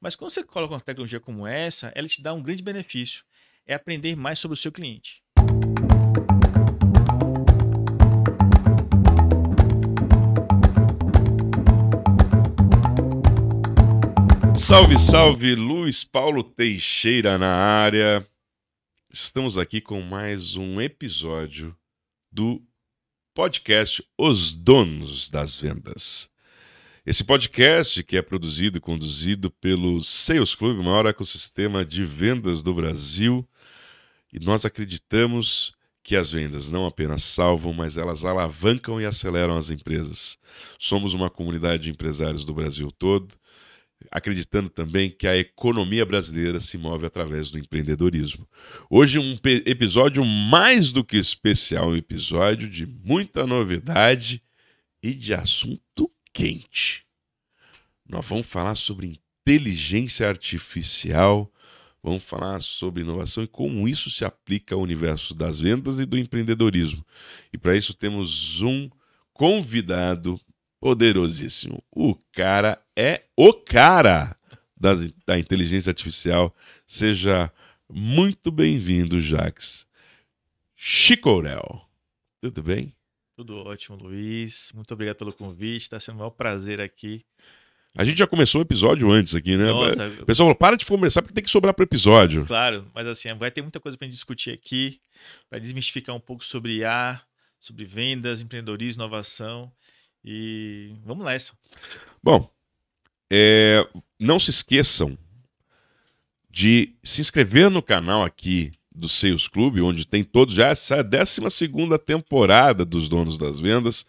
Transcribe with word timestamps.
Mas 0.00 0.14
quando 0.14 0.30
você 0.30 0.42
coloca 0.42 0.74
uma 0.74 0.80
tecnologia 0.80 1.20
como 1.20 1.46
essa, 1.46 1.92
ela 1.94 2.08
te 2.08 2.22
dá 2.22 2.32
um 2.32 2.42
grande 2.42 2.62
benefício. 2.62 3.24
É 3.66 3.74
aprender 3.74 4.16
mais 4.16 4.38
sobre 4.38 4.54
o 4.54 4.56
seu 4.56 4.72
cliente. 4.72 5.22
Salve, 14.58 14.98
salve, 14.98 15.54
Luiz 15.54 16.02
Paulo 16.02 16.42
Teixeira 16.42 17.36
na 17.36 17.54
área. 17.54 18.26
Estamos 19.12 19.58
aqui 19.58 19.80
com 19.80 20.00
mais 20.00 20.56
um 20.56 20.80
episódio 20.80 21.76
do 22.30 22.62
podcast 23.34 24.02
Os 24.16 24.54
Donos 24.54 25.28
das 25.28 25.58
Vendas. 25.58 26.31
Esse 27.04 27.24
podcast, 27.24 28.00
que 28.04 28.16
é 28.16 28.22
produzido 28.22 28.78
e 28.78 28.80
conduzido 28.80 29.50
pelo 29.50 30.04
Sales 30.04 30.54
Club, 30.54 30.78
o 30.78 30.84
maior 30.84 31.04
ecossistema 31.06 31.84
de 31.84 32.04
vendas 32.04 32.62
do 32.62 32.72
Brasil, 32.72 33.44
e 34.32 34.38
nós 34.38 34.64
acreditamos 34.64 35.74
que 36.04 36.14
as 36.14 36.30
vendas 36.30 36.70
não 36.70 36.86
apenas 36.86 37.24
salvam, 37.24 37.72
mas 37.72 37.96
elas 37.96 38.24
alavancam 38.24 39.00
e 39.00 39.04
aceleram 39.04 39.56
as 39.56 39.68
empresas. 39.68 40.38
Somos 40.78 41.12
uma 41.12 41.28
comunidade 41.28 41.84
de 41.84 41.90
empresários 41.90 42.44
do 42.44 42.54
Brasil 42.54 42.92
todo 42.92 43.34
acreditando 44.10 44.68
também 44.68 45.10
que 45.10 45.26
a 45.28 45.36
economia 45.36 46.04
brasileira 46.04 46.58
se 46.58 46.76
move 46.76 47.06
através 47.06 47.50
do 47.50 47.58
empreendedorismo. 47.58 48.48
Hoje, 48.90 49.18
um 49.18 49.38
episódio 49.44 50.24
mais 50.24 50.90
do 50.90 51.04
que 51.04 51.16
especial, 51.16 51.90
um 51.90 51.96
episódio 51.96 52.68
de 52.68 52.84
muita 52.84 53.46
novidade 53.46 54.42
e 55.02 55.14
de 55.14 55.34
assunto 55.34 56.10
quente. 56.32 57.04
Nós 58.08 58.26
vamos 58.26 58.46
falar 58.46 58.74
sobre 58.74 59.20
inteligência 59.42 60.28
artificial, 60.28 61.52
vamos 62.02 62.24
falar 62.24 62.60
sobre 62.60 63.02
inovação 63.02 63.44
e 63.44 63.48
como 63.48 63.88
isso 63.88 64.10
se 64.10 64.24
aplica 64.24 64.74
ao 64.74 64.80
universo 64.80 65.34
das 65.34 65.58
vendas 65.58 65.98
e 65.98 66.04
do 66.04 66.18
empreendedorismo. 66.18 67.04
E 67.52 67.58
para 67.58 67.76
isso 67.76 67.94
temos 67.94 68.60
um 68.60 68.90
convidado 69.32 70.40
poderosíssimo. 70.80 71.82
O 71.90 72.14
cara 72.32 72.82
é 72.96 73.22
o 73.36 73.52
cara 73.52 74.36
das, 74.76 74.98
da 75.24 75.38
inteligência 75.38 75.90
artificial. 75.90 76.54
Seja 76.84 77.52
muito 77.88 78.50
bem-vindo, 78.50 79.20
Jax. 79.20 79.86
Chicorel. 80.74 81.88
Tudo 82.40 82.62
bem? 82.62 82.92
Tudo 83.42 83.56
ótimo, 83.56 83.96
Luiz. 83.96 84.70
Muito 84.72 84.94
obrigado 84.94 85.16
pelo 85.16 85.32
convite. 85.32 85.82
Está 85.82 85.98
sendo 85.98 86.14
um 86.14 86.18
maior 86.18 86.30
prazer 86.30 86.80
aqui. 86.80 87.24
A 87.92 88.04
gente 88.04 88.16
já 88.16 88.24
começou 88.24 88.60
o 88.60 88.62
episódio 88.62 89.10
antes 89.10 89.34
aqui, 89.34 89.56
né? 89.56 89.66
Nossa, 89.66 90.06
o 90.20 90.24
pessoal 90.24 90.46
falou, 90.46 90.54
para 90.54 90.76
de 90.76 90.86
conversar 90.86 91.22
porque 91.22 91.34
tem 91.34 91.42
que 91.42 91.50
sobrar 91.50 91.74
para 91.74 91.82
o 91.82 91.84
episódio. 91.84 92.46
Claro, 92.46 92.88
mas 92.94 93.04
assim, 93.04 93.34
vai 93.34 93.50
ter 93.50 93.60
muita 93.60 93.80
coisa 93.80 93.98
para 93.98 94.06
gente 94.06 94.14
discutir 94.14 94.52
aqui, 94.52 95.00
para 95.50 95.58
desmistificar 95.58 96.14
um 96.14 96.20
pouco 96.20 96.44
sobre 96.44 96.76
IA, 96.76 97.20
sobre 97.58 97.84
vendas, 97.84 98.40
empreendedorismo, 98.40 99.02
inovação. 99.02 99.72
E 100.24 100.94
vamos 101.04 101.26
nessa. 101.26 101.52
Bom, 102.22 102.48
é, 103.28 103.84
não 104.20 104.38
se 104.38 104.50
esqueçam 104.50 105.18
de 106.48 106.94
se 107.02 107.20
inscrever 107.20 107.68
no 107.68 107.82
canal 107.82 108.22
aqui 108.22 108.70
do 108.94 109.08
Sales 109.08 109.48
Club, 109.48 109.78
onde 109.78 110.06
tem 110.06 110.22
todos 110.22 110.54
já 110.54 110.68
essa 110.68 110.96
é 110.96 111.02
12 111.02 111.40
temporada 112.04 112.84
dos 112.84 113.08
Donos 113.08 113.38
das 113.38 113.58
Vendas. 113.58 114.06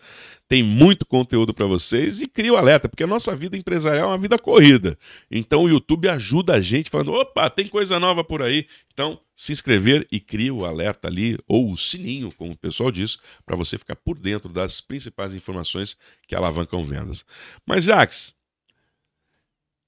Tem 0.47 0.61
muito 0.61 1.05
conteúdo 1.05 1.53
para 1.53 1.65
vocês 1.65 2.21
e 2.21 2.25
cria 2.25 2.53
o 2.53 2.57
alerta, 2.57 2.89
porque 2.89 3.03
a 3.03 3.07
nossa 3.07 3.35
vida 3.35 3.57
empresarial 3.57 4.05
é 4.05 4.11
uma 4.11 4.17
vida 4.17 4.37
corrida. 4.37 4.97
Então 5.31 5.63
o 5.63 5.69
YouTube 5.69 6.09
ajuda 6.09 6.53
a 6.53 6.61
gente 6.61 6.89
falando: 6.89 7.13
opa, 7.13 7.49
tem 7.49 7.67
coisa 7.67 7.99
nova 7.99 8.23
por 8.23 8.41
aí. 8.41 8.67
Então, 8.93 9.19
se 9.35 9.51
inscrever 9.51 10.07
e 10.11 10.19
cria 10.19 10.53
o 10.53 10.65
alerta 10.65 11.07
ali, 11.07 11.37
ou 11.47 11.71
o 11.71 11.77
sininho, 11.77 12.31
como 12.37 12.51
o 12.51 12.57
pessoal 12.57 12.91
diz, 12.91 13.17
para 13.45 13.55
você 13.55 13.77
ficar 13.77 13.95
por 13.95 14.19
dentro 14.19 14.49
das 14.49 14.79
principais 14.79 15.33
informações 15.33 15.97
que 16.27 16.35
alavancam 16.35 16.83
vendas. 16.83 17.25
Mas, 17.65 17.83
Jax, 17.85 18.35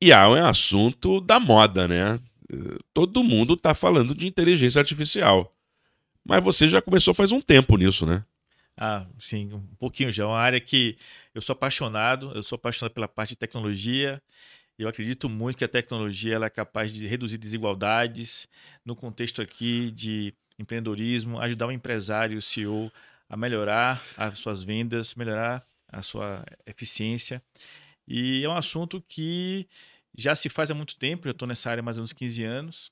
IA 0.01 0.22
é 0.23 0.28
um 0.28 0.45
assunto 0.45 1.22
da 1.22 1.39
moda, 1.39 1.88
né? 1.88 2.19
Todo 2.94 3.23
mundo 3.23 3.53
está 3.56 3.73
falando 3.73 4.13
de 4.13 4.28
inteligência 4.28 4.79
artificial. 4.79 5.56
Mas 6.23 6.44
você 6.44 6.67
já 6.67 6.81
começou 6.81 7.13
faz 7.13 7.31
um 7.31 7.41
tempo 7.41 7.78
nisso, 7.78 8.06
né? 8.06 8.25
Ah, 8.78 9.06
sim, 9.19 9.53
um 9.53 9.75
pouquinho 9.78 10.11
já. 10.11 10.23
É 10.23 10.25
uma 10.25 10.39
área 10.39 10.59
que 10.59 10.97
eu 11.34 11.41
sou 11.41 11.53
apaixonado, 11.53 12.31
eu 12.35 12.44
sou 12.44 12.55
apaixonado 12.55 12.94
pela 12.94 13.07
parte 13.07 13.29
de 13.29 13.35
tecnologia. 13.38 14.22
Eu 14.78 14.89
acredito 14.89 15.29
muito 15.29 15.57
que 15.57 15.63
a 15.63 15.69
tecnologia 15.69 16.35
ela 16.35 16.47
é 16.47 16.50
capaz 16.50 16.94
de 16.94 17.07
reduzir 17.07 17.38
desigualdades 17.38 18.47
no 18.84 18.95
contexto 18.95 19.41
aqui 19.41 19.91
de 19.91 20.34
empreendedorismo, 20.59 21.39
ajudar 21.39 21.67
o 21.67 21.72
empresário, 21.72 22.38
o 22.38 22.41
CEO, 22.41 22.91
a 23.29 23.38
melhorar 23.38 24.03
as 24.17 24.38
suas 24.39 24.63
vendas, 24.63 25.16
melhorar 25.16 25.66
a 25.88 26.01
sua 26.01 26.44
eficiência. 26.66 27.41
E 28.07 28.44
é 28.44 28.50
um 28.50 28.55
assunto 28.55 29.01
que 29.07 29.67
já 30.18 30.36
se 30.36 30.50
faz 30.50 30.72
há 30.72 30.74
muito 30.74 30.96
tempo, 30.96 31.28
eu 31.28 31.31
estou 31.31 31.48
nessa 31.48 31.70
área 31.70 31.81
há 31.81 31.84
mais 31.84 31.98
ou 31.98 32.02
menos 32.02 32.14
15 32.14 32.44
anos. 32.44 32.92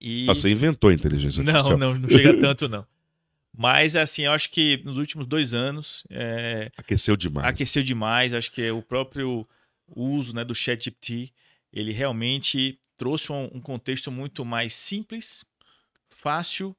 E... 0.00 0.28
Ah, 0.30 0.34
você 0.34 0.50
inventou 0.50 0.90
a 0.90 0.94
inteligência 0.94 1.40
artificial. 1.40 1.78
Não, 1.78 1.94
não, 1.94 1.98
não 1.98 2.08
chega 2.08 2.36
tanto 2.40 2.68
não. 2.68 2.86
Mas, 3.56 3.96
assim, 3.96 4.22
eu 4.22 4.32
acho 4.32 4.50
que 4.50 4.80
nos 4.84 4.96
últimos 4.96 5.26
dois 5.26 5.52
anos... 5.54 6.04
É... 6.08 6.70
Aqueceu 6.76 7.16
demais. 7.16 7.48
Aqueceu 7.48 7.82
demais. 7.82 8.32
Acho 8.32 8.50
que 8.50 8.70
o 8.70 8.80
próprio 8.80 9.46
uso 9.88 10.34
né, 10.34 10.44
do 10.44 10.54
ChatGPT, 10.54 11.32
ele 11.72 11.92
realmente 11.92 12.78
trouxe 12.96 13.32
um, 13.32 13.50
um 13.52 13.60
contexto 13.60 14.10
muito 14.10 14.44
mais 14.44 14.74
simples, 14.74 15.44
fácil 16.08 16.76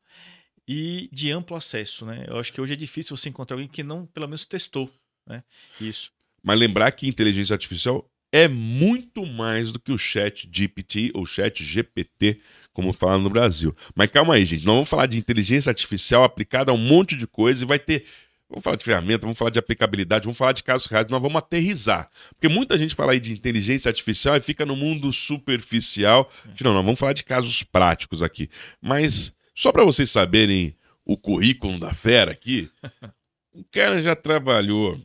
e 0.68 1.10
de 1.12 1.32
amplo 1.32 1.58
acesso, 1.58 2.06
né? 2.06 2.26
Eu 2.28 2.38
acho 2.38 2.54
que 2.54 2.62
hoje 2.62 2.74
é 2.74 2.76
difícil 2.76 3.18
você 3.18 3.28
encontrar 3.28 3.56
alguém 3.56 3.68
que 3.68 3.84
não, 3.84 4.06
pelo 4.06 4.28
menos, 4.28 4.46
testou 4.46 4.90
né, 5.28 5.44
isso. 5.80 6.12
Mas 6.44 6.60
lembrar 6.60 6.92
que 6.92 7.08
inteligência 7.08 7.54
artificial 7.54 8.10
é 8.32 8.48
muito 8.48 9.26
mais 9.26 9.72
do 9.72 9.80
que 9.80 9.92
o 9.92 9.98
chat 9.98 10.48
GPT 10.52 11.12
ou 11.14 11.26
chat 11.26 11.64
GPT, 11.64 12.40
como 12.74 12.94
fala 12.94 13.18
no 13.18 13.30
Brasil. 13.30 13.76
Mas 13.94 14.10
calma 14.10 14.36
aí, 14.36 14.46
gente. 14.46 14.66
Nós 14.66 14.76
vamos 14.76 14.90
falar 14.90 15.06
de 15.06 15.18
inteligência 15.18 15.70
artificial 15.70 16.24
aplicada 16.24 16.72
a 16.72 16.74
um 16.74 16.78
monte 16.78 17.16
de 17.16 17.28
coisa 17.28 17.64
e 17.64 17.68
vai 17.68 17.78
ter. 17.78 18.06
Vamos 18.50 18.64
falar 18.64 18.76
de 18.76 18.84
ferramenta, 18.84 19.22
vamos 19.22 19.38
falar 19.38 19.52
de 19.52 19.60
aplicabilidade, 19.60 20.26
vamos 20.26 20.38
falar 20.38 20.52
de 20.52 20.62
casos 20.62 20.86
reais, 20.86 21.08
nós 21.10 21.22
vamos 21.22 21.38
aterrizar. 21.38 22.10
Porque 22.32 22.50
muita 22.50 22.78
gente 22.78 22.94
fala 22.94 23.14
aí 23.14 23.20
de 23.20 23.32
inteligência 23.32 23.88
artificial 23.88 24.36
e 24.36 24.42
fica 24.42 24.66
no 24.66 24.76
mundo 24.76 25.12
superficial. 25.14 26.30
Não, 26.62 26.74
nós 26.74 26.84
vamos 26.84 27.00
falar 27.00 27.14
de 27.14 27.24
casos 27.24 27.64
práticos 27.64 28.22
aqui. 28.22 28.50
Mas, 28.82 29.34
só 29.56 29.72
para 29.72 29.86
vocês 29.86 30.12
saberem 30.12 30.76
o 31.06 31.18
currículo 31.18 31.80
da 31.80 31.94
fera 31.94 32.32
aqui, 32.32 32.70
o 33.56 33.64
cara 33.72 34.02
já 34.02 34.18
trabalhou 34.18 35.00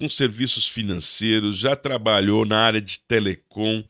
com 0.00 0.08
serviços 0.08 0.66
financeiros, 0.66 1.58
já 1.58 1.76
trabalhou 1.76 2.46
na 2.46 2.58
área 2.58 2.80
de 2.80 3.00
telecom, 3.00 3.84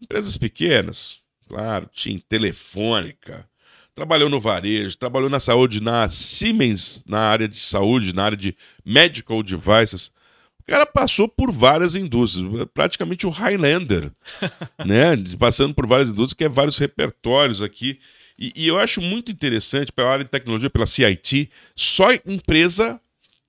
empresas 0.00 0.36
pequenas, 0.36 1.16
claro, 1.48 1.90
tinha 1.92 2.22
telefônica, 2.28 3.44
trabalhou 3.92 4.30
no 4.30 4.40
varejo, 4.40 4.96
trabalhou 4.96 5.28
na 5.28 5.40
saúde, 5.40 5.82
na 5.82 6.08
Siemens, 6.08 7.02
na 7.04 7.18
área 7.18 7.48
de 7.48 7.58
saúde, 7.58 8.14
na 8.14 8.26
área 8.26 8.36
de 8.36 8.56
medical 8.84 9.42
devices. 9.42 10.12
O 10.60 10.64
cara 10.64 10.86
passou 10.86 11.26
por 11.26 11.50
várias 11.50 11.96
indústrias, 11.96 12.46
praticamente 12.72 13.26
o 13.26 13.30
Highlander, 13.30 14.12
né? 14.86 15.16
Passando 15.36 15.74
por 15.74 15.84
várias 15.84 16.10
indústrias, 16.10 16.34
que 16.34 16.44
é 16.44 16.48
vários 16.48 16.78
repertórios 16.78 17.60
aqui. 17.60 17.98
E, 18.38 18.52
e 18.54 18.68
eu 18.68 18.78
acho 18.78 19.00
muito 19.00 19.32
interessante, 19.32 19.90
pela 19.90 20.12
área 20.12 20.24
de 20.24 20.30
tecnologia, 20.30 20.70
pela 20.70 20.86
CIT, 20.86 21.50
só 21.74 22.12
empresa 22.24 23.00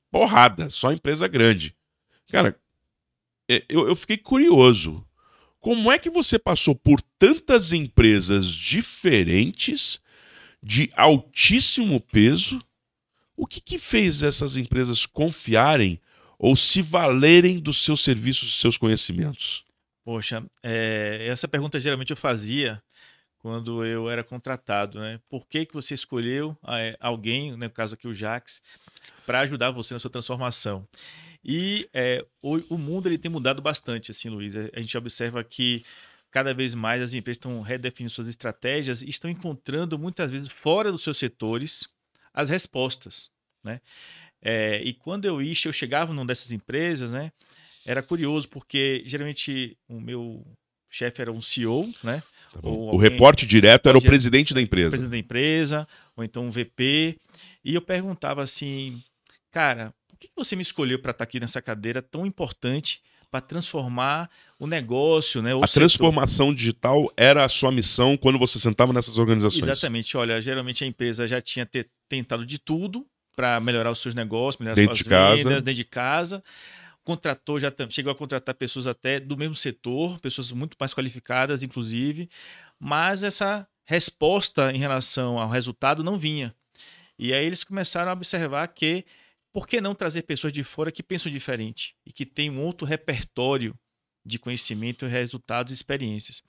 porrada, 0.09 0.67
só 0.69 0.91
empresa 0.91 1.27
grande. 1.27 1.76
Cara, 2.29 2.59
é, 3.49 3.63
eu, 3.69 3.87
eu 3.87 3.95
fiquei 3.95 4.17
curioso. 4.17 5.05
Como 5.59 5.91
é 5.91 5.97
que 5.97 6.09
você 6.09 6.37
passou 6.37 6.75
por 6.75 7.01
tantas 7.17 7.73
empresas 7.73 8.47
diferentes, 8.47 9.99
de 10.61 10.91
altíssimo 10.95 11.99
peso? 11.99 12.61
O 13.35 13.45
que, 13.45 13.61
que 13.61 13.79
fez 13.79 14.23
essas 14.23 14.55
empresas 14.55 15.05
confiarem 15.05 15.99
ou 16.37 16.55
se 16.55 16.81
valerem 16.81 17.59
dos 17.59 17.83
seus 17.83 18.01
serviços, 18.01 18.49
dos 18.49 18.59
seus 18.59 18.77
conhecimentos? 18.77 19.65
Poxa, 20.03 20.43
é, 20.63 21.27
essa 21.29 21.47
pergunta 21.47 21.79
geralmente 21.79 22.11
eu 22.11 22.17
fazia 22.17 22.81
quando 23.39 23.85
eu 23.85 24.09
era 24.09 24.23
contratado, 24.23 24.99
né? 24.99 25.19
Por 25.29 25.45
que, 25.47 25.65
que 25.65 25.73
você 25.73 25.93
escolheu 25.93 26.57
é, 26.67 26.97
alguém, 26.99 27.55
né, 27.55 27.67
no 27.67 27.73
caso 27.73 27.93
aqui 27.93 28.07
o 28.07 28.13
Jax, 28.13 28.61
para 29.25 29.41
ajudar 29.41 29.71
você 29.71 29.93
na 29.93 29.99
sua 29.99 30.09
transformação? 30.09 30.87
E 31.47 31.87
é, 31.93 32.25
o, 32.41 32.57
o, 32.75 32.77
mundo 32.77 33.07
ele 33.07 33.17
tem 33.17 33.31
mudado 33.31 33.61
bastante, 33.61 34.11
assim, 34.11 34.27
Luiz. 34.27 34.53
A 34.55 34.79
gente 34.81 34.97
observa 34.97 35.41
que 35.45 35.85
cada 36.29 36.53
vez 36.53 36.75
mais 36.75 37.01
as 37.01 37.13
empresas 37.13 37.37
estão 37.37 37.61
redefinindo 37.61 38.11
suas 38.11 38.27
estratégias 38.27 39.01
e 39.01 39.09
estão 39.09 39.31
encontrando 39.31 39.97
muitas 39.97 40.29
vezes 40.29 40.49
fora 40.49 40.91
dos 40.91 41.03
seus 41.03 41.17
setores 41.17 41.87
as 42.33 42.49
respostas, 42.49 43.29
né? 43.63 43.79
É, 44.41 44.81
e 44.83 44.93
quando 44.93 45.25
eu 45.25 45.41
ia, 45.41 45.53
eu 45.65 45.71
chegava 45.71 46.13
numa 46.13 46.25
dessas 46.25 46.51
empresas, 46.51 47.13
né? 47.13 47.31
Era 47.85 48.03
curioso 48.03 48.49
porque 48.49 49.01
geralmente 49.05 49.77
o 49.87 50.01
meu 50.01 50.45
chefe 50.89 51.21
era 51.21 51.31
um 51.31 51.41
CEO, 51.41 51.89
né? 52.03 52.21
Tá 52.51 52.59
Ou 52.63 52.87
o 52.87 52.89
alguém- 52.89 53.09
reporte 53.09 53.45
direto 53.45 53.87
era 53.87 53.97
o 53.97 54.01
presidente 54.01 54.53
da 54.53 54.61
empresa. 54.61 54.89
presidente 54.89 55.11
da 55.11 55.17
empresa, 55.17 55.87
ou 56.15 56.23
então 56.23 56.45
um 56.45 56.51
VP. 56.51 57.17
E 57.63 57.73
eu 57.73 57.81
perguntava 57.81 58.43
assim, 58.43 59.01
cara, 59.49 59.93
por 60.17 60.27
que 60.27 60.29
você 60.35 60.55
me 60.55 60.61
escolheu 60.61 60.99
para 60.99 61.11
estar 61.11 61.23
aqui 61.23 61.39
nessa 61.39 61.61
cadeira 61.61 62.01
tão 62.01 62.25
importante 62.25 63.01
para 63.29 63.41
transformar 63.41 64.29
o 64.57 64.65
negócio, 64.65 65.41
né? 65.41 65.53
o 65.53 65.63
A 65.63 65.67
setor?" 65.67 65.81
transformação 65.81 66.53
digital 66.53 67.11
era 67.15 67.45
a 67.45 67.49
sua 67.49 67.71
missão 67.71 68.17
quando 68.17 68.39
você 68.39 68.59
sentava 68.59 68.91
nessas 68.93 69.17
organizações. 69.17 69.63
Exatamente. 69.63 70.15
Olha, 70.17 70.41
geralmente 70.41 70.83
a 70.83 70.87
empresa 70.87 71.27
já 71.27 71.39
tinha 71.41 71.65
te- 71.65 71.87
tentado 72.09 72.45
de 72.45 72.57
tudo 72.57 73.05
para 73.35 73.59
melhorar 73.59 73.91
os 73.91 73.99
seus 73.99 74.15
negócios, 74.15 74.59
melhorar 74.59 74.75
Dentro 74.75 74.95
suas 74.95 75.03
de 75.03 75.09
casa. 75.09 75.43
vendas, 75.43 75.63
dentro 75.63 75.73
de 75.77 75.83
casa. 75.83 76.43
Contratou, 77.03 77.59
já 77.59 77.71
chegou 77.89 78.11
a 78.11 78.15
contratar 78.15 78.53
pessoas 78.55 78.85
até 78.87 79.19
do 79.19 79.37
mesmo 79.37 79.55
setor, 79.55 80.19
pessoas 80.19 80.51
muito 80.51 80.75
mais 80.79 80.93
qualificadas, 80.93 81.63
inclusive, 81.63 82.29
mas 82.79 83.23
essa 83.23 83.65
resposta 83.85 84.71
em 84.73 84.77
relação 84.77 85.39
ao 85.39 85.47
resultado 85.49 86.03
não 86.03 86.17
vinha. 86.17 86.53
E 87.17 87.33
aí 87.33 87.45
eles 87.45 87.63
começaram 87.63 88.09
a 88.11 88.13
observar 88.13 88.67
que 88.69 89.05
por 89.57 89.65
que 89.65 89.81
não 89.81 89.95
trazer 89.95 90.21
pessoas 90.21 90.53
de 90.53 90.61
fora 90.63 90.91
que 90.91 91.01
pensam 91.01 91.31
diferente 91.31 91.95
e 92.05 92.11
que 92.11 92.27
têm 92.27 92.47
um 92.47 92.61
outro 92.61 92.85
repertório 92.85 93.75
de 94.23 94.37
conhecimento, 94.37 95.07
resultados 95.07 95.71
e 95.71 95.73
experiências. 95.73 96.43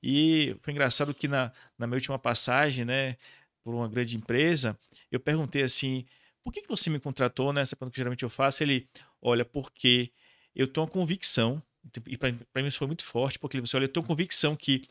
E 0.00 0.54
foi 0.62 0.72
engraçado 0.72 1.12
que 1.12 1.26
na, 1.26 1.50
na 1.76 1.88
minha 1.88 1.96
última 1.96 2.20
passagem, 2.20 2.84
né, 2.84 3.16
por 3.64 3.74
uma 3.74 3.88
grande 3.88 4.16
empresa, 4.16 4.78
eu 5.10 5.18
perguntei 5.18 5.64
assim: 5.64 6.06
por 6.44 6.52
que, 6.52 6.62
que 6.62 6.68
você 6.68 6.88
me 6.88 7.00
contratou, 7.00 7.52
né? 7.52 7.62
Essa 7.62 7.74
pergunta 7.74 7.94
que 7.94 7.98
geralmente 7.98 8.22
eu 8.22 8.30
faço. 8.30 8.62
Ele, 8.62 8.88
olha, 9.20 9.44
porque 9.44 10.12
eu 10.54 10.68
tenho 10.68 10.86
uma 10.86 10.92
convicção, 10.92 11.60
e 12.06 12.16
para 12.16 12.62
mim 12.62 12.68
isso 12.68 12.78
foi 12.78 12.86
muito 12.86 13.04
forte, 13.04 13.40
porque 13.40 13.56
ele 13.56 13.64
disse: 13.64 13.74
olha, 13.74 13.86
eu 13.86 13.92
tenho 13.92 14.06
convicção 14.06 14.54
que 14.54 14.88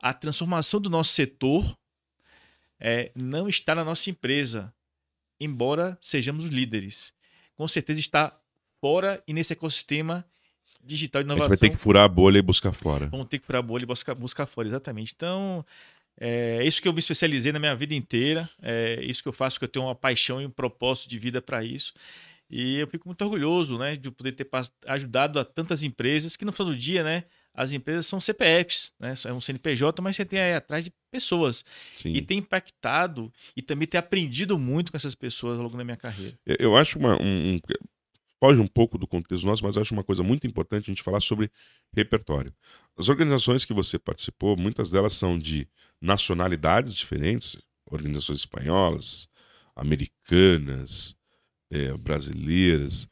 a 0.00 0.14
transformação 0.14 0.80
do 0.80 0.88
nosso 0.88 1.12
setor 1.14 1.76
é, 2.78 3.10
não 3.16 3.48
está 3.48 3.74
na 3.74 3.84
nossa 3.84 4.08
empresa, 4.08 4.72
embora 5.44 5.98
sejamos 6.00 6.44
os 6.44 6.50
líderes. 6.50 7.12
Com 7.56 7.66
certeza 7.68 8.00
está 8.00 8.36
fora 8.80 9.22
e 9.26 9.32
nesse 9.32 9.52
ecossistema 9.52 10.24
digital 10.84 11.22
de 11.22 11.28
A 11.28 11.32
gente 11.32 11.38
inovação. 11.38 11.48
vai 11.48 11.68
ter 11.68 11.70
que 11.70 11.80
furar 11.80 12.04
a 12.04 12.08
bolha 12.08 12.38
e 12.38 12.42
buscar 12.42 12.72
fora. 12.72 13.06
Vamos 13.06 13.28
ter 13.28 13.38
que 13.38 13.46
furar 13.46 13.60
a 13.60 13.62
bolha 13.62 13.84
e 13.84 13.86
buscar, 13.86 14.14
buscar 14.14 14.46
fora, 14.46 14.68
exatamente. 14.68 15.12
Então, 15.14 15.64
é 16.18 16.64
isso 16.64 16.82
que 16.82 16.88
eu 16.88 16.92
me 16.92 16.98
especializei 16.98 17.52
na 17.52 17.58
minha 17.58 17.74
vida 17.74 17.94
inteira, 17.94 18.48
é 18.60 19.00
isso 19.02 19.22
que 19.22 19.28
eu 19.28 19.32
faço, 19.32 19.58
que 19.58 19.64
eu 19.64 19.68
tenho 19.68 19.86
uma 19.86 19.94
paixão 19.94 20.40
e 20.40 20.46
um 20.46 20.50
propósito 20.50 21.08
de 21.08 21.18
vida 21.18 21.40
para 21.40 21.62
isso. 21.64 21.94
E 22.50 22.78
eu 22.78 22.86
fico 22.86 23.08
muito 23.08 23.22
orgulhoso, 23.22 23.78
né, 23.78 23.96
de 23.96 24.10
poder 24.10 24.32
ter 24.32 24.46
ajudado 24.86 25.38
a 25.38 25.44
tantas 25.44 25.82
empresas, 25.82 26.36
que 26.36 26.44
no 26.44 26.52
final 26.52 26.72
do 26.72 26.78
dia, 26.78 27.02
né, 27.02 27.24
as 27.54 27.72
empresas 27.72 28.06
são 28.06 28.18
CPFs, 28.20 28.92
né, 28.98 29.14
é 29.26 29.32
um 29.32 29.40
CNPJ, 29.40 30.00
mas 30.02 30.16
você 30.16 30.24
tem 30.24 30.40
aí 30.40 30.54
atrás 30.54 30.84
de 30.84 30.92
pessoas. 31.10 31.64
Sim. 31.96 32.12
E 32.14 32.22
tem 32.22 32.38
impactado 32.38 33.32
e 33.56 33.60
também 33.62 33.86
ter 33.86 33.98
aprendido 33.98 34.58
muito 34.58 34.90
com 34.90 34.96
essas 34.96 35.14
pessoas 35.14 35.58
ao 35.58 35.64
longo 35.64 35.76
da 35.76 35.84
minha 35.84 35.96
carreira. 35.96 36.38
Eu- 36.46 36.76
acho 36.76 36.98
uma. 36.98 37.20
Um, 37.20 37.54
um- 37.54 37.60
foge 38.40 38.60
um 38.60 38.66
pouco 38.66 38.98
do 38.98 39.06
contexto 39.06 39.44
nosso, 39.46 39.62
mas 39.62 39.76
acho 39.76 39.94
uma 39.94 40.02
coisa 40.02 40.22
muito 40.22 40.46
importante 40.48 40.90
a 40.90 40.92
gente 40.92 41.02
falar 41.02 41.20
sobre 41.20 41.48
repertório. 41.94 42.52
As 42.96 43.08
organizações 43.08 43.64
que 43.64 43.72
você 43.72 43.98
participou, 44.00 44.56
muitas 44.56 44.90
delas 44.90 45.12
são 45.12 45.38
de 45.38 45.68
nacionalidades 46.00 46.92
diferentes, 46.92 47.56
organizações 47.86 48.38
espanholas, 48.40 49.28
americanas, 49.76 51.14
eh, 51.70 51.92
brasileiras, 51.96 53.08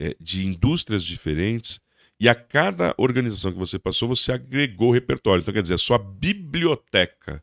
eh, 0.00 0.16
de 0.20 0.44
indústrias 0.44 1.04
diferentes. 1.04 1.80
E 2.20 2.28
a 2.28 2.34
cada 2.34 2.94
organização 2.98 3.52
que 3.52 3.58
você 3.58 3.78
passou, 3.78 4.08
você 4.08 4.32
agregou 4.32 4.90
repertório. 4.90 5.40
Então, 5.40 5.54
quer 5.54 5.62
dizer, 5.62 5.74
a 5.74 5.78
sua 5.78 5.98
biblioteca 5.98 7.42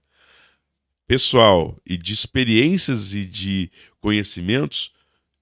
pessoal 1.07 1.79
e 1.85 1.95
de 1.97 2.13
experiências 2.13 3.13
e 3.13 3.25
de 3.25 3.71
conhecimentos 4.01 4.91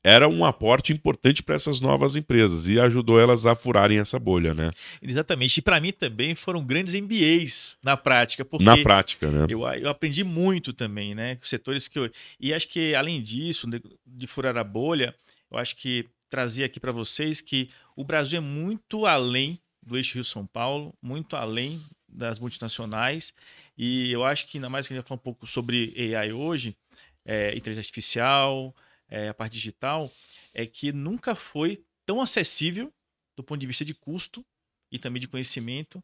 era 0.04 0.28
um 0.28 0.44
aporte 0.44 0.92
importante 0.92 1.42
para 1.42 1.56
essas 1.56 1.80
novas 1.80 2.18
empresas 2.18 2.68
e 2.68 2.78
ajudou 2.78 3.20
elas 3.20 3.46
a 3.46 3.56
furarem 3.56 4.00
essa 4.00 4.20
bolha, 4.20 4.54
né? 4.54 4.70
Exatamente. 5.02 5.58
E 5.58 5.62
para 5.62 5.80
mim 5.80 5.94
também 5.94 6.36
foram 6.36 6.64
grandes 6.64 6.94
MBAs 6.94 7.78
na 7.82 7.96
prática, 7.96 8.44
porque 8.44 8.66
Na 8.66 8.78
prática, 8.78 9.32
né? 9.32 9.48
Eu, 9.50 9.62
eu 9.62 9.90
aprendi 9.90 10.24
muito 10.26 10.74
também, 10.74 11.16
né? 11.16 11.38
Com 11.38 11.46
setores 11.46 11.88
que 11.88 11.98
eu. 11.98 12.12
E 12.38 12.54
acho 12.54 12.68
que, 12.68 12.94
além 12.94 13.22
disso, 13.22 13.66
de, 13.66 13.82
de 14.06 14.28
furar 14.28 14.58
a 14.58 14.64
bolha, 14.64 15.16
eu 15.50 15.58
acho 15.58 15.78
que 15.78 16.06
trazer 16.34 16.64
aqui 16.64 16.80
para 16.80 16.92
vocês 16.92 17.42
que 17.42 17.70
o 17.96 18.04
Brasil 18.04 18.38
é 18.38 18.42
muito 18.42 19.06
além 19.06 19.62
do 19.84 19.96
eixo 19.96 20.16
Rio-São 20.16 20.48
Paulo, 20.48 20.92
muito 21.00 21.36
além 21.36 21.86
das 22.10 22.40
multinacionais. 22.40 23.36
E 23.78 24.12
eu 24.12 24.26
acho 24.26 24.48
que, 24.48 24.58
ainda 24.58 24.68
mais 24.68 24.88
que 24.88 24.94
a 24.94 24.96
gente 24.96 25.04
vai 25.04 25.10
falar 25.10 25.20
um 25.20 25.24
pouco 25.24 25.46
sobre 25.46 25.94
AI 26.16 26.34
hoje, 26.34 26.76
é, 27.24 27.56
inteligência 27.56 27.82
artificial, 27.88 28.76
é, 29.08 29.30
a 29.30 29.34
parte 29.36 29.54
digital, 29.54 30.12
é 30.56 30.66
que 30.66 30.92
nunca 30.92 31.36
foi 31.36 31.84
tão 32.04 32.20
acessível 32.20 32.92
do 33.38 33.44
ponto 33.44 33.60
de 33.60 33.68
vista 33.68 33.86
de 33.86 33.94
custo 33.94 34.44
e 34.92 34.98
também 34.98 35.22
de 35.22 35.28
conhecimento 35.28 36.04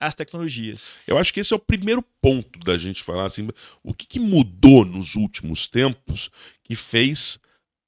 as 0.00 0.14
tecnologias. 0.14 0.90
Eu 1.06 1.18
acho 1.18 1.34
que 1.34 1.40
esse 1.40 1.52
é 1.52 1.56
o 1.56 1.60
primeiro 1.60 2.02
ponto 2.22 2.58
da 2.60 2.78
gente 2.78 3.02
falar 3.02 3.26
assim, 3.26 3.46
o 3.82 3.92
que, 3.92 4.06
que 4.06 4.20
mudou 4.20 4.86
nos 4.86 5.16
últimos 5.16 5.68
tempos 5.68 6.30
que 6.64 6.74
fez 6.74 7.38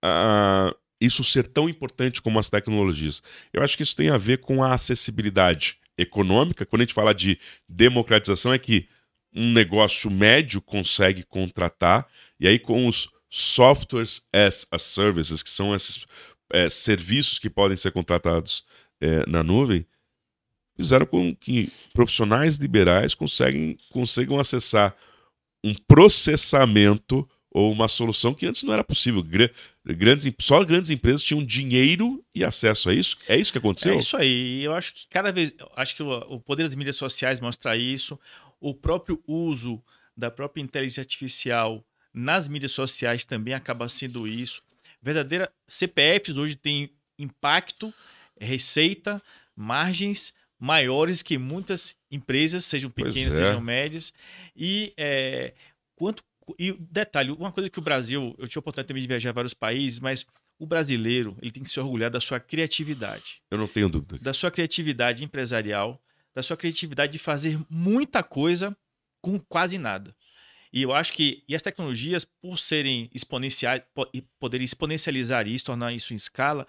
ah, 0.05 0.75
isso 1.00 1.23
ser 1.23 1.47
tão 1.47 1.69
importante 1.69 2.21
como 2.21 2.39
as 2.39 2.50
tecnologias. 2.50 3.23
Eu 3.53 3.62
acho 3.62 3.77
que 3.77 3.83
isso 3.83 3.97
tem 3.97 4.11
a 4.11 4.19
ver 4.19 4.39
com 4.39 4.62
a 4.62 4.75
acessibilidade 4.75 5.79
econômica. 5.97 6.67
Quando 6.67 6.83
a 6.83 6.85
gente 6.85 6.95
fala 6.95 7.15
de 7.15 7.39
democratização, 7.69 8.53
é 8.53 8.59
que 8.59 8.89
um 9.35 9.53
negócio 9.53 10.11
médio 10.11 10.61
consegue 10.61 11.23
contratar, 11.23 12.09
e 12.41 12.49
aí 12.49 12.59
com 12.59 12.87
os 12.87 13.11
softwares 13.31 14.23
as 14.33 14.67
a 14.71 14.79
services, 14.79 15.43
que 15.43 15.50
são 15.50 15.75
esses 15.75 16.06
eh, 16.53 16.71
serviços 16.71 17.39
que 17.39 17.51
podem 17.51 17.77
ser 17.77 17.93
contratados 17.93 18.65
eh, 19.01 19.25
na 19.27 19.43
nuvem, 19.43 19.87
fizeram 20.77 21.05
com 21.05 21.35
que 21.35 21.71
profissionais 21.93 22.56
liberais 22.56 23.15
conseguem, 23.15 23.77
consigam 23.91 24.39
acessar 24.39 24.97
um 25.62 25.75
processamento 25.75 27.29
ou 27.51 27.73
uma 27.73 27.89
solução 27.89 28.33
que 28.33 28.47
antes 28.47 28.62
não 28.62 28.73
era 28.73 28.85
possível. 28.85 29.23
Gra- 29.88 29.94
Grandes, 29.94 30.32
só 30.40 30.64
grandes 30.64 30.90
empresas 30.90 31.23
tinham 31.23 31.44
dinheiro 31.44 32.25
e 32.35 32.44
acesso 32.44 32.90
a 32.90 32.94
isso. 32.94 33.17
É 33.29 33.37
isso 33.37 33.52
que 33.52 33.58
aconteceu? 33.58 33.94
É 33.94 33.99
isso 33.99 34.17
aí. 34.17 34.62
Eu 34.62 34.75
acho 34.75 34.93
que 34.94 35.08
cada 35.08 35.32
vez. 35.32 35.52
Acho 35.76 35.96
que 35.96 36.02
o, 36.02 36.11
o 36.11 36.40
poder 36.40 36.62
das 36.64 36.75
mídias 36.75 36.96
sociais 36.96 37.40
mostra 37.40 37.76
isso. 37.76 38.19
O 38.61 38.75
próprio 38.75 39.23
uso 39.26 39.82
da 40.17 40.31
própria 40.31 40.63
inteligência 40.63 41.01
artificial 41.01 41.84
nas 42.13 42.48
mídias 42.48 42.72
sociais 42.72 43.24
também 43.24 43.55
acaba 43.55 43.89
sendo 43.89 44.27
isso. 44.27 44.63
Verdadeira 45.01 45.51
CPFs 45.69 46.36
hoje 46.36 46.56
têm 46.56 46.91
impacto, 47.19 47.94
receita, 48.41 49.22
margens 49.55 50.34
maiores 50.58 51.22
que 51.22 51.39
muitas 51.39 51.94
empresas, 52.10 52.65
sejam 52.65 52.91
pequenas, 52.91 53.34
é. 53.34 53.46
sejam 53.46 53.60
médias. 53.60 54.13
E 54.56 54.93
é, 54.96 55.55
quanto 55.94 56.22
e 56.58 56.72
detalhe, 56.72 57.31
uma 57.31 57.50
coisa 57.52 57.69
que 57.70 57.78
o 57.78 57.82
Brasil, 57.82 58.34
eu 58.38 58.46
tive 58.48 58.58
a 58.58 58.60
oportunidade 58.60 58.88
também 58.88 59.02
de 59.02 59.08
viajar 59.08 59.31
a 59.31 59.32
vários 59.32 59.55
países, 59.55 59.98
mas 60.00 60.24
o 60.58 60.67
brasileiro 60.67 61.36
ele 61.40 61.50
tem 61.50 61.62
que 61.62 61.70
se 61.70 61.78
orgulhar 61.81 62.10
da 62.10 62.20
sua 62.20 62.40
criatividade 62.40 63.40
Eu 63.50 63.58
não 63.58 63.69
tenho 63.69 63.88
dúvida. 63.88 64.19
da 64.19 64.32
sua 64.32 64.50
criatividade 64.50 65.24
empresarial, 65.24 66.00
da 66.34 66.43
sua 66.43 66.56
criatividade 66.56 67.12
de 67.12 67.19
fazer 67.19 67.58
muita 67.69 68.22
coisa 68.22 68.76
com 69.20 69.38
quase 69.38 69.78
nada. 69.78 70.14
E 70.72 70.82
eu 70.82 70.93
acho 70.93 71.12
que 71.12 71.43
e 71.48 71.55
as 71.55 71.62
tecnologias, 71.62 72.24
por 72.24 72.58
serem 72.58 73.08
exponenciais, 73.14 73.82
po- 73.94 74.08
e 74.12 74.22
poderem 74.38 74.64
exponencializar 74.64 75.46
isso, 75.48 75.64
tornar 75.64 75.93
isso 75.93 76.12
em 76.12 76.17
escala, 76.17 76.67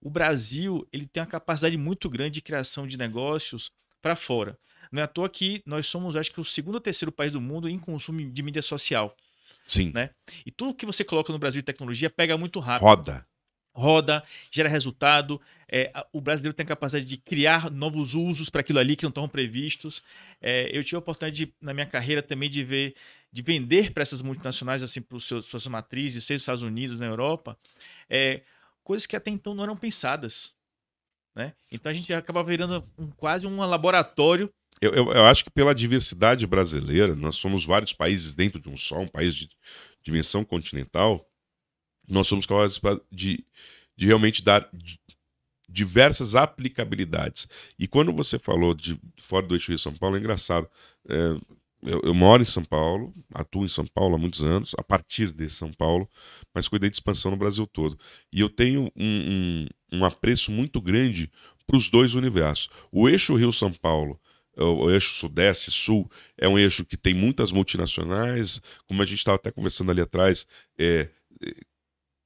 o 0.00 0.10
Brasil 0.10 0.86
ele 0.92 1.06
tem 1.06 1.22
uma 1.22 1.26
capacidade 1.28 1.76
muito 1.76 2.08
grande 2.08 2.34
de 2.34 2.42
criação 2.42 2.86
de 2.86 2.96
negócios 2.96 3.70
para 4.02 4.14
fora. 4.16 4.58
Não 4.90 5.00
é 5.00 5.04
à 5.04 5.08
toa 5.08 5.28
que 5.28 5.62
nós 5.66 5.86
somos, 5.86 6.16
acho 6.16 6.32
que, 6.32 6.40
o 6.40 6.44
segundo 6.44 6.74
ou 6.76 6.80
terceiro 6.80 7.12
país 7.12 7.32
do 7.32 7.40
mundo 7.40 7.68
em 7.68 7.78
consumo 7.78 8.20
de 8.30 8.42
mídia 8.42 8.62
social. 8.62 9.16
Sim. 9.64 9.92
Né? 9.94 10.10
E 10.44 10.50
tudo 10.50 10.74
que 10.74 10.86
você 10.86 11.04
coloca 11.04 11.32
no 11.32 11.38
Brasil 11.38 11.60
de 11.60 11.66
tecnologia 11.66 12.10
pega 12.10 12.36
muito 12.36 12.58
rápido 12.60 12.88
Roda. 12.88 13.26
roda, 13.72 14.24
gera 14.50 14.68
resultado. 14.68 15.40
É, 15.70 15.92
o 16.12 16.20
brasileiro 16.20 16.54
tem 16.54 16.64
a 16.64 16.66
capacidade 16.66 17.04
de 17.04 17.16
criar 17.16 17.70
novos 17.70 18.14
usos 18.14 18.50
para 18.50 18.62
aquilo 18.62 18.78
ali 18.78 18.96
que 18.96 19.04
não 19.04 19.10
estão 19.10 19.28
previstos. 19.28 20.02
É, 20.40 20.68
eu 20.76 20.82
tive 20.82 20.96
a 20.96 20.98
oportunidade, 20.98 21.46
de, 21.46 21.54
na 21.60 21.72
minha 21.72 21.86
carreira, 21.86 22.22
também 22.22 22.50
de 22.50 22.64
ver, 22.64 22.94
de 23.32 23.42
vender 23.42 23.92
para 23.92 24.02
essas 24.02 24.22
multinacionais, 24.22 24.82
assim, 24.82 25.00
para 25.00 25.16
os 25.16 25.24
seus 25.24 25.44
suas 25.44 25.66
matrizes, 25.68 26.24
seja 26.24 26.36
nos 26.36 26.42
Estados 26.42 26.62
Unidos, 26.62 26.98
na 26.98 27.06
Europa, 27.06 27.56
é, 28.08 28.42
coisas 28.82 29.06
que 29.06 29.14
até 29.14 29.30
então 29.30 29.54
não 29.54 29.62
eram 29.62 29.76
pensadas. 29.76 30.52
Né? 31.36 31.54
Então 31.70 31.90
a 31.90 31.92
gente 31.92 32.12
acaba 32.12 32.42
virando 32.42 32.84
um- 32.98 33.10
quase 33.10 33.46
um 33.46 33.60
laboratório. 33.60 34.50
Eu, 34.80 34.92
eu, 34.94 35.12
eu 35.12 35.24
acho 35.26 35.44
que 35.44 35.50
pela 35.50 35.74
diversidade 35.74 36.46
brasileira, 36.46 37.14
nós 37.14 37.36
somos 37.36 37.64
vários 37.64 37.92
países 37.92 38.34
dentro 38.34 38.58
de 38.58 38.68
um 38.68 38.76
só, 38.76 38.98
um 39.00 39.08
país 39.08 39.34
de 39.34 39.48
dimensão 40.02 40.44
continental, 40.44 41.28
nós 42.08 42.26
somos 42.26 42.46
capazes 42.46 42.78
pa- 42.78 43.00
de, 43.10 43.44
de 43.96 44.06
realmente 44.06 44.42
dar 44.42 44.68
di- 44.72 44.98
diversas 45.68 46.34
aplicabilidades. 46.34 47.46
E 47.78 47.86
quando 47.86 48.12
você 48.12 48.38
falou 48.38 48.74
de 48.74 48.98
fora 49.18 49.46
do 49.46 49.54
eixo 49.54 49.72
de 49.72 49.80
São 49.80 49.94
Paulo, 49.94 50.16
é 50.16 50.18
engraçado. 50.18 50.68
É, 51.08 51.14
eu, 51.82 52.00
eu, 52.04 52.14
moro 52.14 52.42
em 52.42 52.46
São 52.46 52.64
Paulo, 52.64 53.14
atuo 53.34 53.64
em 53.64 53.68
São 53.68 53.86
Paulo 53.86 54.14
há 54.16 54.18
muitos 54.18 54.42
anos, 54.42 54.72
a 54.78 54.82
partir 54.82 55.32
de 55.32 55.48
São 55.48 55.72
Paulo, 55.72 56.08
mas 56.54 56.68
cuidei 56.68 56.90
de 56.90 56.96
expansão 56.96 57.30
no 57.30 57.36
Brasil 57.36 57.66
todo. 57.66 57.98
E 58.32 58.40
eu 58.40 58.50
tenho 58.50 58.90
um, 58.96 59.66
um, 59.92 59.98
um 60.00 60.04
apreço 60.04 60.50
muito 60.52 60.80
grande 60.80 61.30
para 61.66 61.76
os 61.76 61.88
dois 61.88 62.14
universos. 62.14 62.68
O 62.92 63.08
eixo 63.08 63.34
Rio-São 63.34 63.72
Paulo, 63.72 64.20
o 64.64 64.90
eixo 64.90 65.14
Sudeste-Sul, 65.14 66.10
é 66.36 66.48
um 66.48 66.58
eixo 66.58 66.84
que 66.84 66.96
tem 66.96 67.14
muitas 67.14 67.52
multinacionais, 67.52 68.60
como 68.86 69.02
a 69.02 69.04
gente 69.04 69.18
estava 69.18 69.36
até 69.36 69.50
conversando 69.50 69.90
ali 69.90 70.00
atrás, 70.00 70.46
é, 70.78 71.08
é, 71.42 71.52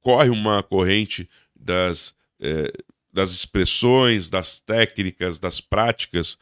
corre 0.01 0.29
uma 0.29 0.63
corrente 0.63 1.29
das, 1.55 2.15
é, 2.41 2.73
das 3.13 3.31
expressões, 3.33 4.29
das 4.29 4.61
técnicas, 4.61 5.39
das 5.39 5.61
práticas 5.61 6.37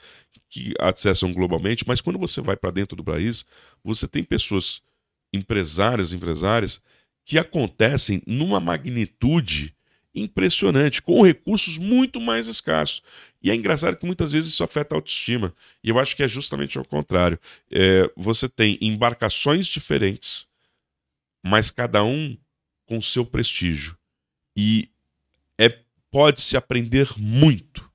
que 0.48 0.74
acessam 0.78 1.32
globalmente, 1.32 1.84
mas 1.86 2.00
quando 2.00 2.18
você 2.18 2.40
vai 2.40 2.56
para 2.56 2.70
dentro 2.70 2.96
do 2.96 3.04
país, 3.04 3.46
você 3.82 4.06
tem 4.06 4.22
pessoas, 4.22 4.82
empresários, 5.32 6.12
empresárias, 6.12 6.80
que 7.24 7.38
acontecem 7.38 8.22
numa 8.26 8.60
magnitude 8.60 9.74
impressionante, 10.14 11.00
com 11.00 11.22
recursos 11.22 11.78
muito 11.78 12.20
mais 12.20 12.46
escassos. 12.46 13.02
E 13.42 13.50
é 13.50 13.54
engraçado 13.54 13.96
que 13.96 14.06
muitas 14.06 14.32
vezes 14.32 14.52
isso 14.52 14.62
afeta 14.62 14.94
a 14.94 14.98
autoestima. 14.98 15.54
E 15.82 15.88
eu 15.88 15.98
acho 15.98 16.14
que 16.14 16.22
é 16.22 16.28
justamente 16.28 16.78
ao 16.78 16.84
contrário. 16.84 17.38
É, 17.70 18.10
você 18.16 18.48
tem 18.48 18.78
embarcações 18.80 19.66
diferentes, 19.66 20.46
mas 21.44 21.70
cada 21.70 22.04
um 22.04 22.36
com 22.86 23.00
seu 23.00 23.24
prestígio. 23.24 23.96
E 24.56 24.88
é, 25.58 25.78
pode-se 26.10 26.56
aprender 26.56 27.08
muito 27.16 27.90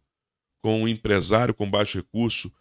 com 0.61 0.83
um 0.83 0.87
empresário 0.87 1.53
com 1.53 1.69
baixo 1.69 1.97
recurso 1.97 2.51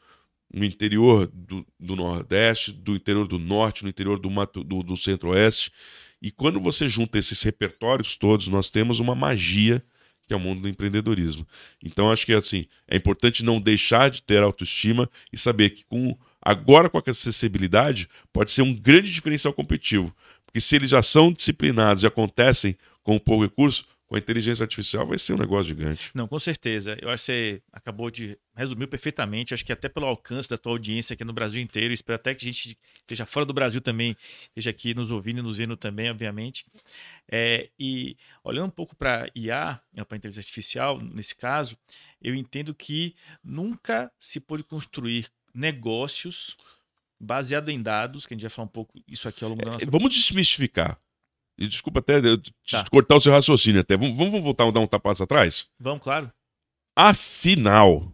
no 0.53 0.65
interior 0.65 1.27
do, 1.33 1.67
do 1.79 1.97
Nordeste, 1.97 2.73
do 2.73 2.95
interior 2.95 3.27
do 3.27 3.39
Norte, 3.39 3.83
no 3.83 3.89
interior 3.89 4.19
do, 4.19 4.29
do, 4.63 4.83
do 4.83 4.97
Centro-Oeste. 4.97 5.73
E 6.21 6.31
quando 6.31 6.61
você 6.61 6.89
junta 6.89 7.19
esses 7.19 7.43
repertórios 7.43 8.17
todos, 8.17 8.49
nós 8.49 8.71
temos 8.71 9.01
uma 9.01 9.15
magia 9.15 9.83
que 10.27 10.35
é 10.35 10.37
o 10.37 10.41
mundo 10.41 10.63
do 10.63 10.69
empreendedorismo. 10.69 11.47
Então 11.83 12.11
acho 12.11 12.27
que 12.27 12.33
assim, 12.33 12.67
é 12.89 12.97
importante 12.97 13.45
não 13.45 13.61
deixar 13.61 14.11
de 14.11 14.23
ter 14.23 14.43
autoestima 14.43 15.09
e 15.33 15.39
saber 15.39 15.71
que 15.71 15.85
com 15.85 16.19
agora 16.43 16.91
com 16.91 16.99
a 16.99 17.03
acessibilidade 17.07 18.09
pode 18.33 18.51
ser 18.51 18.63
um 18.63 18.75
grande 18.75 19.13
diferencial 19.13 19.55
competitivo, 19.55 20.15
porque 20.45 20.61
se 20.61 20.75
eles 20.77 20.91
já 20.91 21.03
são 21.03 21.33
disciplinados 21.33 22.03
e 22.03 22.07
acontecem 22.07 22.77
com 23.03 23.19
pouco 23.19 23.45
recurso, 23.45 23.87
com 24.07 24.15
a 24.15 24.19
inteligência 24.19 24.63
artificial 24.63 25.07
vai 25.07 25.19
ser 25.19 25.35
um 25.35 25.39
negócio 25.39 25.69
gigante. 25.69 26.11
Não, 26.15 26.29
com 26.29 26.39
certeza. 26.39 26.97
Eu 27.01 27.11
acho 27.11 27.25
que 27.25 27.33
você 27.33 27.63
acabou 27.73 28.11
de 28.11 28.39
resumir 28.55 28.87
perfeitamente. 28.87 29.53
Acho 29.53 29.65
que 29.65 29.73
até 29.73 29.89
pelo 29.89 30.07
alcance 30.07 30.49
da 30.49 30.57
tua 30.57 30.73
audiência 30.73 31.15
aqui 31.15 31.25
no 31.25 31.33
Brasil 31.33 31.61
inteiro, 31.61 31.93
espero 31.93 32.15
até 32.15 32.35
que 32.35 32.47
a 32.47 32.53
gente 32.53 32.79
esteja 32.95 33.27
fora 33.27 33.45
do 33.45 33.53
Brasil 33.53 33.81
também, 33.81 34.17
esteja 34.49 34.71
aqui 34.71 34.95
nos 34.95 35.11
ouvindo 35.11 35.41
e 35.41 35.43
nos 35.43 35.59
vendo 35.59 35.77
também, 35.77 36.09
obviamente. 36.09 36.65
É, 37.29 37.69
e 37.79 38.17
olhando 38.45 38.67
um 38.67 38.71
pouco 38.71 38.95
para 38.95 39.29
IA, 39.35 39.81
né, 39.93 40.05
para 40.05 40.17
inteligência 40.17 40.41
artificial, 40.41 41.01
nesse 41.01 41.35
caso, 41.35 41.77
eu 42.23 42.35
entendo 42.35 42.73
que 42.73 43.15
nunca 43.43 44.13
se 44.19 44.39
pode 44.39 44.63
construir 44.63 45.27
negócios 45.53 46.57
baseado 47.19 47.71
em 47.71 47.83
dados, 47.83 48.25
que 48.25 48.35
a 48.35 48.37
gente 48.37 48.43
vai 48.43 48.51
falar 48.51 48.67
um 48.67 48.71
pouco 48.71 49.03
isso 49.09 49.27
aqui 49.29 49.43
ao 49.43 49.51
longo 49.51 49.65
da 49.65 49.73
nossa... 49.73 49.85
É, 49.85 49.91
vamos 49.91 50.15
desmistificar. 50.15 51.01
E 51.59 51.67
desculpa 51.67 52.01
até 52.01 52.21
tá. 52.71 52.85
cortar 52.91 53.17
o 53.17 53.21
seu 53.21 53.33
raciocínio 53.33 53.81
até. 53.81 53.97
Vamos, 53.97 54.17
vamos 54.17 54.43
voltar 54.43 54.67
a 54.67 54.71
dar 54.71 54.81
um 54.81 54.87
tapaço 54.87 55.23
atrás? 55.23 55.67
Vamos, 55.79 56.03
claro. 56.03 56.31
Afinal, 56.95 58.13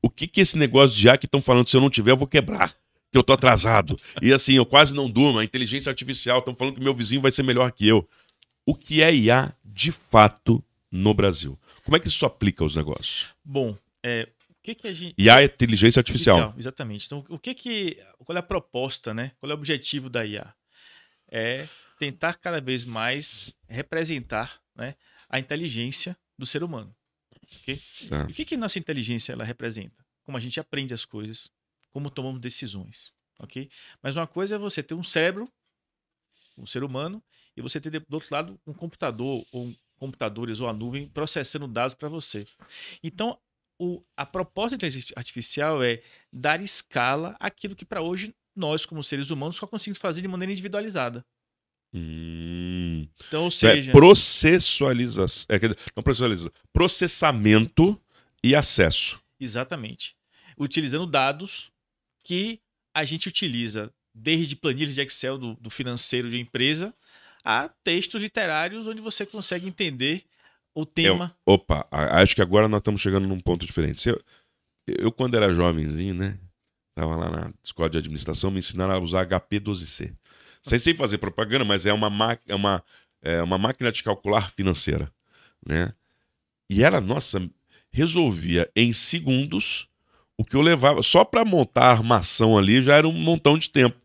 o 0.00 0.08
que 0.08 0.26
que 0.26 0.40
esse 0.40 0.56
negócio 0.56 0.96
de 0.96 1.06
IA 1.06 1.18
que 1.18 1.26
estão 1.26 1.40
falando, 1.40 1.68
se 1.68 1.76
eu 1.76 1.80
não 1.80 1.90
tiver, 1.90 2.12
eu 2.12 2.16
vou 2.16 2.26
quebrar. 2.26 2.74
Que 3.10 3.18
eu 3.18 3.22
tô 3.22 3.32
atrasado. 3.32 3.98
e 4.22 4.32
assim, 4.32 4.54
eu 4.54 4.64
quase 4.64 4.94
não 4.94 5.10
durmo. 5.10 5.38
A 5.38 5.44
inteligência 5.44 5.90
artificial, 5.90 6.38
estão 6.38 6.54
falando 6.54 6.74
que 6.74 6.80
meu 6.80 6.94
vizinho 6.94 7.20
vai 7.20 7.30
ser 7.30 7.42
melhor 7.42 7.70
que 7.72 7.86
eu. 7.86 8.08
O 8.64 8.74
que 8.74 9.02
é 9.02 9.12
IA 9.12 9.54
de 9.64 9.90
fato 9.90 10.64
no 10.90 11.12
Brasil? 11.12 11.58
Como 11.84 11.96
é 11.96 12.00
que 12.00 12.08
isso 12.08 12.24
aplica 12.24 12.64
aos 12.64 12.76
negócios? 12.76 13.28
Bom, 13.44 13.76
é, 14.02 14.28
o 14.48 14.54
que 14.62 14.74
que 14.74 14.88
a 14.88 14.94
gente... 14.94 15.14
IA 15.18 15.42
é 15.42 15.44
inteligência 15.44 16.00
artificial. 16.00 16.36
artificial. 16.36 16.60
Exatamente. 16.60 17.06
Então, 17.06 17.24
o 17.28 17.38
que 17.38 17.54
que... 17.54 17.98
Qual 18.24 18.36
é 18.36 18.38
a 18.38 18.42
proposta, 18.42 19.12
né? 19.12 19.32
Qual 19.38 19.50
é 19.50 19.54
o 19.54 19.58
objetivo 19.58 20.08
da 20.08 20.24
IA? 20.24 20.54
É 21.30 21.66
tentar 22.02 22.34
cada 22.34 22.60
vez 22.60 22.84
mais 22.84 23.54
representar 23.68 24.60
né, 24.74 24.96
a 25.28 25.38
inteligência 25.38 26.18
do 26.36 26.44
ser 26.44 26.64
humano. 26.64 26.92
Okay? 27.60 27.80
Tá. 28.08 28.24
O 28.24 28.26
que, 28.26 28.44
que 28.44 28.56
nossa 28.56 28.76
inteligência 28.76 29.32
ela 29.32 29.44
representa? 29.44 30.04
Como 30.24 30.36
a 30.36 30.40
gente 30.40 30.58
aprende 30.58 30.92
as 30.92 31.04
coisas, 31.04 31.48
como 31.92 32.10
tomamos 32.10 32.40
decisões. 32.40 33.14
ok? 33.38 33.70
Mas 34.02 34.16
uma 34.16 34.26
coisa 34.26 34.56
é 34.56 34.58
você 34.58 34.82
ter 34.82 34.94
um 34.94 35.02
cérebro, 35.04 35.48
um 36.58 36.66
ser 36.66 36.82
humano, 36.82 37.22
e 37.56 37.62
você 37.62 37.80
ter 37.80 38.00
do 38.00 38.14
outro 38.14 38.34
lado 38.34 38.60
um 38.66 38.74
computador, 38.74 39.46
ou 39.52 39.66
um, 39.66 39.76
computadores 39.94 40.58
ou 40.58 40.68
a 40.68 40.72
nuvem 40.72 41.08
processando 41.08 41.68
dados 41.68 41.94
para 41.94 42.08
você. 42.08 42.48
Então, 43.00 43.38
o, 43.78 44.02
a 44.16 44.26
proposta 44.26 44.70
da 44.70 44.76
inteligência 44.76 45.14
artificial 45.16 45.84
é 45.84 46.02
dar 46.32 46.60
escala 46.60 47.36
àquilo 47.38 47.76
que 47.76 47.84
para 47.84 48.02
hoje 48.02 48.34
nós, 48.56 48.84
como 48.84 49.04
seres 49.04 49.30
humanos, 49.30 49.54
só 49.54 49.68
conseguimos 49.68 50.00
fazer 50.00 50.20
de 50.20 50.26
maneira 50.26 50.50
individualizada. 50.50 51.24
Hum. 51.94 53.06
Então, 53.28 53.44
ou 53.44 53.50
seja. 53.50 53.90
É 53.90 53.92
processualização. 53.92 55.46
É, 55.48 55.58
não 55.94 56.02
processualização. 56.02 56.52
Processamento 56.72 58.00
e 58.42 58.54
acesso. 58.54 59.20
Exatamente. 59.38 60.16
Utilizando 60.58 61.06
dados 61.06 61.70
que 62.24 62.60
a 62.94 63.04
gente 63.04 63.28
utiliza 63.28 63.92
desde 64.14 64.56
planilhas 64.56 64.94
de 64.94 65.00
Excel 65.00 65.38
do, 65.38 65.54
do 65.54 65.70
financeiro 65.70 66.28
de 66.28 66.38
empresa 66.38 66.94
a 67.44 67.68
textos 67.68 68.20
literários 68.20 68.86
onde 68.86 69.00
você 69.00 69.26
consegue 69.26 69.66
entender 69.66 70.24
o 70.74 70.86
tema. 70.86 71.34
Eu, 71.46 71.54
opa, 71.54 71.86
acho 71.90 72.34
que 72.34 72.42
agora 72.42 72.68
nós 72.68 72.80
estamos 72.80 73.00
chegando 73.00 73.26
num 73.26 73.40
ponto 73.40 73.66
diferente. 73.66 74.08
Eu, 74.08 74.22
eu, 74.86 75.12
quando 75.12 75.36
era 75.36 75.52
jovenzinho, 75.52 76.14
né? 76.14 76.38
Tava 76.94 77.16
lá 77.16 77.30
na 77.30 77.54
escola 77.64 77.88
de 77.88 77.98
administração, 77.98 78.50
me 78.50 78.58
ensinaram 78.58 78.94
a 78.94 78.98
usar 78.98 79.26
HP12C. 79.26 80.14
Sem, 80.62 80.78
sem 80.78 80.94
fazer 80.94 81.18
propaganda, 81.18 81.64
mas 81.64 81.84
é 81.86 81.92
uma, 81.92 82.38
é, 82.46 82.54
uma, 82.54 82.84
é 83.20 83.42
uma 83.42 83.58
máquina 83.58 83.90
de 83.90 84.02
calcular 84.02 84.50
financeira. 84.50 85.12
Né? 85.66 85.92
E 86.70 86.82
ela, 86.82 87.00
nossa, 87.00 87.48
resolvia 87.90 88.70
em 88.74 88.92
segundos 88.92 89.88
o 90.36 90.44
que 90.44 90.56
eu 90.56 90.60
levava. 90.60 91.02
Só 91.02 91.24
para 91.24 91.44
montar 91.44 91.86
a 91.86 91.92
armação 91.92 92.56
ali 92.56 92.82
já 92.82 92.96
era 92.96 93.08
um 93.08 93.12
montão 93.12 93.58
de 93.58 93.68
tempo. 93.68 94.00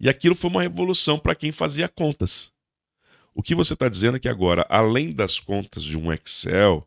E 0.00 0.08
aquilo 0.08 0.34
foi 0.34 0.50
uma 0.50 0.62
revolução 0.62 1.18
para 1.18 1.34
quem 1.34 1.50
fazia 1.50 1.88
contas. 1.88 2.52
O 3.34 3.42
que 3.42 3.54
você 3.54 3.74
está 3.74 3.88
dizendo 3.88 4.16
é 4.16 4.20
que 4.20 4.28
agora, 4.28 4.66
além 4.68 5.12
das 5.12 5.38
contas 5.38 5.82
de 5.84 5.98
um 5.98 6.12
Excel, 6.12 6.86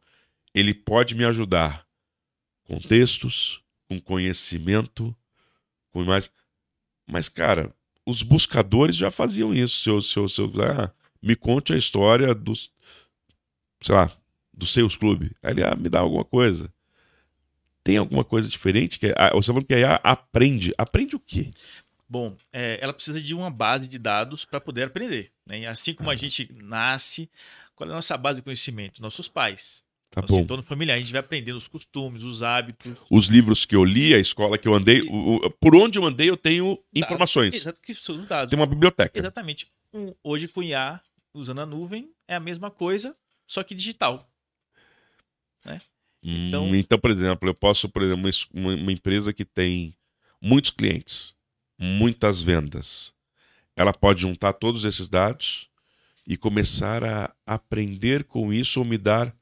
ele 0.54 0.74
pode 0.74 1.16
me 1.16 1.24
ajudar 1.26 1.86
com 2.64 2.80
textos, 2.80 3.62
com 3.88 4.00
conhecimento, 4.00 5.16
com 5.92 6.04
mais. 6.04 6.30
Mas, 7.06 7.30
cara, 7.30 7.74
os 8.12 8.22
buscadores 8.22 8.96
já 8.96 9.10
faziam 9.10 9.54
isso. 9.54 9.80
Seu, 9.80 10.02
seu, 10.02 10.28
seu, 10.28 10.52
ah, 10.62 10.92
me 11.22 11.36
conte 11.36 11.74
a 11.74 11.78
história 11.78 12.36
dos, 12.36 12.70
sei 13.82 13.96
lá, 13.96 14.12
do 14.54 14.68
seus 14.68 14.96
clubes. 14.96 15.32
Aí 15.42 15.54
ele 15.54 15.64
ah, 15.64 15.76
me 15.76 15.90
dá 15.90 16.00
alguma 16.00 16.26
coisa. 16.26 16.72
Tem 17.84 17.98
alguma 17.98 18.24
coisa 18.24 18.48
diferente? 18.48 19.00
Que, 19.00 19.14
ah, 19.18 19.32
você 19.34 19.48
falou 19.48 19.64
que 19.64 19.74
aí 19.74 19.84
aprende. 20.04 20.74
Aprende 20.78 21.16
o 21.16 21.20
quê? 21.20 21.52
Bom, 22.08 22.36
é, 22.52 22.78
ela 22.82 22.94
precisa 22.94 23.22
de 23.22 23.34
uma 23.34 23.50
base 23.50 23.88
de 23.88 23.98
dados 23.98 24.44
para 24.44 24.60
poder 24.60 24.84
aprender. 24.84 25.32
Né? 25.46 25.66
Assim 25.66 25.94
como 25.94 26.10
ah. 26.10 26.14
a 26.14 26.16
gente 26.16 26.52
nasce, 26.62 27.30
qual 27.74 27.90
é 27.90 27.94
a 27.94 27.96
nossa 27.96 28.18
base 28.18 28.40
de 28.40 28.44
conhecimento? 28.44 29.02
Nossos 29.02 29.30
pais. 29.30 29.84
Tá 30.12 30.22
Nosso 30.22 30.34
bom. 30.34 30.42
entorno 30.42 30.62
familiar. 30.62 30.96
A 30.96 30.98
gente 31.00 31.12
vai 31.12 31.22
aprendendo 31.22 31.56
os 31.56 31.70
costumes, 31.70 32.22
os 32.22 32.44
hábitos. 32.44 32.98
Os 33.10 33.28
livros 33.28 33.66
que 33.66 33.74
eu 33.74 33.84
li, 33.84 34.14
a 34.14 34.20
escola 34.20 34.58
que 34.58 34.68
eu 34.68 34.74
andei, 34.74 35.02
o, 35.04 35.36
o, 35.36 35.50
por 35.50 35.74
onde 35.74 35.98
eu 35.98 36.06
andei, 36.06 36.30
eu 36.30 36.36
tenho 36.36 36.78
informações. 36.94 37.56
Exato, 37.56 37.80
que 37.82 37.94
são 37.94 38.18
os 38.18 38.26
dados. 38.26 38.50
Tem 38.50 38.60
uma 38.60 38.66
biblioteca. 38.66 39.18
Exatamente. 39.18 39.72
Um, 39.94 40.14
hoje 40.22 40.50
com 40.50 40.62
IA, 40.62 41.00
usando 41.34 41.62
a 41.62 41.66
nuvem, 41.66 42.12
é 42.28 42.36
a 42.36 42.42
mesma 42.42 42.70
coisa, 42.70 43.16
só 43.48 43.64
que 43.64 43.74
digital. 43.74 44.30
Né? 45.64 45.82
Hum, 46.22 46.48
então, 46.48 46.76
então, 46.76 47.00
por 47.00 47.10
exemplo, 47.10 47.48
eu 47.48 47.54
posso, 47.54 47.88
por 47.88 48.02
exemplo, 48.02 48.30
uma, 48.54 48.76
uma 48.76 48.92
empresa 48.92 49.32
que 49.32 49.46
tem 49.46 49.96
muitos 50.42 50.72
clientes, 50.72 51.34
muitas 51.80 52.42
vendas, 52.42 53.14
ela 53.78 53.94
pode 53.94 54.22
juntar 54.22 54.52
todos 54.54 54.84
esses 54.84 55.08
dados 55.08 55.70
e 56.28 56.36
começar 56.36 57.02
a 57.02 57.34
aprender 57.46 58.26
com 58.26 58.52
isso 58.52 58.80
ou 58.80 58.86
me 58.86 58.98
dar 58.98 59.34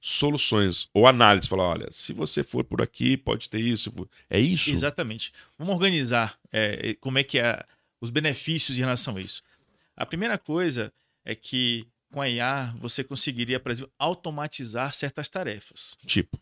soluções 0.00 0.88
ou 0.94 1.06
análise, 1.06 1.48
falar, 1.48 1.64
olha, 1.68 1.88
se 1.90 2.12
você 2.12 2.42
for 2.42 2.64
por 2.64 2.80
aqui, 2.80 3.16
pode 3.16 3.48
ter 3.48 3.60
isso. 3.60 3.92
É 4.28 4.38
isso? 4.40 4.70
Exatamente. 4.70 5.32
Vamos 5.58 5.74
organizar 5.74 6.38
é, 6.50 6.94
como 7.00 7.18
é 7.18 7.24
que 7.24 7.38
é 7.38 7.62
os 8.00 8.10
benefícios 8.10 8.76
em 8.78 8.80
relação 8.80 9.16
a 9.16 9.20
isso. 9.20 9.42
A 9.96 10.06
primeira 10.06 10.38
coisa 10.38 10.92
é 11.24 11.34
que 11.34 11.86
com 12.10 12.20
a 12.20 12.28
IA, 12.28 12.74
você 12.78 13.04
conseguiria, 13.04 13.60
por 13.60 13.70
exemplo, 13.70 13.92
automatizar 13.98 14.92
certas 14.94 15.28
tarefas. 15.28 15.94
Tipo, 16.06 16.40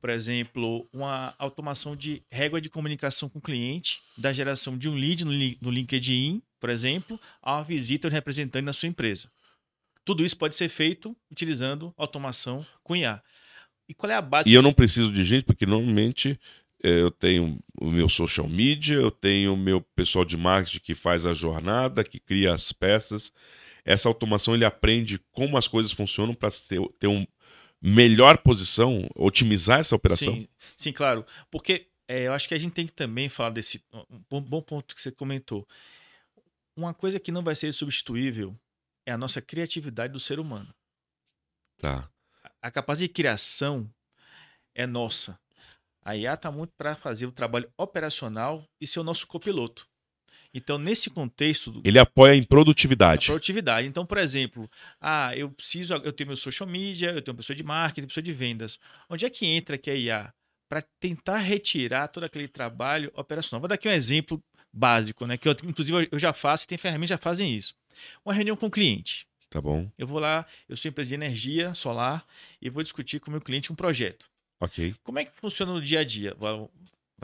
Por 0.00 0.10
exemplo, 0.10 0.86
uma 0.92 1.34
automação 1.38 1.96
de 1.96 2.22
régua 2.30 2.60
de 2.60 2.68
comunicação 2.68 3.28
com 3.28 3.38
o 3.38 3.42
cliente, 3.42 4.00
da 4.18 4.32
geração 4.32 4.76
de 4.78 4.88
um 4.88 4.94
lead 4.94 5.24
no, 5.24 5.32
li- 5.32 5.58
no 5.60 5.70
LinkedIn, 5.70 6.42
por 6.60 6.68
exemplo, 6.70 7.18
a 7.42 7.54
uma 7.56 7.64
visita 7.64 8.08
de 8.08 8.14
um 8.14 8.16
representante 8.16 8.64
na 8.64 8.72
sua 8.72 8.88
empresa. 8.88 9.28
Tudo 10.04 10.24
isso 10.24 10.36
pode 10.36 10.54
ser 10.54 10.68
feito 10.68 11.16
utilizando 11.30 11.94
automação 11.96 12.64
com 12.82 12.94
IA. 12.94 13.22
E 13.88 13.94
qual 13.94 14.10
é 14.10 14.14
a 14.14 14.22
base? 14.22 14.48
e 14.48 14.54
eu 14.54 14.62
não 14.62 14.72
preciso 14.72 15.12
de 15.12 15.24
gente, 15.24 15.44
porque 15.44 15.66
normalmente 15.66 16.38
eh, 16.82 17.00
eu 17.00 17.10
tenho 17.10 17.58
o 17.80 17.90
meu 17.90 18.08
social 18.08 18.48
media, 18.48 18.96
eu 18.96 19.10
tenho 19.10 19.54
o 19.54 19.56
meu 19.56 19.80
pessoal 19.80 20.24
de 20.24 20.36
marketing 20.36 20.80
que 20.80 20.94
faz 20.94 21.26
a 21.26 21.32
jornada, 21.32 22.04
que 22.04 22.18
cria 22.18 22.52
as 22.52 22.72
peças. 22.72 23.32
Essa 23.84 24.08
automação 24.08 24.54
ele 24.54 24.64
aprende 24.64 25.18
como 25.30 25.58
as 25.58 25.68
coisas 25.68 25.92
funcionam 25.92 26.34
para 26.34 26.50
ter, 26.50 26.80
ter 26.98 27.06
uma 27.06 27.26
melhor 27.80 28.38
posição, 28.38 29.06
otimizar 29.14 29.80
essa 29.80 29.94
operação. 29.94 30.34
Sim, 30.34 30.48
sim, 30.74 30.92
claro. 30.92 31.24
Porque 31.50 31.86
é, 32.08 32.26
eu 32.26 32.32
acho 32.32 32.48
que 32.48 32.54
a 32.54 32.58
gente 32.58 32.72
tem 32.72 32.86
que 32.86 32.92
também 32.92 33.28
falar 33.28 33.50
desse. 33.50 33.82
Um 33.92 34.22
bom, 34.30 34.40
bom 34.40 34.62
ponto 34.62 34.94
que 34.94 35.02
você 35.02 35.10
comentou. 35.10 35.68
Uma 36.74 36.94
coisa 36.94 37.20
que 37.20 37.30
não 37.30 37.42
vai 37.42 37.54
ser 37.54 37.72
substituível 37.72 38.58
é 39.06 39.12
a 39.12 39.18
nossa 39.18 39.40
criatividade 39.40 40.12
do 40.12 40.20
ser 40.20 40.38
humano. 40.38 40.74
Tá. 41.78 42.08
A 42.62 42.70
capacidade 42.70 43.08
de 43.08 43.14
criação 43.14 43.90
é 44.74 44.86
nossa. 44.86 45.38
A 46.02 46.16
IA 46.16 46.34
está 46.34 46.50
muito 46.50 46.72
para 46.76 46.94
fazer 46.94 47.26
o 47.26 47.32
trabalho 47.32 47.70
operacional 47.78 48.68
e 48.80 48.86
ser 48.86 49.00
o 49.00 49.04
nosso 49.04 49.26
copiloto. 49.26 49.86
Então, 50.52 50.78
nesse 50.78 51.10
contexto 51.10 51.72
do, 51.72 51.82
Ele 51.84 51.98
apoia 51.98 52.34
em 52.34 52.42
da 52.42 52.46
produtividade. 52.46 53.26
produtividade. 53.26 53.88
Então, 53.88 54.06
por 54.06 54.18
exemplo, 54.18 54.70
ah, 55.00 55.36
eu 55.36 55.50
preciso, 55.50 55.94
eu 55.94 56.12
tenho 56.12 56.28
meu 56.28 56.36
social 56.36 56.68
media, 56.68 57.10
eu 57.10 57.22
tenho 57.22 57.34
uma 57.34 57.38
pessoa 57.38 57.56
de 57.56 57.64
marketing, 57.64 58.06
pessoa 58.06 58.22
de 58.22 58.32
vendas. 58.32 58.78
Onde 59.08 59.24
é 59.24 59.30
que 59.30 59.46
entra 59.46 59.74
aqui 59.74 59.90
a 59.90 59.94
IA? 59.94 60.34
Para 60.68 60.82
tentar 61.00 61.38
retirar 61.38 62.08
todo 62.08 62.24
aquele 62.24 62.46
trabalho 62.46 63.10
operacional. 63.14 63.60
Vou 63.60 63.68
dar 63.68 63.74
aqui 63.74 63.88
um 63.88 63.92
exemplo 63.92 64.42
básico, 64.74 65.26
né? 65.26 65.36
Que 65.36 65.48
eu, 65.48 65.56
inclusive 65.64 66.08
eu 66.10 66.18
já 66.18 66.32
faço 66.32 66.64
e 66.64 66.66
tem 66.66 66.76
ferramentas 66.78 67.10
que 67.10 67.14
já 67.14 67.18
fazem 67.18 67.54
isso. 67.54 67.74
Uma 68.24 68.34
reunião 68.34 68.56
com 68.56 68.66
o 68.66 68.70
cliente. 68.70 69.26
Tá 69.48 69.60
bom? 69.60 69.88
Eu 69.96 70.06
vou 70.06 70.18
lá, 70.18 70.44
eu 70.68 70.76
sou 70.76 70.88
empresa 70.88 71.08
de 71.08 71.14
energia 71.14 71.72
solar 71.74 72.26
e 72.60 72.68
vou 72.68 72.82
discutir 72.82 73.20
com 73.20 73.28
o 73.28 73.30
meu 73.30 73.40
cliente 73.40 73.70
um 73.72 73.76
projeto. 73.76 74.26
Ok. 74.60 74.94
Como 75.04 75.18
é 75.18 75.24
que 75.24 75.30
funciona 75.40 75.72
no 75.72 75.80
dia 75.80 76.00
a 76.00 76.04
dia? 76.04 76.34
Vai- 76.38 76.66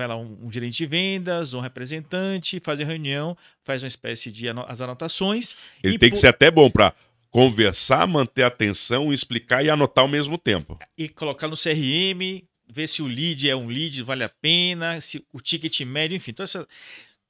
lá 0.07 0.17
um, 0.17 0.47
um 0.47 0.51
gerente 0.53 0.77
de 0.79 0.87
vendas, 0.87 1.53
um 1.53 1.61
representante, 1.61 2.59
faz 2.61 2.81
a 2.81 2.85
reunião, 2.85 3.37
faz 3.65 3.83
uma 3.83 3.89
espécie 3.89 4.31
de 4.31 4.47
ano- 4.47 4.65
as 4.69 4.81
anotações. 4.81 5.55
Ele 5.83 5.99
tem 5.99 6.11
que 6.11 6.17
ser 6.17 6.29
até 6.29 6.51
bom 6.51 6.71
para 6.71 6.95
conversar, 7.31 8.07
manter 8.07 8.43
a 8.45 8.47
atenção, 8.47 9.13
explicar 9.13 9.65
e 9.65 9.69
anotar 9.71 10.03
ao 10.03 10.09
mesmo 10.09 10.39
tempo. 10.39 10.79
e 10.97 11.09
colocar 11.09 11.49
no 11.49 11.57
CRM, 11.57 12.43
ver 12.69 12.87
se 12.89 13.03
o 13.03 13.07
lead 13.07 13.49
é 13.51 13.55
um 13.57 13.67
lead, 13.67 14.03
vale 14.03 14.25
a 14.25 14.29
pena, 14.29 15.01
se 15.01 15.25
o 15.33 15.41
ticket 15.41 15.81
médio, 15.81 16.17
enfim. 16.17 16.31
Então 16.31 16.45
essa... 16.45 16.67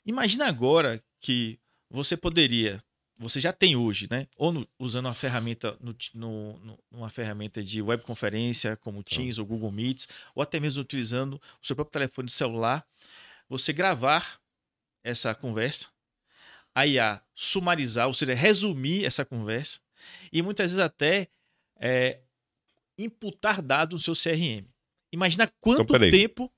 Imagina 0.05 0.47
agora 0.47 1.03
que 1.21 1.59
você 1.91 2.17
poderia, 2.17 2.83
você 3.19 3.41
já 3.41 3.53
tem 3.53 3.77
hoje, 3.77 4.07
né? 4.11 4.27
Ou 4.37 4.53
no- 4.53 4.69
usando 4.79 5.07
uma 5.07 5.15
ferramenta, 5.15 5.77
no, 5.81 5.95
no, 6.15 6.79
uma 6.91 7.11
ferramenta 7.11 7.63
de 7.63 7.83
webconferência 7.83 8.77
como 8.77 9.03
Teams 9.03 9.39
ou 9.39 9.47
Google 9.47 9.71
Meets, 9.71 10.09
ou 10.35 10.43
até 10.43 10.59
mesmo 10.59 10.83
utilizando 10.83 11.35
o 11.35 11.67
seu 11.67 11.77
próprio 11.77 11.93
telefone 11.93 12.31
celular, 12.31 12.87
você 13.49 13.73
gravar 13.73 14.41
essa 15.05 15.35
conversa, 15.35 15.89
a 16.75 16.87
IA 16.87 17.23
sumarizar, 17.35 18.07
ou 18.07 18.15
seja, 18.15 18.35
resumir 18.35 19.05
essa 19.05 19.25
conversa, 19.25 19.81
e 20.33 20.41
muitas 20.43 20.71
vezes 20.73 20.85
até 20.85 21.29
é, 21.79 22.21
imputar 22.99 23.61
dados 23.63 24.07
no 24.07 24.15
seu 24.15 24.15
CRM. 24.15 24.67
Imagina 25.13 25.53
quanto 25.61 25.83
Então, 25.83 26.19
tempo. 26.19 26.53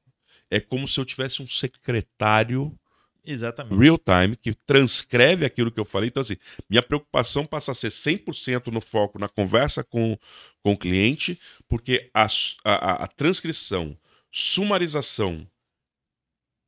É 0.51 0.61
como 0.61 0.87
se 0.87 1.01
eu 1.01 1.05
tivesse 1.07 1.43
um 1.43 1.49
secretário 1.49 2.79
Exatamente. 3.25 3.79
real 3.81 3.99
time 3.99 4.37
que 4.37 4.53
transcreve 4.55 5.45
aquilo 5.45 5.71
que 5.71 5.79
eu 5.79 5.85
falei. 5.85 6.09
Então, 6.09 6.21
assim, 6.23 6.37
minha 6.69 6.83
preocupação 6.83 7.47
passa 7.47 7.73
a 7.73 7.75
ser 7.75 7.91
100% 7.91 8.73
no 8.73 8.81
foco 8.81 9.19
na 9.19 9.29
conversa 9.29 9.85
com, 9.85 10.19
com 10.63 10.73
o 10.73 10.77
cliente, 10.79 11.39
porque 11.69 12.11
a, 12.13 12.27
a, 12.65 13.05
a- 13.05 13.07
transcrição, 13.09 13.97
sumarização 14.31 15.47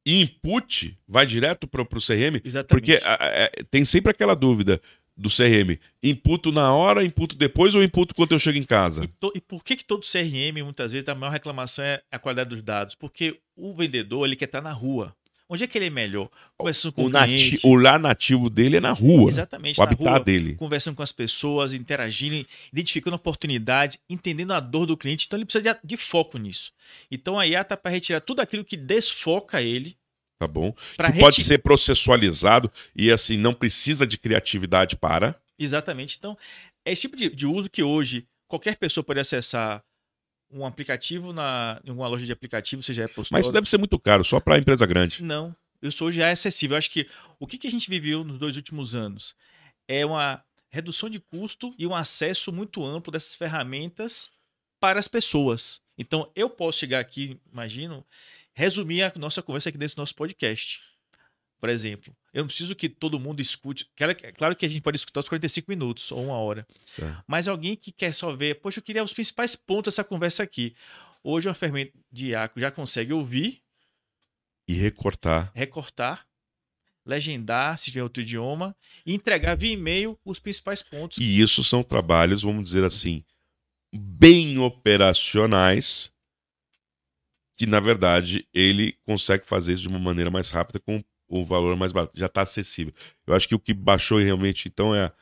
e 0.07 0.21
input 0.23 0.97
vai 1.09 1.25
direto 1.27 1.67
para 1.67 1.83
o 1.83 1.87
CRM, 1.87 2.41
Exatamente. 2.45 2.67
porque 2.69 3.05
a- 3.05 3.15
a- 3.47 3.51
tem 3.71 3.85
sempre 3.85 4.11
aquela 4.11 4.35
dúvida 4.35 4.81
do 5.17 5.29
CRM: 5.31 5.79
imputo 6.03 6.53
na 6.53 6.73
hora, 6.75 7.05
imputo 7.05 7.35
depois 7.37 7.75
ou 7.75 7.83
imputo 7.83 8.15
quando 8.15 8.33
eu 8.33 8.39
chego 8.39 8.59
em 8.59 8.65
casa? 8.65 9.05
E, 9.05 9.09
to- 9.09 9.33
e 9.35 9.41
por 9.41 9.65
que, 9.65 9.77
que 9.77 9.85
todo 9.85 10.05
CRM, 10.05 10.63
muitas 10.63 10.93
vezes, 10.93 11.09
a 11.09 11.15
maior 11.15 11.33
reclamação 11.33 11.85
é 11.85 12.03
a 12.11 12.19
qualidade 12.19 12.51
dos 12.51 12.63
dados? 12.63 12.95
Porque 12.95 13.41
o 13.57 13.75
vendedor, 13.75 14.27
ele 14.27 14.37
quer 14.37 14.45
estar 14.47 14.61
na 14.61 14.73
rua. 14.73 15.17
Onde 15.55 15.65
é 15.65 15.67
que 15.67 15.79
ele 15.79 15.87
é 15.87 15.91
melhor? 15.91 16.29
Conversando 16.57 16.93
com 16.93 17.03
O, 17.03 17.07
o, 17.07 17.09
nati 17.09 17.27
cliente. 17.33 17.61
o 17.67 17.75
lar 17.75 17.99
nativo 17.99 18.51
dele 18.51 18.77
é 18.77 18.81
na 18.81 18.93
rua, 18.93 19.29
Exatamente, 19.29 19.79
o 19.79 19.83
na 19.83 19.87
habitat 19.87 20.09
rua. 20.11 20.21
dele. 20.21 20.55
Conversando 20.57 20.95
com 20.97 21.03
as 21.03 21.13
pessoas, 21.13 21.73
interagindo, 21.73 22.47
identificando 22.73 23.17
oportunidades, 23.17 23.99
entendendo 24.11 24.53
a 24.53 24.61
dor 24.61 24.87
do 24.87 24.97
cliente. 24.97 25.27
Então, 25.27 25.39
ele 25.39 25.45
precisa 25.47 25.75
de, 25.75 25.81
de 25.83 25.97
foco 25.97 26.37
nisso. 26.39 26.73
Então, 27.11 27.39
a 27.39 27.47
IA 27.47 27.63
está 27.63 27.77
para 27.77 27.91
retirar 27.91 28.21
tudo 28.21 28.41
aquilo 28.41 28.65
que 28.65 28.77
desfoca 28.77 29.63
ele. 29.63 29.97
Tá 30.39 30.49
bom? 30.49 30.73
Que 30.73 31.21
pode 31.21 31.43
ser 31.43 31.59
processualizado 31.59 32.71
e 32.95 33.11
assim 33.11 33.37
não 33.37 33.55
precisa 33.55 34.07
de 34.07 34.19
criatividade 34.19 34.97
para. 34.97 35.37
Exatamente. 35.59 36.17
Então, 36.19 36.37
é 36.85 36.93
esse 36.93 37.03
tipo 37.03 37.17
de, 37.17 37.31
de 37.31 37.47
uso 37.47 37.71
que 37.71 37.83
hoje 37.83 38.27
qualquer 38.49 38.77
pessoa 38.77 39.05
pode 39.05 39.21
acessar 39.21 39.83
um 40.51 40.65
aplicativo 40.65 41.33
na, 41.33 41.81
em 41.85 41.91
alguma 41.91 42.09
loja 42.09 42.25
de 42.25 42.33
aplicativo, 42.33 42.83
seja 42.83 43.05
Apple 43.05 43.23
Store. 43.23 43.39
Mas 43.39 43.47
isso 43.47 43.53
deve 43.53 43.69
ser 43.69 43.79
muito 43.79 43.99
caro, 43.99 44.25
só 44.25 44.39
para 44.41 44.59
empresa 44.59 44.87
grande. 44.87 45.23
Não, 45.23 45.55
isso 45.83 46.05
hoje 46.05 46.19
já 46.19 46.29
é 46.29 46.33
acessível. 46.33 46.75
Eu 46.75 46.79
acho 46.79 46.91
que 46.91 47.09
o 47.39 47.47
que, 47.47 47.59
que 47.59 47.67
a 47.67 47.71
gente 47.71 47.89
viveu 47.89 48.25
nos 48.25 48.39
dois 48.39 48.57
últimos 48.57 48.95
anos 48.95 49.35
é 49.89 50.05
uma 50.05 50.43
redução 50.71 51.09
de 51.09 51.21
custo 51.21 51.75
e 51.79 51.87
um 51.87 51.95
acesso 51.95 52.53
muito 52.53 52.85
amplo 52.85 53.13
dessas 53.13 53.35
ferramentas 53.35 54.31
para 54.81 54.99
as 54.99 55.07
pessoas. 55.07 55.81
Então, 55.97 56.31
eu 56.35 56.51
posso 56.51 56.79
chegar 56.79 56.99
aqui, 56.99 57.41
imagino, 57.53 58.05
resumir 58.53 59.03
a 59.03 59.13
nossa 59.17 59.43
conversa 59.43 59.69
aqui 59.69 59.79
dentro 59.79 59.97
do 59.97 60.01
nosso 60.01 60.15
podcast. 60.15 60.81
Por 61.65 61.71
exemplo, 61.71 62.15
eu 62.31 62.43
não 62.43 62.47
preciso 62.47 62.77
que 62.77 62.91
todo 62.91 63.19
mundo 63.19 63.41
escute. 63.41 63.89
Claro, 63.97 64.15
que- 64.15 64.31
claro 64.33 64.55
que 64.55 64.67
a 64.67 64.69
gente 64.69 64.83
pode 64.83 64.99
escutar 64.99 65.21
os 65.21 65.29
45 65.31 65.71
minutos 65.71 66.13
ou 66.13 66.23
uma 66.27 66.37
hora. 66.37 66.67
Tá. 66.95 67.25
Mas 67.27 67.49
alguém 67.49 67.75
que 67.75 67.91
quer 67.91 68.13
só 68.13 68.37
ver, 68.37 68.61
poxa, 68.61 68.81
eu 68.81 68.83
queria 68.83 69.03
os 69.03 69.15
principais 69.15 69.57
pontos 69.57 69.95
dessa 69.95 70.05
conversa 70.05 70.43
aqui. 70.43 70.77
Hoje, 71.23 71.49
uma 71.49 71.55
ferramenta 71.55 71.93
de 72.13 72.27
IA 72.33 72.51
já 72.55 72.71
consegue 72.71 73.15
ouvir 73.15 73.63
E 74.69 74.75
recortar. 74.75 75.51
recortar, 75.55 76.27
legendar, 77.03 77.79
se 77.79 77.87
tiver 77.87 78.03
outro 78.03 78.23
idioma, 78.23 78.77
e 79.07 79.15
entregar 79.15 79.57
via 79.57 79.73
e-mail 79.73 80.19
os 80.23 80.39
principais 80.39 80.83
pontos. 80.83 81.17
E 81.17 81.41
isso 81.41 81.65
são 81.65 81.83
trabalhos, 81.83 82.43
vamos 82.43 82.65
dizer 82.65 82.85
assim, 82.85 83.25
bem 83.91 84.59
operacionais, 84.59 86.13
que 87.57 87.65
na 87.65 87.81
verdade 87.81 88.47
ele 88.53 88.99
consegue 89.03 89.47
fazer 89.47 89.73
isso 89.73 89.85
de 89.85 89.89
uma 89.89 89.99
maneira 89.99 90.31
mais 90.31 90.51
rápida 90.51 90.79
com 90.79 91.03
um 91.41 91.45
valor 91.45 91.77
mais 91.77 91.93
barato. 91.93 92.13
Já 92.15 92.27
está 92.27 92.43
acessível. 92.43 92.93
Eu 93.27 93.35
acho 93.35 93.49
que 93.49 93.55
o 93.55 93.59
que 93.59 93.75
baixou 93.75 94.19
realmente, 94.19 94.69
então, 94.69 94.95
é, 94.95 95.13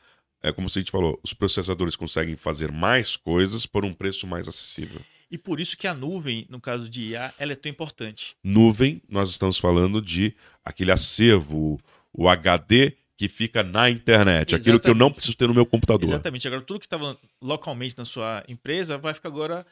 é 0.41 0.51
como 0.51 0.67
a 0.67 0.69
gente 0.69 0.91
falou, 0.91 1.19
os 1.23 1.33
processadores 1.33 1.95
conseguem 1.95 2.35
fazer 2.35 2.71
mais 2.71 3.15
coisas 3.15 3.65
por 3.65 3.85
um 3.85 3.93
preço 3.93 4.27
mais 4.27 4.47
acessível. 4.47 5.01
E 5.31 5.37
por 5.37 5.59
isso 5.59 5.75
que 5.75 5.87
a 5.87 5.93
nuvem, 5.93 6.45
no 6.49 6.61
caso 6.61 6.87
de 6.87 7.09
IA, 7.09 7.33
ela 7.39 7.53
é 7.53 7.55
tão 7.55 7.71
importante. 7.71 8.35
Nuvem, 8.43 9.01
nós 9.09 9.29
estamos 9.31 9.57
falando 9.57 9.99
de 9.99 10.35
aquele 10.63 10.91
acervo, 10.91 11.79
o 12.13 12.29
HD 12.29 12.95
que 13.17 13.27
fica 13.27 13.63
na 13.63 13.89
internet, 13.89 14.55
aquilo 14.55 14.79
que 14.79 14.89
eu 14.89 14.93
não 14.93 15.07
Exatamente. 15.07 15.15
preciso 15.15 15.37
ter 15.37 15.47
no 15.47 15.53
meu 15.53 15.65
computador. 15.65 16.03
Exatamente. 16.03 16.47
Agora, 16.47 16.61
tudo 16.61 16.79
que 16.79 16.85
estava 16.85 17.17
localmente 17.41 17.97
na 17.97 18.05
sua 18.05 18.43
empresa 18.47 18.97
vai 18.97 19.13
ficar 19.13 19.29
agora 19.29 19.65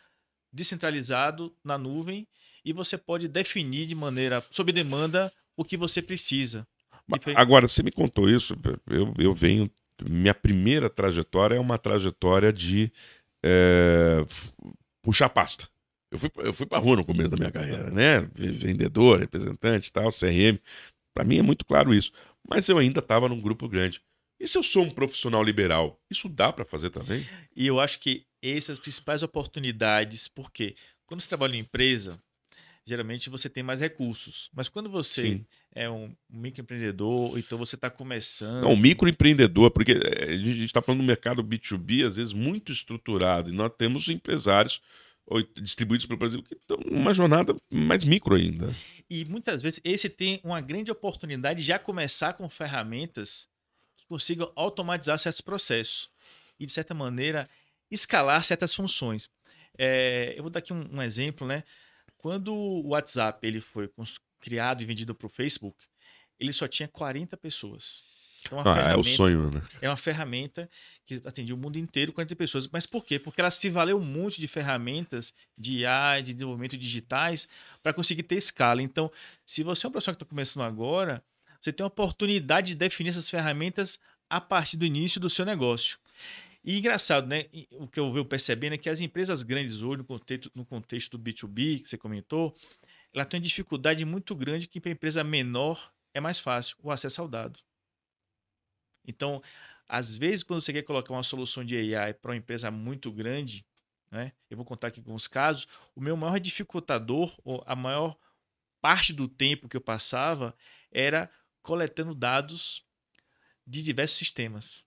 descentralizado 0.52 1.54
na 1.64 1.78
nuvem 1.78 2.28
e 2.64 2.74
você 2.74 2.98
pode 2.98 3.28
definir 3.28 3.88
de 3.88 3.96
maneira, 3.96 4.44
sob 4.52 4.72
demanda, 4.72 5.32
o 5.56 5.64
que 5.64 5.78
você 5.78 6.02
precisa. 6.02 6.68
Agora, 7.36 7.68
você 7.68 7.84
me 7.84 7.92
contou 7.92 8.30
isso, 8.30 8.56
eu, 8.90 9.14
eu 9.18 9.34
venho. 9.34 9.70
Minha 10.04 10.34
primeira 10.34 10.90
trajetória 10.90 11.56
é 11.56 11.60
uma 11.60 11.78
trajetória 11.78 12.52
de 12.52 12.92
é, 13.44 14.26
puxar 15.02 15.30
pasta. 15.30 15.68
Eu 16.12 16.20
fui, 16.20 16.32
eu 16.38 16.54
fui 16.54 16.66
pra 16.66 16.80
rua 16.80 16.98
no 16.98 17.06
começo 17.06 17.30
da 17.30 17.38
minha 17.38 17.52
carreira, 17.52 17.90
né? 17.90 18.22
Vendedor, 18.36 19.20
representante 19.20 19.88
e 19.88 19.92
tal, 19.92 20.10
CRM. 20.10 20.60
Para 21.14 21.24
mim 21.24 21.38
é 21.38 21.42
muito 21.42 21.66
claro 21.66 21.94
isso. 21.94 22.12
Mas 22.48 22.68
eu 22.68 22.78
ainda 22.78 23.00
estava 23.00 23.30
num 23.30 23.40
grupo 23.40 23.70
grande. 23.70 24.02
E 24.40 24.48
se 24.48 24.58
eu 24.58 24.64
sou 24.64 24.84
um 24.84 24.90
profissional 24.90 25.44
liberal? 25.44 26.02
Isso 26.10 26.28
dá 26.28 26.52
para 26.52 26.66
fazer 26.66 26.90
também? 26.90 27.26
E 27.56 27.68
eu 27.68 27.80
acho 27.80 28.00
que 28.00 28.26
essas 28.42 28.66
são 28.66 28.74
as 28.74 28.80
principais 28.80 29.22
oportunidades, 29.22 30.28
porque 30.28 30.76
quando 31.06 31.22
você 31.22 31.30
trabalha 31.30 31.56
em 31.56 31.60
empresa, 31.60 32.20
geralmente 32.86 33.30
você 33.30 33.50
tem 33.50 33.64
mais 33.64 33.80
recursos. 33.80 34.50
Mas 34.54 34.68
quando 34.68 34.90
você 34.90 35.22
Sim. 35.22 35.46
é 35.74 35.90
um 35.90 36.14
microempreendedor, 36.30 37.38
então 37.38 37.58
você 37.58 37.76
está 37.76 37.90
começando. 37.90 38.64
Não, 38.64 38.74
o 38.74 38.78
microempreendedor, 38.78 39.72
porque 39.72 39.94
eh, 39.94 40.30
a 40.30 40.38
gente 40.38 40.66
está 40.66 40.82
falando 40.82 41.02
do 41.02 41.08
mercado 41.08 41.44
B2B, 41.44 42.06
às 42.06 42.16
vezes 42.16 42.34
muito 42.34 42.72
estruturado, 42.72 43.50
e 43.50 43.54
nós 43.54 43.72
temos 43.78 44.08
empresários 44.10 44.82
distribuídos 45.62 46.06
pelo 46.06 46.20
Brasil 46.20 46.44
que 46.44 46.56
estão 46.56 46.78
numa 46.86 47.14
jornada 47.14 47.56
mais 47.70 48.04
micro 48.04 48.36
ainda. 48.36 48.74
E 49.10 49.24
muitas 49.26 49.62
vezes 49.62 49.80
esse 49.84 50.10
tem 50.10 50.42
uma 50.44 50.60
grande 50.60 50.92
oportunidade 50.92 51.62
de 51.62 51.66
já 51.66 51.80
começar 51.80 52.34
com 52.34 52.50
ferramentas 52.50 53.48
que 53.96 54.06
consigam 54.08 54.52
automatizar 54.56 55.18
certos 55.20 55.42
processos 55.42 56.10
e, 56.60 56.66
de 56.66 56.72
certa 56.72 56.94
maneira, 56.94 57.50
escalar 57.90 58.44
certas 58.44 58.74
funções. 58.74 59.30
É, 59.78 60.34
eu 60.36 60.44
vou 60.44 60.50
dar 60.50 60.60
aqui 60.60 60.74
um, 60.74 60.98
um 60.98 61.02
exemplo, 61.02 61.48
né? 61.48 61.64
Quando 62.22 62.54
o 62.54 62.90
WhatsApp 62.90 63.46
ele 63.46 63.60
foi 63.60 63.90
criado 64.40 64.84
e 64.84 64.86
vendido 64.86 65.16
para 65.16 65.26
o 65.26 65.30
Facebook, 65.30 65.76
ele 66.40 66.54
só 66.54 66.68
tinha 66.68 66.88
40 66.88 67.36
pessoas. 67.36 68.04
Então, 68.42 68.60
Ah, 68.60 68.92
é 68.92 68.96
o 68.96 69.04
sonho, 69.04 69.50
né? 69.52 69.62
é 69.82 69.90
uma 69.90 69.98
ferramenta 69.98 70.70
que 71.06 71.22
atendia 71.26 71.54
o 71.54 71.58
mundo 71.58 71.78
inteiro, 71.78 72.14
40 72.14 72.36
pessoas. 72.36 72.68
Mas 72.68 72.86
por 72.86 73.04
quê? 73.04 73.18
Porque 73.18 73.42
ela 73.42 73.50
se 73.52 73.70
valeu 73.70 74.00
muito 74.00 74.40
de 74.40 74.48
ferramentas 74.48 75.34
de 75.58 75.80
IA, 75.80 76.22
de 76.22 76.34
desenvolvimento 76.34 76.78
digitais, 76.78 77.48
para 77.82 77.94
conseguir 77.94 78.24
ter 78.24 78.36
escala. 78.36 78.82
Então, 78.82 79.12
se 79.46 79.64
você 79.64 79.86
é 79.86 79.90
uma 79.90 79.94
pessoa 79.94 80.14
que 80.14 80.24
está 80.24 80.30
começando 80.30 80.64
agora, 80.64 81.24
você 81.60 81.74
tem 81.74 81.84
a 81.84 81.88
oportunidade 81.88 82.70
de 82.70 82.76
definir 82.76 83.10
essas 83.10 83.30
ferramentas 83.30 84.00
a 84.30 84.40
partir 84.40 84.78
do 84.78 84.86
início 84.86 85.20
do 85.20 85.30
seu 85.30 85.46
negócio. 85.46 85.98
E 86.64 86.78
engraçado, 86.78 87.28
né? 87.28 87.46
O 87.72 87.88
que 87.88 88.00
eu 88.00 88.12
venho 88.12 88.26
percebendo 88.26 88.74
é 88.74 88.78
que 88.78 88.90
as 88.90 89.02
empresas 89.02 89.42
grandes 89.42 89.82
hoje, 89.82 89.98
no 89.98 90.06
contexto, 90.06 90.52
no 90.54 90.66
contexto 90.66 91.18
do 91.18 91.24
B2B, 91.24 91.82
que 91.82 91.90
você 91.90 91.98
comentou, 91.98 92.56
ela 93.14 93.26
tem 93.26 93.40
uma 93.40 93.46
dificuldade 93.46 94.06
muito 94.06 94.36
grande 94.36 94.68
que 94.68 94.80
para 94.80 94.92
empresa 94.92 95.24
menor 95.24 95.92
é 96.14 96.20
mais 96.20 96.40
fácil 96.40 96.78
o 96.84 96.92
acesso 96.92 97.22
ao 97.22 97.28
dado. 97.28 97.60
Então, 99.06 99.42
às 99.90 100.16
vezes, 100.16 100.44
quando 100.44 100.62
você 100.62 100.72
quer 100.72 100.84
colocar 100.84 101.12
uma 101.14 101.24
solução 101.24 101.66
de 101.66 101.96
AI 101.96 102.14
para 102.14 102.32
uma 102.32 102.38
empresa 102.38 102.70
muito 102.70 103.12
grande, 103.12 103.66
né? 104.12 104.32
Eu 104.50 104.58
vou 104.58 104.66
contar 104.66 104.88
aqui 104.88 105.00
alguns 105.00 105.28
casos. 105.28 105.68
O 105.96 106.02
meu 106.02 106.16
maior 106.16 106.40
dificultador, 106.40 107.36
ou 107.44 107.64
a 107.66 107.76
maior 107.76 108.16
parte 108.82 109.14
do 109.14 109.28
tempo 109.28 109.68
que 109.68 109.78
eu 109.78 109.82
passava, 109.82 110.56
era 110.92 111.30
coletando 111.64 112.14
dados 112.14 112.86
de 113.66 113.82
diversos 113.82 114.18
sistemas. 114.18 114.86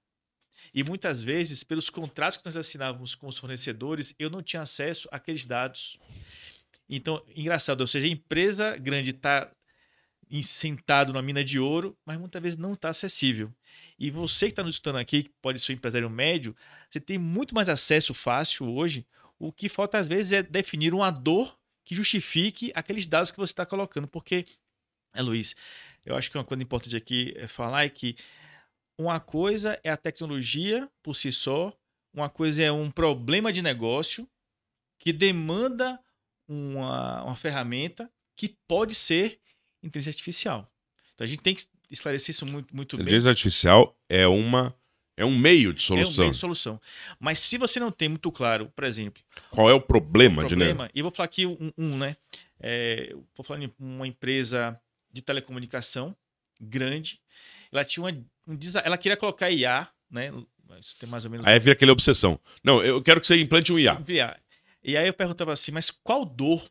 E 0.72 0.82
muitas 0.84 1.22
vezes, 1.22 1.62
pelos 1.62 1.90
contratos 1.90 2.38
que 2.38 2.44
nós 2.44 2.56
assinávamos 2.56 3.14
com 3.14 3.26
os 3.26 3.38
fornecedores, 3.38 4.14
eu 4.18 4.30
não 4.30 4.42
tinha 4.42 4.62
acesso 4.62 5.08
àqueles 5.10 5.44
dados. 5.44 5.98
Então, 6.88 7.22
engraçado, 7.34 7.80
ou 7.80 7.86
seja, 7.86 8.06
a 8.06 8.10
empresa 8.10 8.76
grande 8.76 9.10
está 9.10 9.50
sentado 10.42 11.12
numa 11.12 11.22
mina 11.22 11.44
de 11.44 11.58
ouro, 11.58 11.96
mas 12.04 12.18
muitas 12.18 12.42
vezes 12.42 12.58
não 12.58 12.72
está 12.72 12.88
acessível. 12.88 13.52
E 13.98 14.10
você 14.10 14.46
que 14.46 14.52
está 14.52 14.62
nos 14.62 14.76
escutando 14.76 14.96
aqui, 14.96 15.24
que 15.24 15.30
pode 15.40 15.60
ser 15.60 15.72
um 15.72 15.76
empresário 15.76 16.10
médio, 16.10 16.56
você 16.90 17.00
tem 17.00 17.18
muito 17.18 17.54
mais 17.54 17.68
acesso 17.68 18.12
fácil 18.12 18.68
hoje. 18.68 19.06
O 19.38 19.52
que 19.52 19.68
falta 19.68 19.98
às 19.98 20.08
vezes 20.08 20.32
é 20.32 20.42
definir 20.42 20.94
uma 20.94 21.10
dor 21.10 21.56
que 21.84 21.94
justifique 21.94 22.72
aqueles 22.74 23.06
dados 23.06 23.30
que 23.30 23.36
você 23.36 23.52
está 23.52 23.66
colocando. 23.66 24.08
Porque, 24.08 24.46
é, 25.12 25.22
Luiz, 25.22 25.54
eu 26.04 26.16
acho 26.16 26.30
que 26.30 26.38
uma 26.38 26.44
coisa 26.44 26.62
importante 26.62 26.96
aqui 26.96 27.34
é 27.36 27.46
falar 27.46 27.84
é 27.84 27.88
que 27.88 28.16
uma 28.98 29.20
coisa 29.20 29.78
é 29.82 29.90
a 29.90 29.96
tecnologia 29.96 30.88
por 31.02 31.14
si 31.14 31.32
só, 31.32 31.72
uma 32.12 32.28
coisa 32.28 32.62
é 32.62 32.70
um 32.70 32.90
problema 32.90 33.52
de 33.52 33.60
negócio 33.60 34.28
que 34.98 35.12
demanda 35.12 35.98
uma, 36.48 37.22
uma 37.24 37.34
ferramenta 37.34 38.10
que 38.36 38.56
pode 38.68 38.94
ser 38.94 39.40
inteligência 39.82 40.16
artificial. 40.16 40.70
Então 41.14 41.24
a 41.24 41.28
gente 41.28 41.42
tem 41.42 41.54
que 41.54 41.66
esclarecer 41.90 42.30
isso 42.30 42.46
muito, 42.46 42.74
muito 42.74 42.96
bem. 42.96 43.04
Inteligência 43.04 43.30
artificial 43.30 43.96
é 44.08 44.26
uma 44.26 44.74
é 45.16 45.24
um 45.24 45.36
meio 45.36 45.72
de 45.72 45.80
É 45.80 45.84
um 45.84 45.98
solução. 45.98 46.24
meio 46.24 46.32
de 46.32 46.38
solução. 46.38 46.80
Mas 47.20 47.38
se 47.38 47.56
você 47.56 47.78
não 47.78 47.92
tem 47.92 48.08
muito 48.08 48.32
claro, 48.32 48.70
por 48.74 48.84
exemplo, 48.84 49.22
Qual 49.50 49.70
é 49.70 49.74
o 49.74 49.80
problema, 49.80 50.42
o 50.42 50.46
de 50.46 50.56
problema, 50.56 50.90
e 50.92 50.98
eu 50.98 51.04
vou 51.04 51.12
falar 51.12 51.26
aqui 51.26 51.46
um, 51.46 51.72
um, 51.78 51.96
né? 51.96 52.16
É, 52.58 53.08
eu 53.12 53.24
vou 53.36 53.44
falar 53.44 53.62
em 53.62 53.72
uma 53.78 54.06
empresa 54.08 54.78
de 55.12 55.22
telecomunicação 55.22 56.16
grande. 56.60 57.20
Ela 57.70 57.84
tinha 57.84 58.02
uma, 58.02 58.24
um 58.46 58.54
desa- 58.56 58.80
ela 58.80 58.98
queria 58.98 59.16
colocar 59.16 59.50
IA, 59.50 59.88
né? 60.10 60.30
Isso 60.80 60.96
tem 60.98 61.08
mais 61.08 61.24
ou 61.24 61.30
menos 61.30 61.46
Aí 61.46 61.58
vira 61.58 61.72
aquela 61.72 61.92
obsessão. 61.92 62.40
Não, 62.62 62.82
eu 62.82 63.02
quero 63.02 63.20
que 63.20 63.26
você 63.26 63.40
implante 63.40 63.72
um 63.72 63.78
IA, 63.78 64.02
IA. 64.08 64.40
E 64.82 64.96
aí 64.96 65.06
eu 65.06 65.14
perguntava 65.14 65.52
assim, 65.52 65.70
mas 65.72 65.90
qual 65.90 66.24
dor 66.24 66.62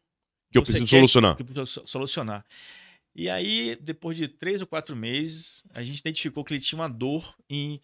que 0.52 0.58
eu 0.58 0.62
preciso 0.64 0.86
solucionar. 0.88 1.36
que 1.36 1.42
eu 1.42 1.46
preciso 1.46 1.66
so- 1.66 1.88
solucionar? 1.88 2.46
E 3.16 3.30
aí, 3.30 3.76
depois 3.80 4.18
de 4.18 4.28
três 4.28 4.60
ou 4.62 4.68
quatro 4.68 4.96
meses, 4.96 5.64
a 5.72 5.84
gente 5.84 6.00
identificou 6.00 6.44
que 6.44 6.54
ele 6.54 6.62
tinha 6.62 6.80
uma 6.80 6.90
dor 6.90 7.36
em 7.50 7.82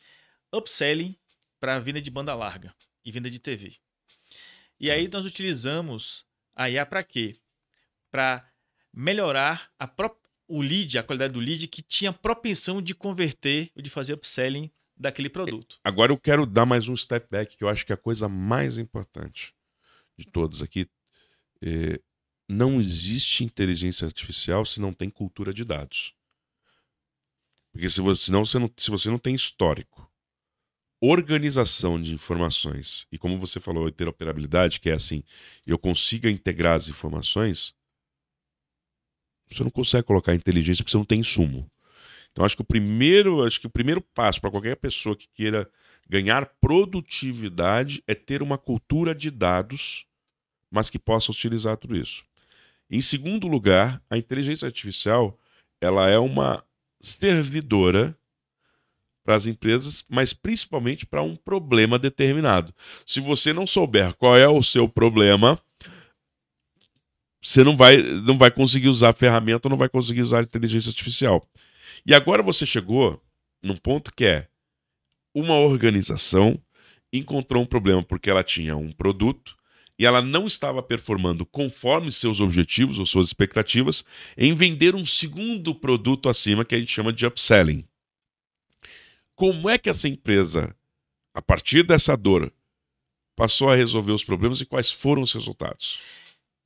upselling 0.54 1.15
para 1.60 1.80
venda 1.80 2.02
de 2.02 2.10
banda 2.10 2.34
larga 2.34 2.73
e 3.06 3.12
venda 3.12 3.30
de 3.30 3.39
TV. 3.39 3.75
E 4.80 4.89
aí 4.89 5.08
nós 5.08 5.25
utilizamos 5.25 6.25
a 6.56 6.69
IA 6.69 6.86
para 6.86 7.04
quê? 7.04 7.38
Para 8.12 8.47
melhorar 8.93 9.69
a 9.78 9.88
o 10.49 10.62
lead, 10.62 10.97
a 10.97 11.03
qualidade 11.03 11.33
do 11.33 11.39
lead 11.39 11.67
que 11.67 11.81
tinha 11.81 12.12
propensão 12.12 12.81
de 12.81 12.95
converter 12.95 13.71
ou 13.75 13.81
de 13.81 13.89
fazer 13.89 14.13
upselling 14.13 14.69
daquele 14.97 15.29
produto. 15.29 15.79
Agora 15.83 16.12
eu 16.12 16.17
quero 16.17 16.45
dar 16.45 16.65
mais 16.65 16.88
um 16.88 16.97
step 16.97 17.27
back, 17.29 17.55
que 17.55 17.63
eu 17.63 17.69
acho 17.69 17.85
que 17.85 17.93
é 17.93 17.95
a 17.95 17.97
coisa 17.97 18.27
mais 18.27 18.77
importante 18.77 19.53
de 20.17 20.25
todos 20.25 20.62
aqui. 20.62 20.89
É, 21.62 22.01
não 22.49 22.81
existe 22.81 23.43
inteligência 23.43 24.05
artificial 24.05 24.65
se 24.65 24.81
não 24.81 24.91
tem 24.91 25.09
cultura 25.09 25.53
de 25.53 25.63
dados. 25.63 26.13
Porque 27.71 27.89
se 27.89 28.01
você, 28.01 28.25
senão 28.25 28.43
você 28.43 28.57
não, 28.57 28.69
se 28.75 28.89
você 28.89 29.09
não 29.09 29.19
tem 29.19 29.35
histórico, 29.35 30.12
organização 30.99 32.01
de 32.01 32.13
informações, 32.13 33.07
e 33.12 33.17
como 33.17 33.38
você 33.38 33.59
falou, 33.59 33.88
interoperabilidade, 33.88 34.79
que 34.79 34.89
é 34.89 34.93
assim, 34.93 35.23
eu 35.65 35.77
consiga 35.77 36.29
integrar 36.29 36.75
as 36.75 36.89
informações, 36.89 37.73
você 39.49 39.63
não 39.63 39.69
consegue 39.69 40.03
colocar 40.03 40.33
inteligência 40.33 40.83
porque 40.83 40.91
você 40.91 40.97
não 40.97 41.05
tem 41.05 41.19
insumo. 41.19 41.69
Então 42.31 42.45
acho 42.45 42.55
que 42.55 42.62
o 42.62 42.65
primeiro, 42.65 43.43
acho 43.43 43.59
que 43.59 43.67
o 43.67 43.71
primeiro 43.71 44.01
passo 44.01 44.39
para 44.39 44.51
qualquer 44.51 44.75
pessoa 44.75 45.15
que 45.15 45.27
queira 45.33 45.69
ganhar 46.07 46.45
produtividade 46.59 48.03
é 48.07 48.15
ter 48.15 48.41
uma 48.41 48.57
cultura 48.57 49.13
de 49.13 49.29
dados, 49.29 50.05
mas 50.71 50.89
que 50.89 50.99
possa 50.99 51.31
utilizar 51.31 51.77
tudo 51.77 51.95
isso. 51.95 52.23
Em 52.89 53.01
segundo 53.01 53.47
lugar, 53.47 54.01
a 54.09 54.17
inteligência 54.17 54.65
artificial, 54.65 55.39
ela 55.79 56.09
é 56.09 56.17
uma 56.17 56.63
servidora 56.99 58.17
para 59.23 59.35
as 59.35 59.45
empresas, 59.45 60.03
mas 60.09 60.33
principalmente 60.33 61.05
para 61.05 61.21
um 61.21 61.35
problema 61.35 61.99
determinado. 61.99 62.73
Se 63.05 63.19
você 63.19 63.53
não 63.53 63.67
souber 63.67 64.15
qual 64.15 64.35
é 64.35 64.47
o 64.47 64.63
seu 64.63 64.89
problema, 64.89 65.59
você 67.41 67.63
não 67.63 67.75
vai, 67.78 67.97
não 67.97 68.38
vai 68.38 68.52
conseguir 68.52 68.89
usar 68.89 69.10
a 69.10 69.13
ferramenta, 69.13 69.69
não 69.69 69.78
vai 69.78 69.89
conseguir 69.89 70.21
usar 70.21 70.39
a 70.39 70.43
inteligência 70.43 70.89
artificial. 70.89 71.47
E 72.06 72.13
agora 72.13 72.43
você 72.43 72.65
chegou 72.65 73.21
num 73.62 73.75
ponto 73.75 74.13
que 74.13 74.25
é 74.25 74.47
uma 75.34 75.56
organização 75.56 76.60
encontrou 77.12 77.63
um 77.63 77.65
problema 77.65 78.04
porque 78.04 78.30
ela 78.30 78.43
tinha 78.43 78.75
um 78.75 78.91
produto 78.91 79.58
e 79.97 80.06
ela 80.06 80.21
não 80.21 80.47
estava 80.47 80.82
performando 80.82 81.45
conforme 81.45 82.12
seus 82.12 82.39
objetivos 82.39 82.99
ou 82.99 83.06
suas 83.06 83.28
expectativas 83.28 84.06
em 84.38 84.54
vender 84.54 84.95
um 84.95 85.06
segundo 85.06 85.75
produto 85.75 86.30
acima 86.30 86.63
que 86.63 86.73
a 86.73 86.80
gente 86.80 86.91
chama 86.91 87.12
de 87.12 87.25
upselling. 87.25 87.86
Como 89.36 89.69
é 89.69 89.78
que 89.78 89.89
essa 89.89 90.08
empresa, 90.08 90.73
a 91.34 91.41
partir 91.41 91.84
dessa 91.84 92.15
dor, 92.15 92.52
passou 93.36 93.69
a 93.69 93.75
resolver 93.75 94.12
os 94.12 94.23
problemas 94.23 94.62
e 94.62 94.65
quais 94.65 94.91
foram 94.91 95.21
os 95.21 95.34
resultados? 95.34 95.99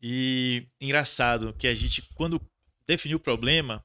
E 0.05 0.67
engraçado 0.81 1.53
que 1.53 1.65
a 1.65 1.73
gente, 1.73 2.01
quando 2.13 2.41
definiu 2.85 3.15
o 3.15 3.21
problema, 3.21 3.81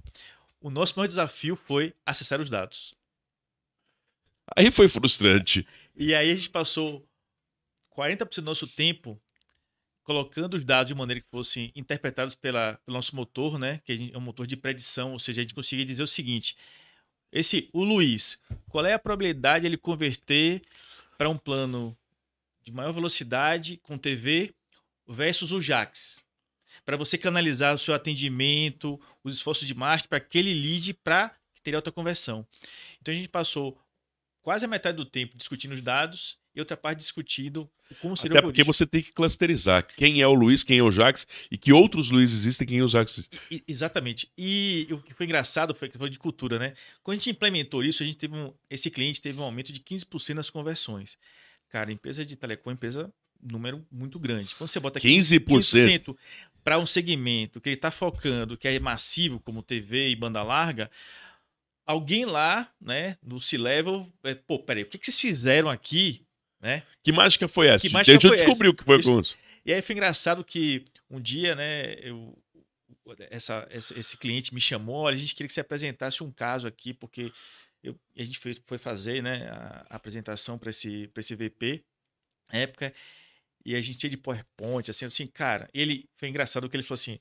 o 0.60 0.68
nosso 0.68 0.94
maior 0.96 1.06
desafio 1.06 1.54
foi 1.54 1.94
acessar 2.04 2.40
os 2.40 2.50
dados. 2.50 2.92
Aí 4.56 4.68
foi 4.72 4.88
frustrante. 4.88 5.64
E 5.94 6.12
aí 6.16 6.32
a 6.32 6.34
gente 6.34 6.50
passou 6.50 7.06
40% 7.96 8.34
do 8.42 8.46
nosso 8.46 8.66
tempo 8.66 9.20
colocando 10.02 10.54
os 10.54 10.64
dados 10.64 10.88
de 10.88 10.94
maneira 10.94 11.20
que 11.20 11.28
fossem 11.30 11.70
interpretados 11.76 12.34
pela, 12.34 12.74
pelo 12.84 12.96
nosso 12.96 13.14
motor, 13.14 13.56
né? 13.56 13.80
Que 13.84 13.96
gente- 13.96 14.12
é 14.12 14.18
um 14.18 14.22
motor 14.22 14.44
de 14.44 14.56
predição, 14.56 15.12
ou 15.12 15.18
seja, 15.20 15.40
a 15.40 15.44
gente 15.44 15.54
conseguia 15.54 15.84
dizer 15.84 16.02
o 16.02 16.06
seguinte: 16.06 16.56
esse, 17.30 17.68
o 17.72 17.84
Luiz, 17.84 18.40
qual 18.68 18.84
é 18.84 18.94
a 18.94 18.98
probabilidade 18.98 19.60
de 19.62 19.66
ele 19.68 19.76
converter 19.76 20.62
para 21.16 21.28
um 21.28 21.38
plano 21.38 21.96
de 22.64 22.72
maior 22.72 22.92
velocidade 22.92 23.76
com 23.84 23.96
TV 23.96 24.52
versus 25.08 25.52
o 25.52 25.60
Jax? 25.60 26.20
Para 26.84 26.96
você 26.96 27.18
canalizar 27.18 27.74
o 27.74 27.78
seu 27.78 27.94
atendimento, 27.94 29.00
os 29.24 29.36
esforços 29.36 29.66
de 29.66 29.74
marketing 29.74 30.08
para 30.08 30.18
aquele 30.18 30.54
lead 30.54 30.94
para 30.94 31.34
teria 31.62 31.78
alta 31.78 31.92
conversão. 31.92 32.46
Então 33.00 33.12
a 33.12 33.16
gente 33.16 33.28
passou 33.28 33.78
quase 34.40 34.64
a 34.64 34.68
metade 34.68 34.96
do 34.96 35.04
tempo 35.04 35.36
discutindo 35.36 35.72
os 35.72 35.82
dados 35.82 36.38
e 36.54 36.60
outra 36.60 36.76
parte 36.76 36.98
discutindo 36.98 37.70
como 38.00 38.16
seria 38.16 38.38
Até 38.38 38.46
o 38.46 38.48
porque 38.48 38.64
você 38.64 38.86
tem 38.86 39.02
que 39.02 39.12
clusterizar 39.12 39.86
quem 39.86 40.20
é 40.20 40.26
o 40.26 40.32
Luiz, 40.32 40.64
quem 40.64 40.78
é 40.78 40.82
o 40.82 40.90
Jax 40.90 41.26
e 41.50 41.56
que 41.56 41.72
outros 41.72 42.10
Luiz 42.10 42.32
existem, 42.32 42.66
quem 42.66 42.78
é 42.78 42.82
o 42.82 42.88
Jax. 42.88 43.28
E- 43.50 43.62
exatamente. 43.66 44.30
E 44.36 44.86
o 44.90 44.98
que 44.98 45.14
foi 45.14 45.26
engraçado 45.26 45.74
foi 45.74 45.88
que 45.88 45.98
foi 45.98 46.10
de 46.10 46.18
cultura, 46.18 46.58
né? 46.58 46.74
Quando 47.02 47.16
a 47.16 47.18
gente 47.18 47.30
implementou 47.30 47.82
isso, 47.84 48.02
a 48.02 48.06
gente 48.06 48.18
teve 48.18 48.34
um, 48.34 48.52
esse 48.70 48.90
cliente 48.90 49.20
teve 49.20 49.38
um 49.38 49.42
aumento 49.42 49.72
de 49.72 49.80
15% 49.80 50.34
nas 50.34 50.50
conversões. 50.50 51.18
Cara, 51.68 51.92
empresa 51.92 52.24
de 52.24 52.34
telecom 52.34 52.70
empresa 52.70 53.12
número 53.42 53.86
muito 53.90 54.18
grande. 54.18 54.54
Quando 54.54 54.68
você 54.68 54.80
bota 54.80 54.98
15%. 55.00 55.40
15% 55.44 56.16
para 56.64 56.78
um 56.78 56.86
segmento 56.86 57.60
que 57.60 57.68
ele 57.68 57.76
está 57.76 57.90
focando, 57.90 58.56
que 58.56 58.68
é 58.68 58.78
massivo, 58.78 59.40
como 59.40 59.62
TV 59.62 60.10
e 60.10 60.16
banda 60.16 60.42
larga, 60.42 60.90
alguém 61.86 62.24
lá, 62.24 62.70
né, 62.80 63.16
no 63.22 63.40
C-Level, 63.40 64.10
é, 64.24 64.34
pô, 64.34 64.58
peraí, 64.58 64.82
o 64.82 64.86
que, 64.86 64.98
que 64.98 65.06
vocês 65.06 65.18
fizeram 65.20 65.70
aqui, 65.70 66.22
né? 66.60 66.82
Que 67.02 67.12
mágica 67.12 67.48
foi 67.48 67.68
essa? 67.68 67.86
Que 67.86 67.92
mágica 67.92 68.12
Deixa 68.18 68.26
eu 68.26 68.30
descobrir 68.46 68.68
o 68.68 68.74
que 68.74 68.84
foi 68.84 68.96
com 69.02 69.20
isso. 69.20 69.36
E 69.64 69.72
aí 69.72 69.80
foi 69.80 69.94
engraçado 69.94 70.44
que 70.44 70.84
um 71.10 71.20
dia, 71.20 71.54
né, 71.54 71.94
eu, 72.00 72.36
essa, 73.30 73.66
essa- 73.70 73.98
esse 73.98 74.16
cliente 74.18 74.52
me 74.54 74.60
chamou, 74.60 74.96
olha, 74.96 75.16
a 75.16 75.18
gente 75.18 75.34
queria 75.34 75.46
que 75.48 75.54
você 75.54 75.60
apresentasse 75.60 76.22
um 76.22 76.30
caso 76.30 76.66
aqui, 76.68 76.92
porque 76.92 77.32
eu- 77.82 77.98
a 78.18 78.22
gente 78.24 78.38
foi, 78.38 78.54
foi 78.66 78.76
fazer 78.76 79.22
né, 79.22 79.48
a, 79.50 79.86
a 79.90 79.96
apresentação 79.96 80.58
para 80.58 80.68
esse, 80.70 81.08
pra 81.08 81.20
esse 81.20 81.34
VP, 81.34 81.82
na 82.52 82.58
época, 82.60 82.92
e 83.64 83.74
a 83.74 83.80
gente 83.80 83.98
tinha 83.98 84.10
de 84.10 84.16
PowerPoint, 84.16 84.90
assim, 84.90 85.04
assim, 85.04 85.26
cara, 85.26 85.68
ele, 85.74 86.08
foi 86.16 86.28
engraçado 86.28 86.68
que 86.68 86.76
ele 86.76 86.82
falou 86.82 86.94
assim, 87.00 87.18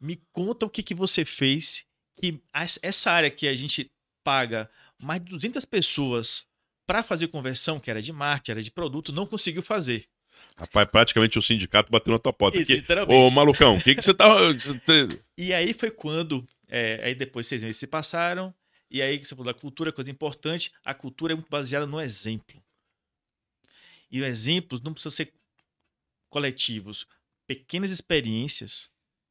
me 0.00 0.16
conta 0.32 0.66
o 0.66 0.70
que, 0.70 0.82
que 0.82 0.94
você 0.94 1.24
fez, 1.24 1.84
que 2.20 2.40
essa 2.82 3.10
área 3.10 3.30
que 3.30 3.46
a 3.46 3.54
gente 3.54 3.90
paga 4.24 4.70
mais 4.98 5.22
de 5.22 5.30
200 5.30 5.64
pessoas 5.64 6.46
para 6.86 7.02
fazer 7.02 7.28
conversão, 7.28 7.78
que 7.78 7.90
era 7.90 8.00
de 8.00 8.12
marketing, 8.12 8.50
era 8.52 8.62
de 8.62 8.70
produto, 8.70 9.12
não 9.12 9.26
conseguiu 9.26 9.62
fazer. 9.62 10.08
Rapaz, 10.56 10.88
praticamente 10.90 11.38
o 11.38 11.42
sindicato 11.42 11.90
bateu 11.90 12.12
na 12.12 12.18
tua 12.18 12.32
porta. 12.32 12.58
Porque, 12.58 12.74
Literalmente. 12.74 13.16
ô, 13.20 13.30
malucão, 13.30 13.76
o 13.76 13.82
que, 13.82 13.94
que 13.94 14.02
você 14.02 14.12
tá. 14.12 14.26
te- 14.84 15.20
E 15.36 15.54
aí 15.54 15.72
foi 15.72 15.90
quando, 15.90 16.46
é, 16.66 17.00
aí 17.04 17.14
depois 17.14 17.46
seis 17.46 17.62
meses 17.62 17.76
se 17.76 17.86
passaram, 17.86 18.52
e 18.90 19.00
aí 19.00 19.18
que 19.18 19.24
você 19.24 19.36
falou 19.36 19.52
da 19.52 19.58
cultura, 19.58 19.92
coisa 19.92 20.10
importante, 20.10 20.72
a 20.84 20.94
cultura 20.94 21.32
é 21.32 21.36
muito 21.36 21.50
baseada 21.50 21.86
no 21.86 22.00
exemplo. 22.00 22.60
E 24.10 24.20
os 24.20 24.26
exemplos 24.26 24.80
não 24.80 24.92
precisam 24.92 25.10
ser 25.12 25.32
coletivos. 26.28 27.06
Pequenas 27.46 27.90
experiências, 27.90 28.90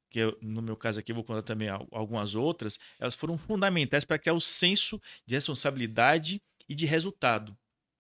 que 0.10 0.20
eu, 0.20 0.38
no 0.42 0.62
meu 0.62 0.76
caso 0.76 1.00
aqui 1.00 1.12
eu 1.12 1.16
vou 1.16 1.24
contar 1.24 1.44
também 1.44 1.70
al- 1.70 1.88
algumas 1.92 2.34
outras, 2.36 2.80
elas 3.00 3.14
foram 3.16 3.38
fundamentais 3.38 4.06
para 4.06 4.18
criar 4.18 4.34
o 4.34 4.42
senso 4.42 5.00
de 5.26 5.36
responsabilidade 5.36 6.42
e 6.68 6.74
de 6.76 6.86
resultado. 6.86 7.56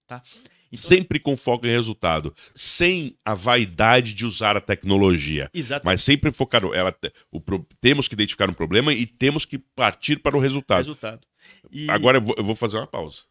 Tá? 0.07 0.23
Então, 0.71 0.87
Sempre 0.89 1.19
com 1.19 1.35
foco 1.37 1.65
em 1.65 1.69
resultado. 1.69 2.33
Sem 2.55 3.17
a 3.23 3.33
vaidade 3.33 4.13
de 4.13 4.25
usar 4.25 4.57
a 4.57 4.61
tecnologia. 4.61 5.49
exatamente. 5.53 5.85
Mas 5.85 6.03
sempre 6.03 6.31
focado. 6.31 6.73
Ela, 6.73 6.93
o, 7.31 7.39
temos 7.79 8.07
que 8.07 8.13
identificar 8.15 8.49
um 8.49 8.53
problema 8.53 8.93
e 8.93 9.05
temos 9.05 9.45
que 9.45 9.57
partir 9.57 10.19
para 10.19 10.35
o 10.35 10.39
resultado. 10.39 10.77
resultado. 10.79 11.25
E- 11.71 11.89
Agora 11.89 12.17
eu 12.17 12.21
vou, 12.21 12.35
eu 12.37 12.43
vou 12.43 12.55
fazer 12.55 12.77
uma 12.77 12.87
pausa. 12.87 13.21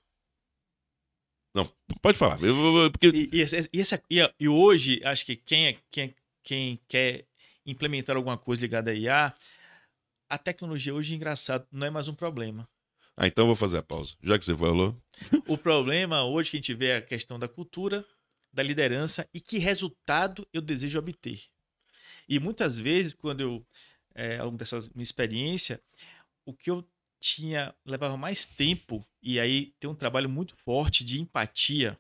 Não, 1.57 1.67
pode 2.03 2.19
falar. 2.19 2.41
Eu, 2.43 2.55
vou- 2.55 2.83
eu- 2.85 2.91
porque 2.93 3.07
E, 3.09 3.31
e 3.33 3.41
essa- 3.43 3.57
e 3.73 3.81
essa- 3.81 4.03
e 4.39 4.47
hoje, 4.49 5.01
acho 5.03 5.25
que 5.25 5.35
quem, 5.35 5.69
é- 5.69 5.79
quem, 5.91 6.15
quem 6.45 6.79
quer 6.87 7.25
implementar 7.65 8.15
alguma 8.15 8.37
coisa 8.37 8.61
ligada 8.61 8.91
a 8.91 8.95
IA, 8.95 9.35
a 10.29 10.37
tecnologia 10.37 10.95
hoje, 10.95 11.15
engraçado, 11.15 11.67
não 11.73 11.87
é 11.87 11.91
mais 11.91 12.09
um 12.09 12.15
problema. 12.15 12.69
Ah, 13.17 13.27
então 13.27 13.45
eu 13.45 13.47
vou 13.47 13.57
fazer 13.57 13.79
a 13.79 13.83
pausa. 13.83 14.15
Já 14.23 14.39
que 14.39 14.45
você 14.45 14.55
falou. 14.55 14.95
O 15.49 15.57
problema 15.57 16.23
hoje 16.25 16.51
que 16.51 16.57
a 16.59 16.61
gente 16.61 16.75
vê 16.75 16.89
é 16.89 16.97
a 16.99 17.03
questão 17.03 17.39
da 17.39 17.49
cultura, 17.49 18.05
da 18.53 18.63
liderança 18.63 19.27
e 19.33 19.41
que 19.41 19.57
resultado 19.57 20.47
eu 20.53 20.61
desejo 20.61 20.99
obter. 20.99 21.41
E 22.29 22.39
muitas 22.39 22.79
vezes, 22.79 23.15
quando 23.15 23.41
eu, 23.41 23.67
é, 24.15 24.37
ao 24.39 24.47
longo 24.47 24.59
dessa 24.59 24.79
minha 24.95 25.03
experiência, 25.03 25.81
o 26.45 26.53
que 26.53 26.71
eu 26.71 26.87
tinha 27.27 27.75
levava 27.85 28.17
mais 28.17 28.45
tempo, 28.47 29.05
e 29.23 29.41
aí 29.41 29.75
tem 29.81 29.91
um 29.91 29.95
trabalho 29.95 30.29
muito 30.29 30.55
forte 30.55 31.05
de 31.05 31.21
empatia. 31.21 31.99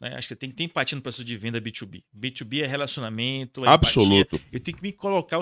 né? 0.00 0.14
Acho 0.16 0.28
que 0.28 0.36
tem 0.36 0.50
que 0.50 0.56
ter 0.56 0.64
empatia 0.64 0.96
no 0.96 1.02
processo 1.02 1.24
de 1.24 1.36
venda 1.36 1.60
B2B. 1.60 2.04
B2B 2.14 2.62
é 2.62 2.66
relacionamento, 2.66 3.60
é 3.60 3.62
empatia. 3.62 3.74
Absoluto. 3.74 4.40
Eu 4.52 4.60
tenho 4.60 4.76
que 4.76 4.82
me 4.82 4.92
colocar. 4.92 5.36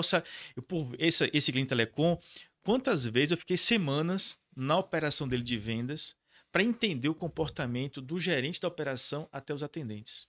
Eu, 0.55 0.63
por 0.63 0.95
esse, 0.97 1.29
esse 1.33 1.51
cliente 1.51 1.69
telecom, 1.69 2.17
quantas 2.63 3.05
vezes 3.05 3.31
eu 3.31 3.37
fiquei 3.37 3.57
semanas 3.57 4.39
na 4.55 4.77
operação 4.77 5.27
dele 5.27 5.43
de 5.43 5.57
vendas 5.57 6.15
para 6.51 6.63
entender 6.63 7.09
o 7.09 7.15
comportamento 7.15 7.99
do 7.99 8.19
gerente 8.19 8.61
da 8.61 8.67
operação 8.67 9.27
até 9.31 9.53
os 9.53 9.63
atendentes. 9.63 10.27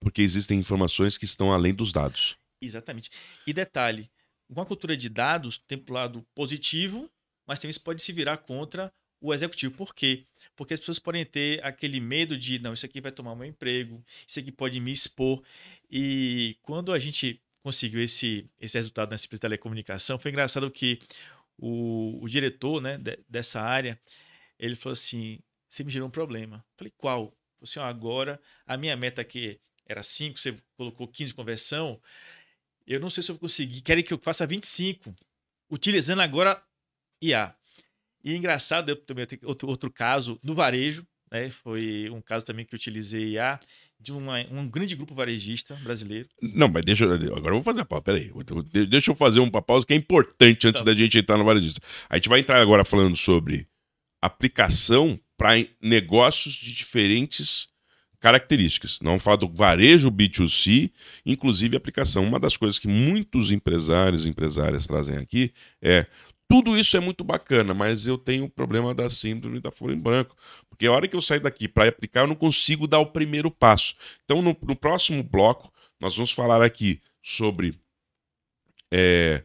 Porque 0.00 0.22
existem 0.22 0.58
informações 0.58 1.18
que 1.18 1.24
estão 1.24 1.52
além 1.52 1.74
dos 1.74 1.92
dados. 1.92 2.38
Exatamente. 2.60 3.10
E 3.46 3.52
detalhe, 3.52 4.10
uma 4.48 4.64
cultura 4.64 4.96
de 4.96 5.08
dados 5.08 5.58
tem 5.58 5.82
lado 5.88 6.24
positivo, 6.34 7.10
mas 7.52 7.58
também 7.60 7.70
isso 7.70 7.82
pode 7.82 8.02
se 8.02 8.12
virar 8.12 8.38
contra 8.38 8.90
o 9.20 9.32
executivo. 9.34 9.76
Por 9.76 9.94
quê? 9.94 10.24
Porque 10.56 10.72
as 10.72 10.80
pessoas 10.80 10.98
podem 10.98 11.22
ter 11.24 11.62
aquele 11.62 12.00
medo 12.00 12.36
de, 12.36 12.58
não, 12.58 12.72
isso 12.72 12.86
aqui 12.86 12.98
vai 12.98 13.12
tomar 13.12 13.36
meu 13.36 13.44
emprego, 13.46 14.02
isso 14.26 14.40
aqui 14.40 14.50
pode 14.50 14.80
me 14.80 14.90
expor. 14.90 15.42
E 15.90 16.56
quando 16.62 16.92
a 16.92 16.98
gente 16.98 17.38
conseguiu 17.62 18.02
esse, 18.02 18.48
esse 18.58 18.78
resultado 18.78 19.10
empresa 19.26 19.36
de 19.36 19.40
telecomunicação, 19.40 20.18
foi 20.18 20.30
engraçado 20.30 20.70
que 20.70 20.98
o, 21.58 22.18
o 22.22 22.28
diretor 22.28 22.80
né, 22.80 22.96
de- 22.96 23.18
dessa 23.28 23.60
área, 23.60 24.00
ele 24.58 24.74
falou 24.74 24.94
assim, 24.94 25.38
você 25.68 25.84
me 25.84 25.90
gerou 25.92 26.08
um 26.08 26.10
problema. 26.10 26.64
Falei, 26.76 26.92
qual? 26.96 27.26
Falou 27.26 27.36
assim, 27.64 27.80
"Ó, 27.80 27.84
agora 27.84 28.40
a 28.66 28.78
minha 28.78 28.96
meta 28.96 29.20
aqui 29.20 29.60
era 29.86 30.02
5, 30.02 30.38
você 30.38 30.56
colocou 30.74 31.06
15 31.06 31.28
de 31.32 31.34
conversão, 31.34 32.00
eu 32.86 32.98
não 32.98 33.10
sei 33.10 33.22
se 33.22 33.30
eu 33.30 33.34
vou 33.34 33.40
conseguir. 33.40 33.82
Querem 33.82 34.02
que 34.02 34.12
eu 34.12 34.18
faça 34.18 34.46
25, 34.46 35.14
utilizando 35.70 36.22
agora 36.22 36.62
IA. 37.22 37.54
E 38.24 38.34
engraçado, 38.36 38.88
eu 38.90 38.96
também 38.96 39.24
tenho 39.26 39.40
outro, 39.44 39.68
outro 39.68 39.90
caso 39.90 40.38
no 40.42 40.54
varejo, 40.54 41.06
né? 41.30 41.50
Foi 41.50 42.08
um 42.10 42.20
caso 42.20 42.44
também 42.44 42.64
que 42.66 42.74
eu 42.74 42.76
utilizei 42.76 43.30
IA 43.32 43.58
de 43.98 44.12
uma- 44.12 44.44
um 44.50 44.68
grande 44.68 44.94
grupo 44.96 45.14
varejista 45.14 45.74
brasileiro. 45.76 46.28
Não, 46.42 46.68
mas 46.68 46.84
deixa 46.84 47.04
eu. 47.04 47.12
Agora 47.36 47.54
eu 47.54 47.60
vou 47.60 47.62
fazer 47.62 47.80
a 47.80 47.84
pausa. 47.84 48.02
Peraí. 48.02 48.30
De- 48.72 48.86
Deixa 48.86 49.10
eu 49.10 49.14
fazer 49.16 49.38
uma 49.40 49.62
pausa 49.62 49.86
que 49.86 49.92
é 49.92 49.96
importante 49.96 50.66
antes 50.66 50.82
Tá. 50.82 50.86
da 50.86 50.94
gente 50.94 51.16
entrar 51.18 51.38
no 51.38 51.44
varejista. 51.44 51.80
A 52.10 52.16
gente 52.16 52.28
vai 52.28 52.40
entrar 52.40 52.60
agora 52.60 52.84
falando 52.84 53.16
sobre 53.16 53.66
aplicação 54.20 55.18
para 55.36 55.54
negócios 55.80 56.54
de 56.54 56.72
diferentes 56.72 57.68
características. 58.20 59.00
Não 59.00 59.18
falar 59.18 59.36
do 59.36 59.48
varejo 59.48 60.10
B2C, 60.10 60.92
inclusive 61.26 61.76
aplicação. 61.76 62.24
Uma 62.24 62.38
das 62.38 62.56
coisas 62.56 62.78
que 62.78 62.86
muitos 62.86 63.50
empresários 63.50 64.24
e 64.24 64.28
empresárias 64.28 64.86
trazem 64.86 65.16
aqui 65.16 65.52
é 65.82 66.06
tudo 66.52 66.78
isso 66.78 66.94
é 66.98 67.00
muito 67.00 67.24
bacana, 67.24 67.72
mas 67.72 68.06
eu 68.06 68.18
tenho 68.18 68.44
o 68.44 68.50
problema 68.50 68.94
da 68.94 69.08
síndrome 69.08 69.58
da 69.58 69.70
folha 69.70 69.94
em 69.94 69.98
branco. 69.98 70.36
Porque 70.68 70.84
a 70.84 70.92
hora 70.92 71.08
que 71.08 71.16
eu 71.16 71.22
sair 71.22 71.40
daqui 71.40 71.66
para 71.66 71.88
aplicar, 71.88 72.20
eu 72.20 72.26
não 72.26 72.34
consigo 72.34 72.86
dar 72.86 72.98
o 72.98 73.06
primeiro 73.06 73.50
passo. 73.50 73.94
Então, 74.22 74.42
no, 74.42 74.54
no 74.60 74.76
próximo 74.76 75.22
bloco, 75.22 75.72
nós 75.98 76.14
vamos 76.14 76.30
falar 76.30 76.62
aqui 76.62 77.00
sobre 77.22 77.80
é, 78.92 79.42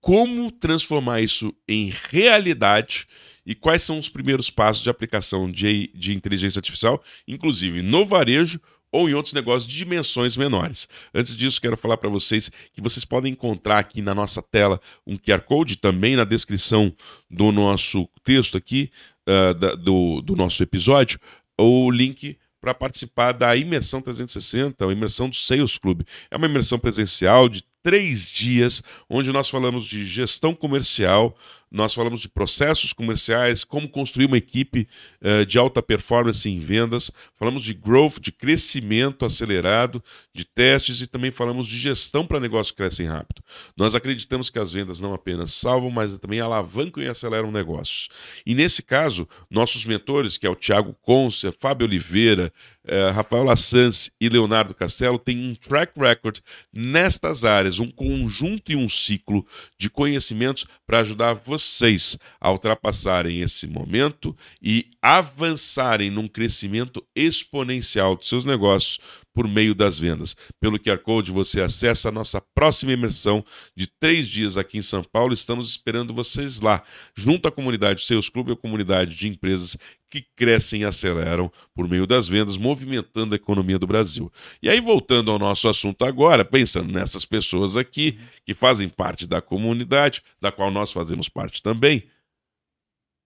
como 0.00 0.50
transformar 0.50 1.20
isso 1.20 1.54
em 1.68 1.92
realidade 2.08 3.06
e 3.46 3.54
quais 3.54 3.84
são 3.84 3.96
os 3.96 4.08
primeiros 4.08 4.50
passos 4.50 4.82
de 4.82 4.90
aplicação 4.90 5.48
de, 5.48 5.92
de 5.94 6.12
inteligência 6.12 6.58
artificial, 6.58 7.00
inclusive 7.28 7.80
no 7.80 8.04
varejo 8.04 8.60
ou 8.92 9.08
em 9.08 9.14
outros 9.14 9.34
negócios 9.34 9.70
de 9.70 9.76
dimensões 9.76 10.36
menores. 10.36 10.88
Antes 11.14 11.34
disso, 11.36 11.60
quero 11.60 11.76
falar 11.76 11.96
para 11.96 12.08
vocês 12.08 12.50
que 12.72 12.80
vocês 12.80 13.04
podem 13.04 13.32
encontrar 13.32 13.78
aqui 13.78 14.02
na 14.02 14.14
nossa 14.14 14.42
tela 14.42 14.80
um 15.06 15.16
QR 15.16 15.42
Code, 15.42 15.76
também 15.76 16.16
na 16.16 16.24
descrição 16.24 16.92
do 17.30 17.52
nosso 17.52 18.08
texto 18.24 18.56
aqui, 18.56 18.90
uh, 19.28 19.54
da, 19.54 19.74
do, 19.74 20.20
do 20.20 20.34
nosso 20.34 20.62
episódio, 20.62 21.18
o 21.58 21.90
link 21.90 22.36
para 22.60 22.74
participar 22.74 23.32
da 23.32 23.56
Imersão 23.56 24.02
360, 24.02 24.86
a 24.86 24.92
Imersão 24.92 25.28
do 25.30 25.36
Sales 25.36 25.78
Club. 25.78 26.02
É 26.30 26.36
uma 26.36 26.46
imersão 26.46 26.78
presencial 26.78 27.48
de 27.48 27.64
três 27.82 28.28
dias, 28.28 28.82
onde 29.08 29.32
nós 29.32 29.48
falamos 29.48 29.86
de 29.86 30.06
gestão 30.06 30.54
comercial, 30.54 31.36
nós 31.70 31.94
falamos 31.94 32.20
de 32.20 32.28
processos 32.28 32.92
comerciais, 32.92 33.62
como 33.62 33.88
construir 33.88 34.26
uma 34.26 34.36
equipe 34.36 34.88
uh, 35.22 35.46
de 35.46 35.56
alta 35.56 35.80
performance 35.80 36.48
em 36.48 36.58
vendas, 36.58 37.12
falamos 37.36 37.62
de 37.62 37.72
growth, 37.72 38.18
de 38.20 38.32
crescimento 38.32 39.24
acelerado, 39.24 40.02
de 40.34 40.44
testes 40.44 41.00
e 41.00 41.06
também 41.06 41.30
falamos 41.30 41.68
de 41.68 41.78
gestão 41.78 42.26
para 42.26 42.40
negócios 42.40 42.72
que 42.72 42.78
crescem 42.78 43.06
rápido. 43.06 43.42
Nós 43.76 43.94
acreditamos 43.94 44.50
que 44.50 44.58
as 44.58 44.72
vendas 44.72 44.98
não 44.98 45.14
apenas 45.14 45.52
salvam, 45.52 45.90
mas 45.90 46.18
também 46.18 46.40
alavancam 46.40 47.02
e 47.02 47.08
aceleram 47.08 47.52
negócios. 47.52 48.08
E 48.44 48.52
nesse 48.54 48.82
caso, 48.82 49.28
nossos 49.48 49.84
mentores, 49.84 50.36
que 50.36 50.46
é 50.46 50.50
o 50.50 50.56
Thiago 50.56 50.96
Conce, 51.02 51.52
Fábio 51.52 51.86
Oliveira, 51.86 52.52
uh, 52.84 53.12
Rafael 53.12 53.44
Lassance 53.44 54.10
e 54.20 54.28
Leonardo 54.28 54.74
Castelo, 54.74 55.18
têm 55.18 55.38
um 55.38 55.54
track 55.54 55.92
record 55.96 56.40
nestas 56.72 57.44
áreas 57.44 57.69
um 57.78 57.90
conjunto 57.90 58.72
e 58.72 58.76
um 58.76 58.88
ciclo 58.88 59.46
de 59.78 59.88
conhecimentos 59.88 60.66
para 60.86 61.00
ajudar 61.00 61.34
vocês 61.34 62.18
a 62.40 62.50
ultrapassarem 62.50 63.40
esse 63.40 63.66
momento 63.66 64.36
e 64.60 64.90
avançarem 65.00 66.10
num 66.10 66.26
crescimento 66.26 67.04
exponencial 67.14 68.16
dos 68.16 68.28
seus 68.28 68.44
negócios 68.44 68.98
por 69.32 69.46
meio 69.46 69.74
das 69.74 69.98
vendas. 69.98 70.36
Pelo 70.60 70.78
QR 70.78 70.98
Code 70.98 71.30
você 71.30 71.60
acessa 71.60 72.08
a 72.08 72.12
nossa 72.12 72.40
próxima 72.54 72.92
imersão 72.92 73.44
de 73.76 73.86
três 73.86 74.28
dias 74.28 74.56
aqui 74.56 74.78
em 74.78 74.82
São 74.82 75.02
Paulo. 75.02 75.32
Estamos 75.32 75.68
esperando 75.68 76.12
vocês 76.12 76.60
lá, 76.60 76.82
junto 77.14 77.48
à 77.48 77.52
comunidade 77.52 78.04
Seus 78.04 78.28
Clube, 78.28 78.52
a 78.52 78.56
comunidade 78.56 79.14
de 79.14 79.28
empresas 79.28 79.76
que 80.10 80.26
crescem 80.34 80.82
e 80.82 80.84
aceleram 80.84 81.50
por 81.72 81.88
meio 81.88 82.06
das 82.06 82.26
vendas, 82.26 82.56
movimentando 82.56 83.34
a 83.34 83.36
economia 83.36 83.78
do 83.78 83.86
Brasil. 83.86 84.30
E 84.60 84.68
aí, 84.68 84.80
voltando 84.80 85.30
ao 85.30 85.38
nosso 85.38 85.68
assunto 85.68 86.04
agora, 86.04 86.44
pensando 86.44 86.92
nessas 86.92 87.24
pessoas 87.24 87.76
aqui 87.76 88.18
que 88.44 88.52
fazem 88.52 88.88
parte 88.88 89.26
da 89.26 89.40
comunidade, 89.40 90.22
da 90.40 90.50
qual 90.50 90.70
nós 90.70 90.90
fazemos 90.90 91.28
parte 91.28 91.62
também, 91.62 92.04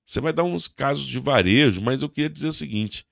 você 0.06 0.20
vai 0.20 0.32
dar 0.32 0.44
uns 0.44 0.68
casos 0.68 1.06
de 1.06 1.18
varejo, 1.18 1.80
mas 1.80 2.02
eu 2.02 2.08
queria 2.08 2.28
dizer 2.28 2.48
o 2.48 2.52
seguinte: 2.52 3.06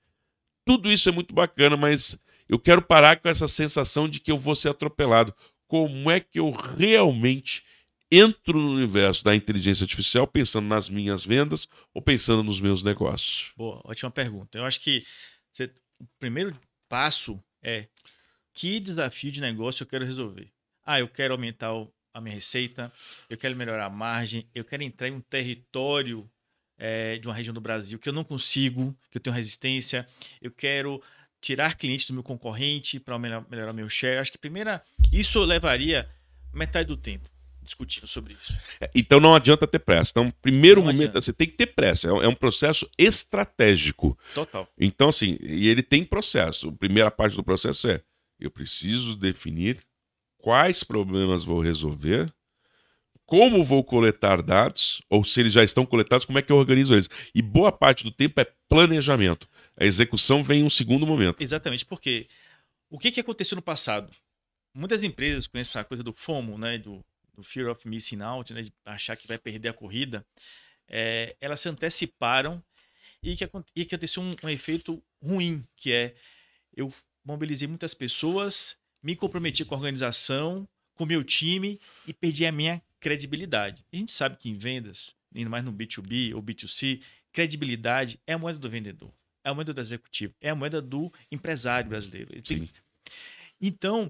tudo 0.63 0.91
isso 0.91 1.09
é 1.09 1.11
muito 1.11 1.33
bacana, 1.33 1.75
mas 1.75 2.17
eu 2.47 2.59
quero 2.59 2.81
parar 2.81 3.19
com 3.19 3.29
essa 3.29 3.47
sensação 3.47 4.07
de 4.07 4.19
que 4.19 4.31
eu 4.31 4.37
vou 4.37 4.55
ser 4.55 4.69
atropelado. 4.69 5.33
Como 5.67 6.11
é 6.11 6.19
que 6.19 6.39
eu 6.39 6.51
realmente 6.51 7.63
entro 8.11 8.59
no 8.59 8.73
universo 8.75 9.23
da 9.23 9.35
inteligência 9.35 9.85
artificial 9.85 10.27
pensando 10.27 10.67
nas 10.67 10.87
minhas 10.87 11.23
vendas 11.23 11.67
ou 11.93 12.01
pensando 12.01 12.43
nos 12.43 12.61
meus 12.61 12.83
negócios? 12.83 13.51
Boa, 13.57 13.81
ótima 13.83 14.11
pergunta. 14.11 14.57
Eu 14.57 14.65
acho 14.65 14.79
que 14.79 15.03
você, 15.51 15.71
o 15.99 16.05
primeiro 16.19 16.55
passo 16.87 17.43
é 17.61 17.87
que 18.53 18.79
desafio 18.79 19.31
de 19.31 19.41
negócio 19.41 19.83
eu 19.83 19.87
quero 19.87 20.05
resolver. 20.05 20.51
Ah, 20.85 20.99
eu 20.99 21.07
quero 21.07 21.33
aumentar 21.33 21.73
o, 21.73 21.91
a 22.13 22.21
minha 22.21 22.35
receita, 22.35 22.93
eu 23.29 23.37
quero 23.37 23.55
melhorar 23.55 23.85
a 23.85 23.89
margem, 23.89 24.47
eu 24.53 24.63
quero 24.63 24.83
entrar 24.83 25.07
em 25.07 25.13
um 25.13 25.21
território 25.21 26.29
é, 26.77 27.17
de 27.17 27.27
uma 27.27 27.33
região 27.33 27.53
do 27.53 27.61
Brasil 27.61 27.97
que 27.97 28.09
eu 28.09 28.13
não 28.13 28.23
consigo, 28.23 28.95
que 29.09 29.17
eu 29.17 29.21
tenho 29.21 29.35
resistência, 29.35 30.07
eu 30.41 30.51
quero 30.51 31.01
tirar 31.43 31.75
clientes 31.75 32.07
do 32.07 32.13
meu 32.13 32.23
concorrente 32.23 32.99
para 32.99 33.19
melhorar, 33.19 33.45
melhorar 33.49 33.73
meu 33.73 33.89
share. 33.89 34.17
Acho 34.17 34.31
que 34.31 34.37
primeira, 34.37 34.81
isso 35.11 35.43
levaria 35.43 36.09
metade 36.53 36.87
do 36.87 36.97
tempo 36.97 37.29
discutindo 37.61 38.05
sobre 38.07 38.33
isso. 38.33 38.57
É, 38.79 38.89
então 38.93 39.19
não 39.19 39.35
adianta 39.35 39.65
ter 39.65 39.79
pressa. 39.79 40.11
Então, 40.11 40.31
primeiro 40.41 40.81
não 40.81 40.91
momento, 40.91 41.13
você 41.13 41.31
tem 41.31 41.47
que 41.47 41.55
ter 41.55 41.67
pressa. 41.67 42.07
É, 42.07 42.11
é 42.11 42.27
um 42.27 42.35
processo 42.35 42.89
estratégico. 42.97 44.17
Total. 44.33 44.67
Então, 44.77 45.09
assim, 45.09 45.37
e 45.41 45.67
ele 45.67 45.81
tem 45.81 46.03
processo. 46.03 46.69
A 46.69 46.71
primeira 46.73 47.09
parte 47.09 47.35
do 47.35 47.43
processo 47.43 47.87
é: 47.89 48.01
eu 48.39 48.51
preciso 48.51 49.15
definir 49.15 49.79
quais 50.37 50.83
problemas 50.83 51.43
vou 51.43 51.61
resolver, 51.61 52.29
como 53.25 53.63
vou 53.63 53.83
coletar 53.83 54.41
dados, 54.41 55.01
ou 55.09 55.23
se 55.23 55.39
eles 55.39 55.53
já 55.53 55.63
estão 55.63 55.85
coletados, 55.85 56.25
como 56.25 56.37
é 56.37 56.41
que 56.41 56.51
eu 56.51 56.57
organizo 56.57 56.93
eles. 56.93 57.09
E 57.33 57.41
boa 57.41 57.71
parte 57.71 58.03
do 58.03 58.11
tempo 58.11 58.39
é 58.39 58.47
planejamento. 58.67 59.47
A 59.77 59.85
execução 59.85 60.43
vem 60.43 60.61
em 60.61 60.63
um 60.63 60.69
segundo 60.69 61.07
momento. 61.07 61.41
Exatamente, 61.41 61.85
porque 61.85 62.27
o 62.89 62.99
que, 62.99 63.11
que 63.11 63.19
aconteceu 63.19 63.55
no 63.55 63.61
passado? 63.61 64.11
Muitas 64.73 65.03
empresas 65.03 65.47
com 65.47 65.57
essa 65.57 65.83
coisa 65.83 66.03
do 66.03 66.13
FOMO, 66.13 66.57
né, 66.57 66.77
do, 66.77 67.03
do 67.33 67.43
Fear 67.43 67.69
of 67.69 67.87
Missing 67.87 68.21
Out, 68.21 68.53
né, 68.53 68.63
de 68.63 68.73
achar 68.85 69.15
que 69.15 69.27
vai 69.27 69.37
perder 69.37 69.69
a 69.69 69.73
corrida, 69.73 70.25
é, 70.87 71.35
elas 71.39 71.59
se 71.59 71.69
anteciparam 71.69 72.63
e 73.21 73.35
que, 73.35 73.49
e 73.75 73.85
que 73.85 73.95
aconteceu 73.95 74.21
um, 74.21 74.35
um 74.43 74.49
efeito 74.49 75.01
ruim, 75.21 75.63
que 75.77 75.91
é 75.91 76.13
eu 76.75 76.91
mobilizei 77.23 77.67
muitas 77.67 77.93
pessoas, 77.93 78.75
me 79.01 79.15
comprometi 79.15 79.63
com 79.63 79.75
a 79.75 79.77
organização, 79.77 80.67
com 80.95 81.03
o 81.03 81.07
meu 81.07 81.23
time 81.23 81.79
e 82.07 82.13
perdi 82.13 82.45
a 82.45 82.51
minha 82.51 82.81
credibilidade. 83.03 83.85
A 83.91 83.97
gente 83.97 84.13
sabe 84.13 84.37
que 84.37 84.49
em 84.49 84.57
vendas, 84.57 85.13
ainda 85.35 85.49
mais 85.49 85.63
no 85.63 85.73
B2B 85.73 86.33
ou 86.33 86.41
B2C, 86.41 87.03
credibilidade 87.33 88.17
é 88.25 88.31
a 88.31 88.37
moeda 88.37 88.57
do 88.57 88.69
vendedor, 88.69 89.13
é 89.43 89.49
a 89.49 89.53
moeda 89.53 89.73
do 89.73 89.81
executivo, 89.81 90.33
é 90.39 90.49
a 90.49 90.55
moeda 90.55 90.81
do 90.81 91.11
empresário 91.29 91.89
brasileiro. 91.89 92.31
Sim. 92.45 92.69
Então, 93.59 94.09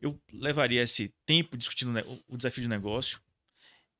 eu 0.00 0.18
levaria 0.32 0.82
esse 0.82 1.14
tempo 1.26 1.54
discutindo 1.54 1.92
o 2.26 2.36
desafio 2.38 2.62
de 2.62 2.68
negócio. 2.68 3.20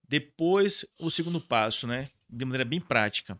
Depois, 0.08 0.86
o 0.98 1.10
segundo 1.10 1.38
passo, 1.38 1.86
né, 1.86 2.08
de 2.28 2.44
maneira 2.46 2.64
bem 2.64 2.80
prática. 2.80 3.38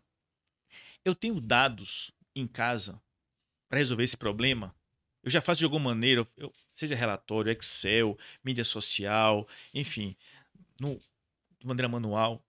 Eu 1.03 1.15
tenho 1.15 1.41
dados 1.41 2.11
em 2.35 2.45
casa 2.45 3.01
para 3.67 3.79
resolver 3.79 4.03
esse 4.03 4.15
problema. 4.15 4.73
Eu 5.23 5.31
já 5.31 5.41
faço 5.41 5.59
de 5.59 5.65
alguma 5.65 5.85
maneira, 5.85 6.27
eu, 6.37 6.53
seja 6.75 6.95
relatório, 6.95 7.51
Excel, 7.51 8.17
mídia 8.43 8.63
social, 8.63 9.47
enfim, 9.73 10.15
no, 10.81 10.99
de 11.59 11.67
maneira 11.67 11.87
manual, 11.87 12.43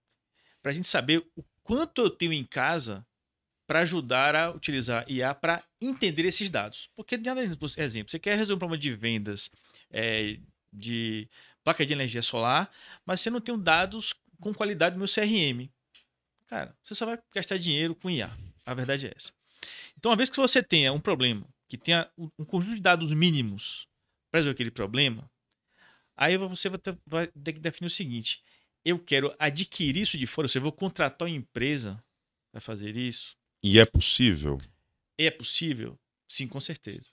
para 0.63 0.71
a 0.71 0.75
gente 0.75 0.89
saber 0.89 1.19
o 1.37 1.45
quanto 1.63 2.01
eu 2.01 2.11
tenho 2.11 2.33
em 2.33 2.45
casa 2.45 3.07
para 3.67 3.81
ajudar 3.81 4.35
a 4.35 4.51
utilizar 4.51 5.09
IA 5.09 5.35
para 5.35 5.63
entender 5.81 6.25
esses 6.25 6.49
dados. 6.49 6.91
Porque, 6.97 7.17
de 7.17 7.29
exemplo, 7.29 8.11
você 8.11 8.19
quer 8.19 8.37
resolver 8.37 8.57
um 8.57 8.59
problema 8.59 8.81
de 8.81 8.93
vendas 8.93 9.51
é, 9.91 10.39
de 10.73 11.29
placa 11.63 11.85
de 11.85 11.93
energia 11.93 12.23
solar, 12.23 12.71
mas 13.05 13.21
você 13.21 13.31
não 13.31 13.41
tem 13.41 13.57
dados 13.59 14.15
com 14.41 14.53
qualidade 14.53 14.97
no 14.97 15.01
meu 15.01 15.09
CRM. 15.09 15.71
Cara, 16.47 16.75
você 16.83 16.95
só 16.95 17.07
vai 17.07 17.19
gastar 17.35 17.59
dinheiro 17.59 17.95
com 17.95 18.11
IA. 18.11 18.37
A 18.65 18.75
verdade 18.75 19.07
é 19.07 19.13
essa. 19.17 19.33
Então, 19.97 20.11
uma 20.11 20.17
vez 20.17 20.29
que 20.29 20.37
você 20.37 20.63
tenha 20.63 20.93
um 20.93 21.01
problema, 21.01 21.47
que 21.69 21.79
tenha 21.79 22.11
um 22.17 22.45
conjunto 22.45 22.75
de 22.75 22.81
dados 22.81 23.13
mínimos 23.13 23.87
para 24.31 24.39
resolver 24.39 24.55
aquele 24.55 24.71
problema, 24.71 25.31
aí 26.23 26.37
você 26.37 26.69
vai 26.69 26.79
ter, 26.79 26.97
vai 27.07 27.27
ter 27.27 27.53
que 27.53 27.61
definir 27.61 27.89
o 27.89 27.91
seguinte: 27.91 28.43
eu 28.85 28.99
quero 28.99 29.35
adquirir 29.39 30.03
isso 30.03 30.17
de 30.17 30.27
fora, 30.27 30.45
ou 30.45 30.49
seja, 30.49 30.59
eu 30.59 30.63
vou 30.63 30.73
contratar 30.73 31.27
uma 31.27 31.35
empresa 31.35 32.03
para 32.53 32.61
fazer 32.61 32.97
isso. 32.97 33.37
E 33.63 33.79
é 33.79 33.85
possível? 33.85 34.61
É 35.19 35.31
possível? 35.31 35.99
Sim, 36.29 36.47
com 36.47 36.61
certeza. 36.61 37.09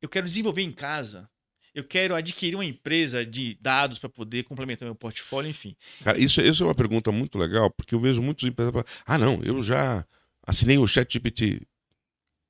Eu 0.00 0.08
quero 0.08 0.26
desenvolver 0.26 0.62
em 0.62 0.72
casa. 0.72 1.30
Eu 1.74 1.84
quero 1.84 2.14
adquirir 2.14 2.54
uma 2.54 2.64
empresa 2.64 3.24
de 3.24 3.56
dados 3.60 3.98
para 3.98 4.08
poder 4.08 4.44
complementar 4.44 4.86
meu 4.86 4.94
portfólio, 4.94 5.48
enfim. 5.48 5.74
Cara, 6.02 6.18
isso, 6.18 6.40
isso 6.42 6.62
é 6.62 6.66
uma 6.66 6.74
pergunta 6.74 7.10
muito 7.10 7.38
legal, 7.38 7.70
porque 7.70 7.94
eu 7.94 8.00
vejo 8.00 8.20
muitos 8.20 8.46
empresários 8.46 8.84
falar: 8.84 9.02
ah, 9.06 9.18
não, 9.18 9.42
eu 9.42 9.62
já 9.62 10.06
assinei 10.46 10.76
o 10.76 10.86
ChatGPT. 10.86 11.66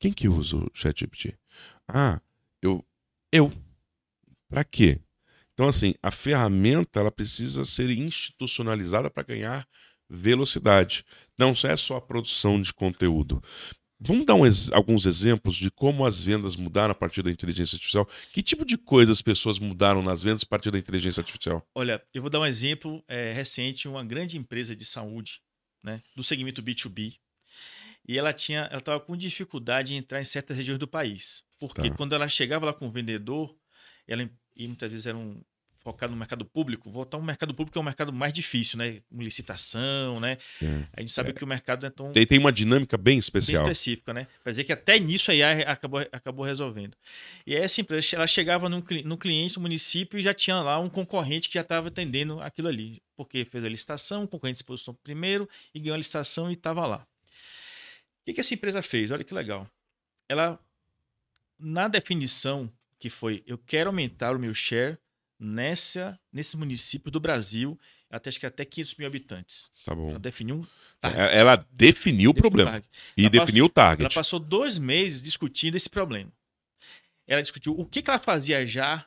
Quem 0.01 0.13
que 0.13 0.29
usa 0.29 0.57
o 0.57 0.67
ChatGPT? 0.75 1.39
Ah, 1.87 2.21
eu. 2.61 2.85
Eu. 3.31 3.53
Para 4.49 4.65
quê? 4.65 5.01
Então, 5.63 5.69
assim, 5.69 5.95
a 6.03 6.11
ferramenta 6.11 6.99
ela 6.99 7.13
precisa 7.13 7.65
ser 7.65 7.89
institucionalizada 7.89 9.09
para 9.09 9.23
ganhar 9.23 9.65
velocidade. 10.11 11.05
Não 11.39 11.55
é 11.63 11.77
só 11.77 11.99
a 11.99 12.01
produção 12.01 12.61
de 12.61 12.75
conteúdo. 12.75 13.41
Vamos 14.01 14.27
dar 14.27 14.35
um, 14.35 14.43
alguns 14.73 15.07
exemplos 15.07 15.55
de 15.55 15.71
como 15.71 16.05
as 16.05 16.21
vendas 16.21 16.57
mudaram 16.57 16.91
a 16.91 16.97
partir 16.97 17.23
da 17.23 17.31
inteligência 17.31 17.77
artificial? 17.77 18.09
Que 18.33 18.43
tipo 18.43 18.65
de 18.65 18.77
coisas 18.77 19.19
as 19.19 19.23
pessoas 19.23 19.61
mudaram 19.61 20.03
nas 20.03 20.21
vendas 20.21 20.43
a 20.43 20.47
partir 20.47 20.73
da 20.73 20.79
inteligência 20.79 21.21
artificial? 21.21 21.65
Olha, 21.77 22.03
eu 22.13 22.21
vou 22.23 22.29
dar 22.29 22.41
um 22.41 22.47
exemplo 22.47 23.01
é, 23.07 23.33
recente, 23.33 23.87
uma 23.87 24.03
grande 24.03 24.37
empresa 24.37 24.75
de 24.75 24.85
saúde, 24.85 25.41
né, 25.81 26.03
do 26.17 26.25
segmento 26.25 26.61
B2B, 26.61 27.19
e 28.09 28.19
ela 28.19 28.33
tinha, 28.33 28.63
ela 28.63 28.79
estava 28.79 28.99
com 28.99 29.17
dificuldade 29.17 29.95
em 29.95 29.99
entrar 29.99 30.21
em 30.21 30.25
certas 30.25 30.57
regiões 30.57 30.81
do 30.81 30.89
país, 30.89 31.45
porque 31.61 31.89
tá. 31.89 31.97
quando 31.97 32.17
ela 32.17 32.27
chegava 32.27 32.67
lá 32.67 32.73
com 32.73 32.89
o 32.89 32.91
vendedor, 32.91 33.57
ela 34.09 34.29
e 34.57 34.67
muitas 34.67 34.91
vezes 34.91 35.07
era 35.07 35.17
um 35.17 35.41
focado 35.83 36.13
no 36.13 36.19
mercado 36.19 36.45
público, 36.45 36.91
voltar 36.91 37.17
ao 37.17 37.23
mercado 37.23 37.53
público 37.53 37.77
é 37.79 37.81
um 37.81 37.85
mercado 37.85 38.13
mais 38.13 38.33
difícil, 38.33 38.79
né? 38.79 39.03
Com 39.11 39.21
licitação, 39.21 40.21
né? 40.21 40.39
É. 40.63 40.85
A 40.97 41.01
gente 41.01 41.13
sabe 41.13 41.31
é. 41.31 41.33
que 41.33 41.43
o 41.43 41.47
mercado 41.47 41.85
é 41.85 41.91
tão. 41.91 42.13
Tem, 42.13 42.27
tem 42.27 42.39
uma 42.39 42.53
dinâmica 42.53 42.97
bem 42.97 43.19
especial. 43.19 43.65
Bem 43.65 43.73
específica, 43.73 44.15
né? 44.15 44.27
Quer 44.45 44.51
dizer 44.51 44.65
que 44.65 44.73
até 44.73 44.99
nisso 44.99 45.31
a 45.31 45.35
IA 45.35 45.71
acabou, 45.71 46.01
acabou 46.13 46.45
resolvendo. 46.45 46.97
E 47.47 47.55
essa 47.55 47.81
empresa, 47.81 48.17
ela 48.17 48.27
chegava 48.27 48.69
no, 48.69 48.85
no 49.05 49.19
cliente 49.19 49.55
do 49.55 49.61
município 49.61 50.19
e 50.19 50.23
já 50.23 50.33
tinha 50.33 50.61
lá 50.61 50.79
um 50.79 50.89
concorrente 50.89 51.49
que 51.49 51.55
já 51.55 51.63
estava 51.63 51.89
atendendo 51.89 52.41
aquilo 52.41 52.69
ali. 52.69 53.03
Porque 53.17 53.45
fez 53.45 53.65
a 53.65 53.69
licitação, 53.69 54.25
o 54.25 54.29
concorrente 54.29 54.59
se 54.59 54.65
posicionou 54.65 54.99
primeiro 55.03 55.49
e 55.75 55.81
ganhou 55.81 55.95
a 55.95 55.99
licitação 55.99 56.51
e 56.51 56.55
estava 56.55 56.87
lá. 56.87 57.07
O 58.23 58.25
que, 58.25 58.35
que 58.35 58.41
essa 58.41 58.55
empresa 58.55 58.83
fez? 58.83 59.11
Olha 59.11 59.25
que 59.25 59.35
legal. 59.35 59.69
Ela, 60.29 60.59
na 61.59 61.89
definição 61.89 62.73
que 62.99 63.11
foi, 63.11 63.43
eu 63.49 63.59
quero 63.59 63.91
aumentar 63.91 64.37
o 64.37 64.39
meu 64.39 64.55
share 64.55 64.97
nessa, 65.43 66.19
nesse 66.33 66.57
município 66.57 67.11
do 67.11 67.19
Brasil, 67.19 67.79
até 68.09 68.29
acho 68.29 68.39
que 68.39 68.47
até 68.47 68.65
500 68.65 68.95
mil 68.97 69.07
habitantes. 69.07 69.71
Tá 69.85 69.95
bom. 69.95 70.11
Ela 70.11 70.19
definiu 70.19 70.57
um 70.57 70.67
target. 71.01 71.21
É, 71.21 71.39
ela 71.39 71.67
definiu 71.71 72.31
o 72.31 72.35
problema. 72.35 72.83
E 73.17 73.23
ela 73.23 73.31
definiu 73.31 73.65
passou, 73.65 73.67
o 73.67 73.69
target. 73.69 74.03
Ela 74.03 74.15
passou 74.15 74.39
dois 74.39 74.79
meses 74.79 75.21
discutindo 75.21 75.77
esse 75.77 75.91
problema. 75.91 76.31
Ela 77.27 77.43
discutiu 77.43 77.79
o 77.79 77.85
que, 77.85 78.03
que 78.03 78.11
ela 78.11 78.19
fazia 78.19 78.67
já 78.67 79.07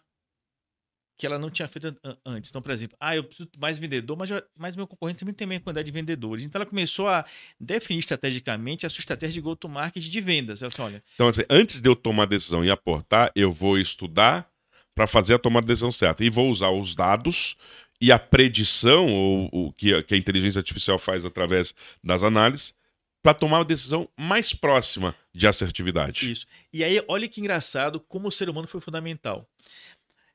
que 1.17 1.26
ela 1.26 1.39
não 1.39 1.50
tinha 1.50 1.67
feito 1.67 1.96
antes. 2.25 2.50
Então, 2.50 2.62
por 2.62 2.71
exemplo, 2.71 2.98
ah, 3.00 3.15
eu 3.15 3.23
preciso 3.23 3.50
mais 3.58 3.77
vendedor, 3.77 4.17
mas, 4.17 4.29
mas 4.54 4.75
meu 4.75 4.86
concorrente 4.86 5.19
também 5.19 5.33
tem 5.33 5.48
a 5.48 5.60
quantidade 5.62 5.86
de 5.86 5.92
vendedores. 5.92 6.44
Então, 6.44 6.60
ela 6.60 6.69
começou 6.69 7.08
a 7.08 7.25
definir 7.58 8.00
estrategicamente 8.00 8.86
a 8.86 8.90
sua 8.90 9.00
estratégia 9.00 9.36
de 9.36 9.42
go-to-market 9.42 10.04
de 10.04 10.21
vendas. 10.21 10.62
Ela 10.62 10.69
disse, 10.69 10.81
olha... 10.81 11.04
Então, 11.13 11.29
assim, 11.29 11.44
antes 11.50 11.79
de 11.79 11.88
eu 11.88 11.96
tomar 11.96 12.23
a 12.23 12.25
decisão 12.25 12.65
e 12.65 12.69
aportar, 12.69 13.31
eu 13.33 13.50
vou 13.50 13.77
estudar 13.77 14.52
para 14.96 15.06
fazer 15.06 15.33
a 15.33 15.39
tomada 15.39 15.65
de 15.65 15.73
decisão 15.73 15.91
certa. 15.91 16.23
E 16.23 16.29
vou 16.29 16.50
usar 16.50 16.69
os 16.71 16.96
dados 16.96 17.58
e 18.00 18.12
a 18.12 18.17
predição, 18.17 19.08
ou 19.08 19.50
o 19.52 19.73
que, 19.73 19.93
a- 19.93 20.02
que 20.02 20.13
a 20.15 20.17
inteligência 20.17 20.60
artificial 20.60 20.98
faz 20.98 21.23
através 21.25 21.75
das 22.04 22.23
análises, 22.23 22.73
para 23.21 23.33
tomar 23.33 23.60
uma 23.60 23.65
decisão 23.65 24.08
mais 24.17 24.54
próxima 24.54 25.15
de 25.33 25.48
assertividade. 25.48 26.31
Isso. 26.31 26.46
E 26.71 26.83
aí, 26.83 27.04
olha 27.08 27.27
que 27.27 27.41
engraçado 27.41 28.00
como 28.00 28.27
o 28.27 28.31
ser 28.31 28.50
humano 28.50 28.67
foi 28.67 28.79
fundamental. 28.79 29.50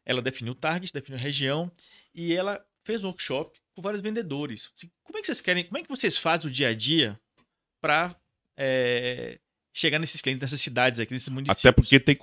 Ela 0.04 0.20
definiu 0.20 0.52
o 0.52 0.56
target, 0.56 0.92
definiu 0.92 1.18
a 1.18 1.22
região 1.22 1.70
e 2.14 2.34
ela 2.34 2.64
fez 2.84 3.04
um 3.04 3.08
workshop 3.08 3.58
com 3.74 3.80
vários 3.80 4.02
vendedores. 4.02 4.70
Assim, 4.76 4.90
como 5.04 5.18
é 5.18 5.20
que 5.20 5.26
vocês 5.26 5.40
querem, 5.40 5.64
como 5.64 5.78
é 5.78 5.82
que 5.82 5.88
vocês 5.88 6.18
fazem 6.18 6.50
o 6.50 6.52
dia 6.52 6.68
a 6.68 6.74
dia 6.74 7.18
para 7.80 8.16
chegar 9.72 9.98
nesses 9.98 10.20
clientes, 10.20 10.40
nessas 10.40 10.60
cidades 10.60 10.98
aqui, 10.98 11.12
nesses 11.12 11.28
municípios? 11.28 11.60
Até 11.64 11.70
porque 11.72 12.00
tem. 12.00 12.18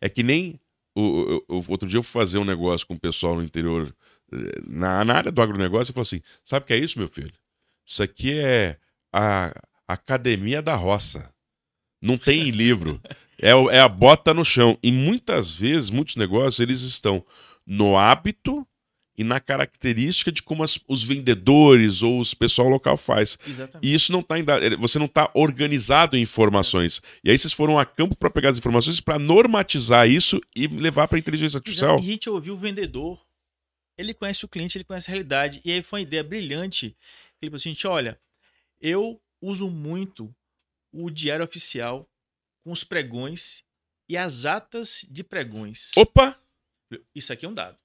É 0.00 0.08
que 0.08 0.22
nem. 0.22 0.60
O, 0.94 1.42
o- 1.48 1.64
outro 1.68 1.88
dia 1.88 1.98
eu 1.98 2.02
fui 2.02 2.20
fazer 2.20 2.38
um 2.38 2.44
negócio 2.44 2.86
com 2.86 2.94
o 2.94 3.00
pessoal 3.00 3.34
no 3.36 3.42
interior, 3.42 3.94
eh, 4.32 4.60
na, 4.66 5.04
na 5.04 5.14
área 5.14 5.32
do 5.32 5.40
agronegócio, 5.42 5.92
e 5.92 5.94
falou 5.94 6.02
assim: 6.02 6.20
sabe 6.44 6.64
o 6.64 6.66
que 6.66 6.74
é 6.74 6.78
isso, 6.78 6.98
meu 6.98 7.08
filho? 7.08 7.32
Isso 7.86 8.02
aqui 8.02 8.38
é 8.38 8.78
a 9.12 9.52
academia 9.88 10.62
da 10.62 10.74
roça. 10.74 11.32
Não 12.00 12.18
tem 12.18 12.50
livro. 12.52 13.00
É, 13.40 13.50
é 13.50 13.80
a 13.80 13.88
bota 13.88 14.34
no 14.34 14.44
chão. 14.44 14.78
E 14.82 14.92
muitas 14.92 15.50
vezes, 15.52 15.90
muitos 15.90 16.16
negócios, 16.16 16.60
eles 16.60 16.82
estão 16.82 17.24
no 17.66 17.96
hábito 17.96 18.66
e 19.16 19.22
na 19.24 19.38
característica 19.40 20.32
de 20.32 20.42
como 20.42 20.62
as- 20.64 20.78
os 20.88 21.02
vendedores 21.04 22.02
ou 22.02 22.18
os 22.18 22.32
pessoal 22.34 22.68
local 22.68 22.96
faz. 22.96 23.38
Exatamente. 23.46 23.86
E 23.86 23.94
isso 23.94 24.10
não 24.12 24.22
tá 24.22 24.40
da- 24.40 24.76
você 24.78 24.98
não 24.98 25.06
está 25.06 25.30
organizado 25.34 26.16
em 26.16 26.22
informações. 26.22 27.02
E 27.22 27.30
aí 27.30 27.36
vocês 27.38 27.52
foram 27.52 27.78
a 27.78 27.84
campo 27.84 28.16
para 28.16 28.30
pegar 28.30 28.48
as 28.50 28.58
informações 28.58 29.00
para 29.00 29.18
normatizar 29.18 30.08
isso 30.08 30.40
e 30.56 30.66
levar 30.66 31.08
para 31.08 31.18
inteligência 31.18 31.58
artificial. 31.58 31.98
E 31.98 32.02
a 32.02 32.04
gente 32.04 32.30
ouviu 32.30 32.54
o 32.54 32.56
vendedor. 32.56 33.20
Ele 33.98 34.14
conhece 34.14 34.44
o 34.44 34.48
cliente, 34.48 34.78
ele 34.78 34.84
conhece 34.84 35.10
a 35.10 35.12
realidade. 35.12 35.60
E 35.64 35.70
aí 35.70 35.82
foi 35.82 36.00
uma 36.00 36.06
ideia 36.06 36.24
brilhante. 36.24 36.96
Ele 37.40 37.50
falou 37.50 37.56
assim: 37.56 37.70
gente, 37.70 37.86
olha, 37.86 38.18
eu 38.80 39.20
uso 39.42 39.68
muito 39.70 40.34
o 40.92 41.10
diário 41.10 41.44
oficial 41.44 42.08
com 42.64 42.72
os 42.72 42.82
pregões 42.84 43.62
e 44.08 44.16
as 44.16 44.46
atas 44.46 45.04
de 45.10 45.22
pregões. 45.22 45.90
Opa! 45.96 46.38
Isso 47.14 47.32
aqui 47.32 47.44
é 47.44 47.48
um 47.48 47.54
dado. 47.54 47.76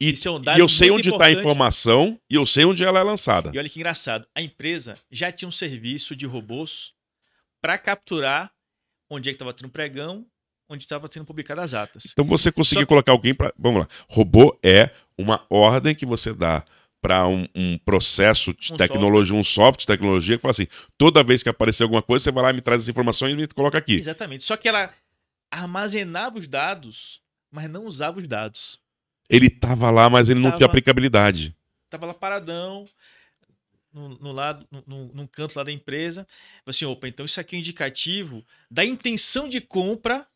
E, 0.00 0.10
é 0.10 0.30
um 0.30 0.40
e 0.56 0.60
eu 0.60 0.68
sei 0.68 0.90
onde 0.90 1.10
está 1.10 1.26
a 1.26 1.32
informação 1.32 2.20
e 2.30 2.36
eu 2.36 2.46
sei 2.46 2.64
onde 2.64 2.84
ela 2.84 3.00
é 3.00 3.02
lançada. 3.02 3.50
E 3.52 3.58
olha 3.58 3.68
que 3.68 3.78
engraçado, 3.78 4.26
a 4.34 4.40
empresa 4.40 4.96
já 5.10 5.32
tinha 5.32 5.48
um 5.48 5.52
serviço 5.52 6.14
de 6.14 6.24
robôs 6.24 6.92
para 7.60 7.76
capturar 7.76 8.52
onde 9.10 9.28
é 9.28 9.32
que 9.32 9.36
estava 9.36 9.52
tendo 9.52 9.70
pregão, 9.70 10.24
onde 10.68 10.84
estava 10.84 11.08
sendo 11.12 11.24
publicadas 11.24 11.74
as 11.74 11.74
atas. 11.74 12.04
Então 12.12 12.24
você 12.24 12.52
conseguiu 12.52 12.82
Só- 12.82 12.86
colocar 12.88 13.10
alguém 13.10 13.34
para. 13.34 13.52
Vamos 13.58 13.80
lá. 13.80 13.88
Robô 14.08 14.56
é 14.62 14.90
uma 15.16 15.44
ordem 15.50 15.94
que 15.94 16.06
você 16.06 16.32
dá 16.32 16.64
para 17.00 17.26
um, 17.26 17.48
um 17.54 17.78
processo 17.78 18.52
de 18.54 18.72
Um 18.72 18.76
tecnologia, 18.76 19.34
um 19.34 19.44
software 19.44 19.80
de 19.80 19.86
tecnologia, 19.86 20.36
que 20.36 20.42
fala 20.42 20.52
assim: 20.52 20.68
toda 20.96 21.24
vez 21.24 21.42
que 21.42 21.48
aparecer 21.48 21.82
alguma 21.82 22.02
coisa, 22.02 22.24
você 22.24 22.30
vai 22.30 22.44
lá 22.44 22.50
e 22.50 22.54
me 22.54 22.60
traz 22.60 22.82
as 22.82 22.88
informações 22.88 23.32
e 23.32 23.36
me 23.36 23.48
coloca 23.48 23.78
aqui. 23.78 23.94
Exatamente. 23.94 24.44
Só 24.44 24.56
que 24.56 24.68
ela 24.68 24.92
armazenava 25.50 26.38
os 26.38 26.46
dados, 26.46 27.20
mas 27.50 27.68
não 27.68 27.84
usava 27.84 28.18
os 28.18 28.28
dados. 28.28 28.78
Ele 29.28 29.50
tava 29.50 29.90
lá, 29.90 30.08
mas 30.08 30.28
ele 30.28 30.40
não 30.40 30.50
tinha 30.50 30.60
Tava. 30.60 30.70
aplicabilidade. 30.72 31.54
Tava 31.90 32.06
lá 32.06 32.14
paradão, 32.14 32.88
no, 33.92 34.08
no 34.10 34.32
lado, 34.32 34.66
no, 34.86 35.28
canto 35.28 35.56
lá 35.56 35.64
da 35.64 35.72
empresa. 35.72 36.26
Falei 36.64 36.70
assim, 36.70 36.84
opa, 36.84 37.08
então 37.08 37.26
isso 37.26 37.40
aqui 37.40 37.56
é 37.56 37.58
indicativo 37.58 38.44
da 38.70 38.84
intenção 38.84 39.48
de 39.48 39.60
compra 39.60 40.26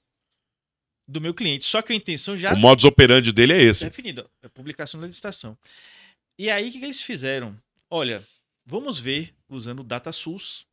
do 1.07 1.21
meu 1.21 1.35
cliente. 1.35 1.65
Só 1.65 1.83
que 1.83 1.93
a 1.93 1.97
intenção 1.97 2.37
já 2.37 2.53
O 2.53 2.57
modus 2.57 2.85
operandi 2.85 3.33
dele 3.33 3.53
é 3.53 3.63
esse. 3.63 3.85
definida, 3.85 4.29
é 4.43 4.49
publicação 4.49 5.01
da 5.01 5.07
licitação. 5.07 5.57
E 6.39 6.51
aí, 6.51 6.69
o 6.69 6.73
que, 6.73 6.79
que 6.79 6.85
eles 6.85 7.03
fizeram? 7.03 7.57
Olha, 7.89 8.27
vamos 8.65 8.99
ver, 8.99 9.35
usando 9.49 9.81
o 9.81 9.85
DataSUS, 9.85 10.67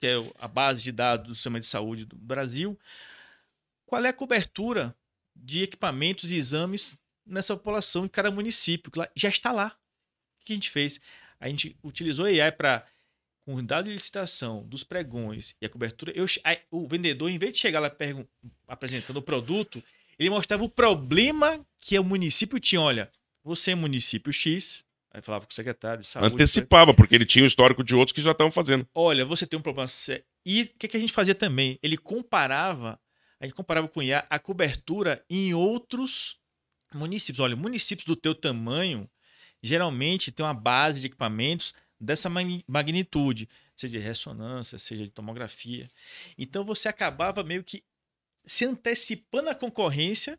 que 0.00 0.06
é 0.06 0.14
a 0.38 0.46
base 0.46 0.82
de 0.82 0.92
dados 0.92 1.26
do 1.26 1.34
sistema 1.34 1.58
de 1.58 1.66
saúde 1.66 2.04
do 2.04 2.16
Brasil, 2.16 2.78
qual 3.86 4.04
é 4.04 4.08
a 4.08 4.12
cobertura 4.12 4.94
de 5.34 5.62
equipamentos 5.62 6.30
e 6.30 6.36
exames 6.36 6.96
nessa 7.28 7.56
população 7.56 8.04
em 8.04 8.08
cada 8.08 8.30
município, 8.30 8.90
que 8.90 9.00
já 9.14 9.28
está 9.28 9.52
lá. 9.52 9.76
O 10.42 10.44
que 10.46 10.52
a 10.52 10.56
gente 10.56 10.70
fez? 10.70 11.00
A 11.38 11.48
gente 11.48 11.76
utilizou 11.82 12.24
a 12.26 12.28
AI 12.28 12.50
para, 12.52 12.86
com 13.44 13.54
o 13.54 13.62
dado 13.62 13.86
de 13.86 13.92
licitação 13.92 14.64
dos 14.66 14.82
pregões 14.82 15.54
e 15.60 15.66
a 15.66 15.68
cobertura, 15.68 16.12
eu, 16.14 16.24
aí, 16.42 16.58
o 16.70 16.86
vendedor, 16.86 17.30
em 17.30 17.38
vez 17.38 17.52
de 17.52 17.58
chegar 17.58 17.80
lá 17.80 17.90
pergun- 17.90 18.26
apresentando 18.66 19.18
o 19.18 19.22
produto, 19.22 19.82
ele 20.18 20.30
mostrava 20.30 20.64
o 20.64 20.68
problema 20.68 21.64
que 21.80 21.98
o 21.98 22.02
município 22.04 22.58
tinha. 22.58 22.80
Olha, 22.80 23.10
você 23.44 23.70
é 23.70 23.74
município 23.74 24.32
X, 24.32 24.84
aí 25.12 25.22
falava 25.22 25.46
com 25.46 25.52
o 25.52 25.54
secretário 25.54 26.02
de 26.02 26.08
saúde. 26.08 26.34
Antecipava, 26.34 26.92
porque 26.92 27.14
ele 27.14 27.24
tinha 27.26 27.44
o 27.44 27.46
histórico 27.46 27.84
de 27.84 27.94
outros 27.94 28.12
que 28.12 28.20
já 28.20 28.32
estavam 28.32 28.50
fazendo. 28.50 28.86
Olha, 28.94 29.24
você 29.24 29.46
tem 29.46 29.58
um 29.58 29.62
problema 29.62 29.86
sério. 29.86 30.24
E 30.44 30.62
o 30.62 30.66
que, 30.78 30.88
que 30.88 30.96
a 30.96 31.00
gente 31.00 31.12
fazia 31.12 31.34
também? 31.34 31.78
Ele 31.82 31.96
comparava, 31.96 32.98
a 33.38 33.44
gente 33.44 33.54
comparava 33.54 33.86
com 33.86 34.00
o 34.00 34.02
IA 34.02 34.26
a 34.28 34.38
cobertura 34.38 35.24
em 35.30 35.54
outros 35.54 36.36
municípios. 36.94 37.40
Olha, 37.40 37.56
municípios 37.56 38.04
do 38.04 38.16
teu 38.16 38.34
tamanho 38.34 39.08
geralmente 39.62 40.30
tem 40.30 40.44
uma 40.44 40.54
base 40.54 41.00
de 41.00 41.06
equipamentos 41.06 41.74
dessa 42.00 42.28
magni- 42.28 42.64
magnitude, 42.66 43.48
seja 43.74 43.98
de 43.98 43.98
ressonância, 43.98 44.78
seja 44.78 45.04
de 45.04 45.10
tomografia. 45.10 45.88
Então 46.36 46.64
você 46.64 46.88
acabava 46.88 47.42
meio 47.42 47.64
que 47.64 47.82
se 48.44 48.64
antecipando 48.64 49.50
à 49.50 49.54
concorrência, 49.54 50.38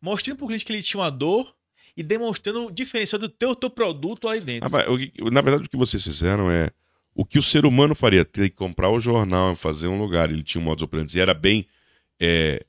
mostrando 0.00 0.38
para 0.38 0.44
o 0.44 0.48
cliente 0.48 0.64
que 0.64 0.72
ele 0.72 0.82
tinha 0.82 1.00
uma 1.00 1.10
dor 1.10 1.54
e 1.96 2.02
demonstrando 2.02 2.66
o 2.66 2.70
diferencial 2.70 3.20
do 3.20 3.28
teu, 3.28 3.54
teu 3.54 3.68
produto 3.68 4.28
aí 4.28 4.40
dentro. 4.40 4.68
Ah, 4.74 5.30
na 5.30 5.40
verdade, 5.40 5.66
o 5.66 5.68
que 5.68 5.76
vocês 5.76 6.02
fizeram 6.02 6.50
é 6.50 6.70
o 7.14 7.24
que 7.24 7.38
o 7.38 7.42
ser 7.42 7.66
humano 7.66 7.94
faria, 7.94 8.24
ter 8.24 8.48
que 8.48 8.56
comprar 8.56 8.90
o 8.90 9.00
jornal, 9.00 9.54
fazer 9.54 9.88
um 9.88 9.98
lugar, 9.98 10.30
ele 10.30 10.42
tinha 10.42 10.60
um 10.60 10.64
modus 10.64 10.82
operandi 10.82 11.18
e 11.18 11.20
era 11.20 11.34
bem 11.34 11.66
é, 12.18 12.64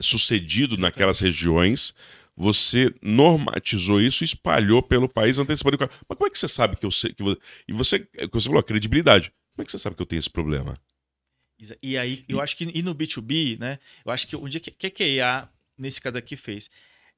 sucedido 0.00 0.76
naquelas 0.76 1.18
regiões, 1.18 1.94
você 2.36 2.92
normatizou 3.02 4.00
isso 4.00 4.24
e 4.24 4.26
espalhou 4.26 4.82
pelo 4.82 5.08
país 5.08 5.38
antecipando. 5.38 5.78
Mas 5.78 6.18
como 6.18 6.26
é 6.26 6.30
que 6.30 6.38
você 6.38 6.48
sabe 6.48 6.76
que 6.76 6.86
eu 6.86 6.90
sei 6.90 7.12
que 7.12 7.22
você... 7.22 7.38
E 7.68 7.72
você, 7.72 8.08
é 8.14 8.26
você 8.26 8.48
falou, 8.48 8.62
credibilidade. 8.62 9.32
Como 9.54 9.62
é 9.62 9.64
que 9.64 9.70
você 9.70 9.78
sabe 9.78 9.96
que 9.96 10.02
eu 10.02 10.06
tenho 10.06 10.20
esse 10.20 10.30
problema? 10.30 10.78
E 11.80 11.96
aí, 11.96 12.24
eu 12.28 12.40
acho 12.40 12.56
que 12.56 12.64
e 12.64 12.82
no 12.82 12.94
B2B, 12.94 13.58
né? 13.58 13.78
Eu 14.04 14.10
acho 14.10 14.26
que 14.26 14.34
o 14.34 14.48
dia 14.48 14.60
que, 14.60 14.70
que, 14.90 15.02
a 15.02 15.06
IA, 15.06 15.48
nesse 15.78 16.00
caso 16.00 16.16
aqui, 16.16 16.36
fez? 16.36 16.68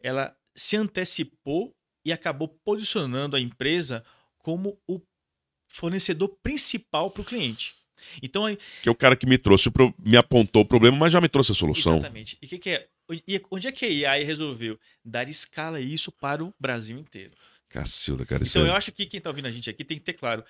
Ela 0.00 0.36
se 0.54 0.76
antecipou 0.76 1.74
e 2.04 2.12
acabou 2.12 2.48
posicionando 2.48 3.36
a 3.36 3.40
empresa 3.40 4.04
como 4.38 4.78
o 4.86 5.00
fornecedor 5.66 6.28
principal 6.42 7.10
para 7.10 7.22
o 7.22 7.24
cliente. 7.24 7.74
Então, 8.22 8.46
aí- 8.46 8.58
Que 8.82 8.88
é 8.88 8.92
o 8.92 8.94
cara 8.94 9.16
que 9.16 9.26
me 9.26 9.38
trouxe, 9.38 9.70
me 9.98 10.16
apontou 10.16 10.62
o 10.62 10.66
problema, 10.66 10.96
mas 10.96 11.12
já 11.12 11.20
me 11.20 11.28
trouxe 11.28 11.52
a 11.52 11.54
solução. 11.54 11.96
exatamente. 11.96 12.36
E 12.42 12.46
o 12.46 12.48
que, 12.48 12.58
que 12.58 12.70
é? 12.70 12.88
E 13.28 13.40
onde 13.50 13.68
é 13.68 13.72
que 13.72 13.84
a 13.84 13.88
IA 13.88 14.24
resolveu? 14.24 14.78
Dar 15.04 15.28
escala 15.28 15.80
isso 15.80 16.10
para 16.10 16.42
o 16.44 16.54
Brasil 16.58 16.98
inteiro. 16.98 17.32
Cacilda, 17.68 18.24
cara. 18.24 18.42
Então, 18.46 18.64
é- 18.64 18.68
eu 18.68 18.74
acho 18.74 18.92
que 18.92 19.04
quem 19.06 19.18
está 19.18 19.28
ouvindo 19.30 19.46
a 19.46 19.50
gente 19.50 19.68
aqui 19.68 19.84
tem 19.84 19.98
que 19.98 20.04
ter 20.04 20.14
claro. 20.14 20.44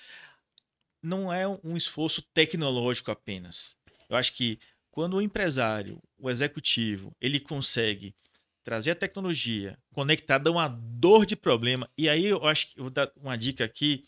Não 1.02 1.32
é 1.32 1.46
um 1.62 1.76
esforço 1.76 2.22
tecnológico 2.32 3.10
apenas. 3.10 3.74
Eu 4.08 4.16
acho 4.16 4.32
que 4.32 4.58
quando 4.90 5.14
o 5.16 5.22
empresário, 5.22 5.98
o 6.18 6.30
executivo, 6.30 7.12
ele 7.20 7.38
consegue 7.40 8.14
trazer 8.62 8.92
a 8.92 8.96
tecnologia 8.96 9.76
conectada 9.92 10.48
a 10.48 10.52
uma 10.52 10.68
dor 10.68 11.26
de 11.26 11.36
problema, 11.36 11.90
e 11.98 12.08
aí 12.08 12.24
eu 12.24 12.46
acho 12.46 12.68
que 12.68 12.78
eu 12.78 12.84
vou 12.84 12.90
dar 12.90 13.10
uma 13.16 13.36
dica 13.36 13.64
aqui 13.64 14.06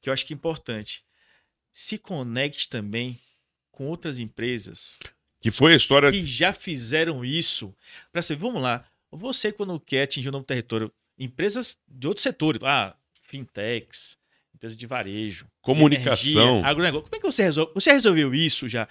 que 0.00 0.08
eu 0.08 0.12
acho 0.12 0.24
que 0.24 0.32
é 0.32 0.36
importante. 0.36 1.02
Se 1.72 1.98
conecte 1.98 2.68
também 2.68 3.18
com 3.70 3.86
outras 3.86 4.18
empresas 4.18 4.96
Que 5.40 5.50
foi 5.50 5.72
a 5.72 5.76
história. 5.76 6.10
que 6.10 6.26
já 6.26 6.52
fizeram 6.52 7.24
isso. 7.24 7.74
Para 8.12 8.20
você, 8.22 8.34
vamos 8.36 8.62
lá. 8.62 8.84
Você, 9.10 9.50
quando 9.52 9.78
quer 9.80 10.02
atingir 10.02 10.28
um 10.28 10.32
novo 10.32 10.44
território, 10.44 10.92
empresas 11.18 11.76
de 11.88 12.06
outros 12.06 12.22
setores, 12.22 12.60
ah, 12.62 12.94
fintechs, 13.22 14.16
empresas 14.54 14.76
de 14.76 14.86
varejo, 14.86 15.44
de 15.46 15.50
Comunicação. 15.62 16.30
energia, 16.42 16.66
agronegócio. 16.66 17.04
Como 17.04 17.16
é 17.16 17.18
que 17.20 17.26
você 17.26 17.42
resolve? 17.42 17.72
Você 17.74 17.92
resolveu 17.92 18.34
isso 18.34 18.68
já? 18.68 18.86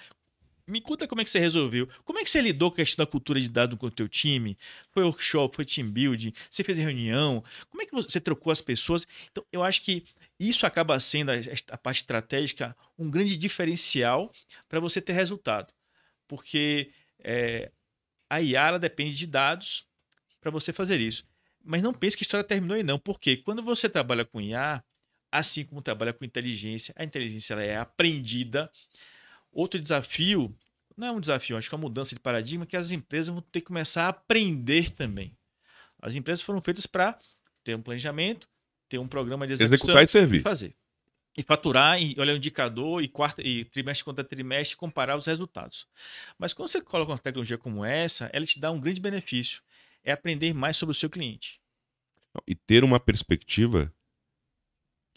Me 0.66 0.80
conta 0.80 1.06
como 1.06 1.20
é 1.20 1.24
que 1.24 1.30
você 1.30 1.38
resolveu. 1.38 1.88
Como 2.04 2.18
é 2.18 2.22
que 2.22 2.30
você 2.30 2.40
lidou 2.40 2.70
com 2.70 2.74
a 2.74 2.84
questão 2.84 3.04
da 3.04 3.10
cultura 3.10 3.40
de 3.40 3.48
dados 3.48 3.78
com 3.78 3.86
o 3.86 3.90
teu 3.90 4.08
time? 4.08 4.56
Foi 4.90 5.02
workshop, 5.02 5.56
foi 5.56 5.64
team 5.64 5.90
building, 5.90 6.32
você 6.48 6.62
fez 6.62 6.78
reunião? 6.78 7.42
Como 7.68 7.82
é 7.82 7.86
que 7.86 7.92
você 7.92 8.20
trocou 8.20 8.52
as 8.52 8.60
pessoas? 8.60 9.06
Então, 9.30 9.44
eu 9.52 9.62
acho 9.62 9.82
que 9.82 10.04
isso 10.38 10.66
acaba 10.66 10.98
sendo 11.00 11.30
a, 11.30 11.34
a 11.70 11.78
parte 11.78 11.98
estratégica 11.98 12.76
um 12.98 13.10
grande 13.10 13.36
diferencial 13.36 14.32
para 14.68 14.80
você 14.80 15.00
ter 15.00 15.12
resultado. 15.12 15.72
Porque 16.28 16.90
é, 17.18 17.70
a 18.28 18.40
IA 18.40 18.78
depende 18.78 19.16
de 19.16 19.26
dados 19.26 19.84
para 20.40 20.50
você 20.50 20.72
fazer 20.72 21.00
isso. 21.00 21.24
Mas 21.62 21.82
não 21.82 21.92
pense 21.92 22.16
que 22.16 22.22
a 22.22 22.26
história 22.26 22.44
terminou 22.44 22.76
aí 22.76 22.82
não, 22.82 22.98
porque 22.98 23.36
quando 23.36 23.62
você 23.62 23.88
trabalha 23.88 24.24
com 24.24 24.40
IA, 24.40 24.82
assim 25.30 25.64
como 25.64 25.82
trabalha 25.82 26.12
com 26.12 26.24
inteligência, 26.24 26.94
a 26.96 27.04
inteligência 27.04 27.54
ela 27.54 27.62
é 27.62 27.76
aprendida. 27.76 28.70
Outro 29.52 29.80
desafio 29.80 30.54
não 30.96 31.06
é 31.06 31.12
um 31.12 31.20
desafio, 31.20 31.56
acho 31.56 31.68
que 31.68 31.74
é 31.74 31.78
uma 31.78 31.82
mudança 31.82 32.14
de 32.14 32.20
paradigma 32.20 32.66
que 32.66 32.76
as 32.76 32.90
empresas 32.90 33.32
vão 33.32 33.40
ter 33.40 33.60
que 33.60 33.66
começar 33.66 34.04
a 34.04 34.08
aprender 34.08 34.90
também. 34.90 35.36
As 36.00 36.14
empresas 36.14 36.42
foram 36.42 36.60
feitas 36.60 36.86
para 36.86 37.18
ter 37.64 37.74
um 37.74 37.82
planejamento, 37.82 38.48
ter 38.88 38.98
um 38.98 39.08
programa 39.08 39.46
de 39.46 39.54
execução 39.54 39.76
Executar 39.76 40.04
e 40.04 40.06
servir. 40.06 40.42
fazer. 40.42 40.74
E 41.36 41.42
faturar, 41.42 42.02
e 42.02 42.14
olhar 42.18 42.32
o 42.32 42.36
indicador, 42.36 43.02
e, 43.02 43.08
quarta, 43.08 43.40
e 43.40 43.64
trimestre 43.64 44.04
contra 44.04 44.24
trimestre, 44.24 44.76
comparar 44.76 45.16
os 45.16 45.26
resultados. 45.26 45.86
Mas 46.38 46.52
quando 46.52 46.68
você 46.68 46.80
coloca 46.80 47.12
uma 47.12 47.18
tecnologia 47.18 47.56
como 47.56 47.84
essa, 47.84 48.28
ela 48.32 48.44
te 48.44 48.58
dá 48.58 48.70
um 48.70 48.80
grande 48.80 49.00
benefício. 49.00 49.62
É 50.02 50.12
aprender 50.12 50.52
mais 50.52 50.76
sobre 50.76 50.92
o 50.92 50.94
seu 50.94 51.08
cliente. 51.08 51.60
E 52.46 52.54
ter 52.54 52.82
uma 52.82 52.98
perspectiva 52.98 53.92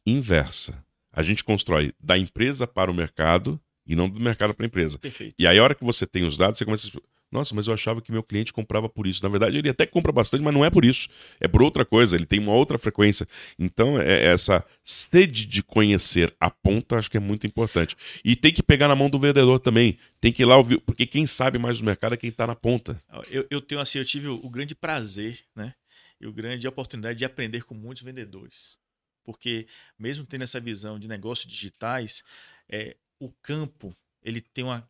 inversa. 0.05 0.85
A 1.11 1.23
gente 1.23 1.43
constrói 1.43 1.93
da 1.99 2.17
empresa 2.17 2.67
para 2.67 2.91
o 2.91 2.93
mercado 2.93 3.59
e 3.85 3.95
não 3.95 4.09
do 4.09 4.19
mercado 4.19 4.53
para 4.53 4.65
a 4.65 4.67
empresa. 4.67 4.97
Perfeito. 4.97 5.35
E 5.37 5.47
aí, 5.47 5.57
a 5.57 5.63
hora 5.63 5.75
que 5.75 5.83
você 5.83 6.05
tem 6.05 6.23
os 6.23 6.37
dados, 6.37 6.57
você 6.57 6.65
começa 6.65 6.87
a 6.87 7.01
nossa, 7.33 7.55
mas 7.55 7.65
eu 7.65 7.73
achava 7.73 7.99
que 7.99 8.11
meu 8.11 8.21
cliente 8.21 8.53
comprava 8.53 8.87
por 8.87 9.07
isso. 9.07 9.23
Na 9.23 9.27
verdade, 9.27 9.57
ele 9.57 9.67
até 9.67 9.87
compra 9.87 10.11
bastante, 10.11 10.43
mas 10.43 10.53
não 10.53 10.63
é 10.63 10.69
por 10.69 10.85
isso. 10.85 11.09
É 11.39 11.47
por 11.47 11.63
outra 11.63 11.83
coisa, 11.83 12.15
ele 12.15 12.27
tem 12.27 12.39
uma 12.39 12.53
outra 12.53 12.77
frequência. 12.77 13.27
Então, 13.57 13.99
é 13.99 14.25
essa 14.25 14.63
sede 14.83 15.47
de 15.47 15.63
conhecer 15.63 16.33
a 16.39 16.51
ponta, 16.51 16.95
acho 16.95 17.09
que 17.09 17.17
é 17.17 17.19
muito 17.19 17.47
importante. 17.47 17.97
E 18.23 18.35
tem 18.35 18.53
que 18.53 18.61
pegar 18.61 18.87
na 18.87 18.95
mão 18.95 19.09
do 19.09 19.17
vendedor 19.17 19.59
também. 19.59 19.97
Tem 20.21 20.31
que 20.31 20.43
ir 20.43 20.45
lá 20.45 20.57
ouvir, 20.57 20.79
porque 20.81 21.07
quem 21.07 21.25
sabe 21.25 21.57
mais 21.57 21.79
do 21.79 21.83
mercado 21.83 22.13
é 22.13 22.17
quem 22.17 22.29
está 22.29 22.45
na 22.45 22.55
ponta. 22.55 23.01
Eu, 23.31 23.47
eu 23.49 23.59
tenho 23.59 23.81
assim, 23.81 23.97
eu 23.97 24.05
tive 24.05 24.27
o, 24.27 24.35
o 24.35 24.49
grande 24.49 24.75
prazer, 24.75 25.39
né? 25.55 25.73
E 26.21 26.27
o 26.27 26.31
grande 26.31 26.67
oportunidade 26.67 27.17
de 27.17 27.25
aprender 27.25 27.63
com 27.63 27.73
muitos 27.73 28.03
vendedores. 28.03 28.77
Porque 29.23 29.65
mesmo 29.97 30.23
tendo 30.23 30.43
essa 30.43 30.59
visão 30.59 30.99
de 30.99 31.07
negócios 31.07 31.51
digitais, 31.51 32.23
é, 32.69 32.95
o 33.23 33.31
campo 33.41 33.95
ele 34.21 34.41
tem 34.41 34.63
uma 34.63 34.87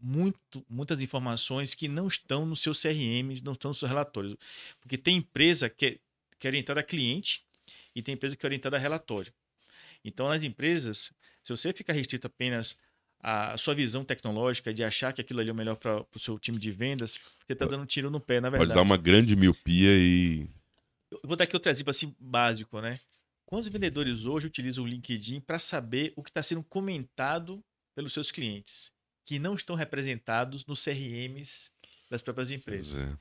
muito, 0.00 0.64
muitas 0.68 1.00
informações 1.00 1.74
que 1.74 1.86
não 1.86 2.08
estão 2.08 2.44
no 2.44 2.56
seu 2.56 2.72
CRM, 2.72 3.40
não 3.42 3.52
estão 3.52 3.70
nos 3.70 3.78
seus 3.78 3.88
relatórios. 3.88 4.36
Porque 4.80 4.98
tem 4.98 5.16
empresa 5.16 5.70
que 5.70 5.86
é, 5.86 5.98
que 6.38 6.46
é 6.46 6.50
orientada 6.50 6.80
a 6.80 6.82
cliente 6.82 7.44
e 7.94 8.02
tem 8.02 8.14
empresa 8.14 8.36
que 8.36 8.44
é 8.44 8.48
orientada 8.48 8.76
a 8.76 8.80
relatório. 8.80 9.32
Então, 10.04 10.28
nas 10.28 10.42
empresas, 10.42 11.12
se 11.42 11.56
você 11.56 11.72
ficar 11.72 11.92
restrito 11.92 12.26
apenas 12.26 12.76
à 13.20 13.56
sua 13.56 13.74
visão 13.74 14.04
tecnológica 14.04 14.74
de 14.74 14.82
achar 14.82 15.12
que 15.12 15.20
aquilo 15.20 15.38
ali 15.38 15.50
é 15.50 15.52
o 15.52 15.54
melhor 15.54 15.76
para 15.76 16.04
o 16.12 16.18
seu 16.18 16.36
time 16.40 16.58
de 16.58 16.72
vendas, 16.72 17.20
você 17.46 17.52
está 17.52 17.64
dando 17.64 17.82
um 17.84 17.86
tiro 17.86 18.10
no 18.10 18.18
pé, 18.18 18.40
na 18.40 18.50
verdade. 18.50 18.70
Pode 18.70 18.74
dar 18.74 18.82
uma 18.82 18.96
grande 18.96 19.36
miopia 19.36 19.90
e. 19.96 20.48
Eu 21.12 21.20
vou 21.22 21.36
dar 21.36 21.44
aqui 21.44 21.54
outro 21.54 21.70
exemplo 21.70 21.90
assim, 21.90 22.12
básico, 22.18 22.80
né? 22.80 22.98
Quantos 23.52 23.68
vendedores 23.68 24.24
hoje 24.24 24.46
utilizam 24.46 24.82
o 24.82 24.86
LinkedIn 24.86 25.40
para 25.40 25.58
saber 25.58 26.14
o 26.16 26.22
que 26.22 26.30
está 26.30 26.42
sendo 26.42 26.62
comentado 26.62 27.62
pelos 27.94 28.14
seus 28.14 28.30
clientes? 28.30 28.90
que 29.24 29.38
não 29.38 29.54
estão 29.54 29.76
representados 29.76 30.66
nos 30.66 30.82
CRMs 30.82 31.70
das 32.10 32.22
próprias 32.22 32.50
empresas. 32.50 32.98
É. 32.98 33.16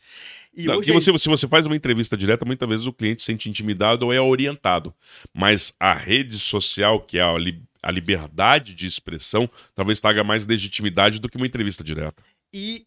E 0.53 0.65
não, 0.65 0.77
hoje... 0.77 0.91
você, 0.91 1.17
se 1.17 1.29
você 1.29 1.47
faz 1.47 1.65
uma 1.65 1.75
entrevista 1.75 2.17
direta, 2.17 2.43
muitas 2.43 2.67
vezes 2.67 2.86
o 2.86 2.93
cliente 2.93 3.21
se 3.21 3.27
sente 3.27 3.49
intimidado 3.49 4.05
ou 4.05 4.13
é 4.13 4.19
orientado. 4.19 4.93
Mas 5.34 5.73
a 5.79 5.93
rede 5.93 6.39
social, 6.39 7.01
que 7.01 7.17
é 7.17 7.21
a, 7.21 7.38
li 7.38 7.61
a 7.82 7.91
liberdade 7.91 8.73
de 8.73 8.86
expressão, 8.86 9.49
talvez 9.73 9.99
traga 9.99 10.23
mais 10.23 10.45
legitimidade 10.45 11.19
do 11.19 11.29
que 11.29 11.38
uma 11.38 11.47
entrevista 11.47 11.84
direta. 11.84 12.23
E 12.53 12.86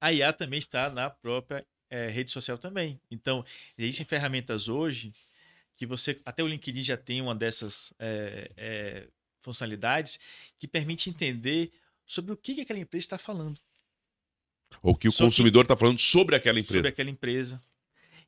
a 0.00 0.12
IA 0.12 0.32
também 0.32 0.58
está 0.58 0.90
na 0.90 1.08
própria 1.08 1.64
é, 1.90 2.08
rede 2.08 2.30
social 2.30 2.58
também. 2.58 3.00
Então, 3.10 3.44
existem 3.76 4.06
ferramentas 4.06 4.68
hoje 4.68 5.12
que 5.78 5.86
você. 5.86 6.20
Até 6.26 6.42
o 6.42 6.48
LinkedIn 6.48 6.82
já 6.82 6.96
tem 6.96 7.22
uma 7.22 7.34
dessas 7.34 7.94
é, 7.98 8.50
é, 8.56 9.08
funcionalidades 9.40 10.18
que 10.58 10.66
permite 10.66 11.08
entender 11.08 11.72
sobre 12.04 12.32
o 12.32 12.36
que, 12.36 12.60
aquela 12.60 12.80
empresa 12.80 13.06
está 13.06 13.16
falando. 13.16 13.58
Ou 14.82 14.94
que 14.94 15.08
o 15.08 15.12
sobre 15.12 15.30
consumidor 15.30 15.62
está 15.62 15.76
falando 15.76 16.00
sobre 16.00 16.34
aquela 16.34 16.58
empresa. 16.58 16.78
Sobre 16.80 16.88
aquela 16.88 17.08
empresa. 17.08 17.62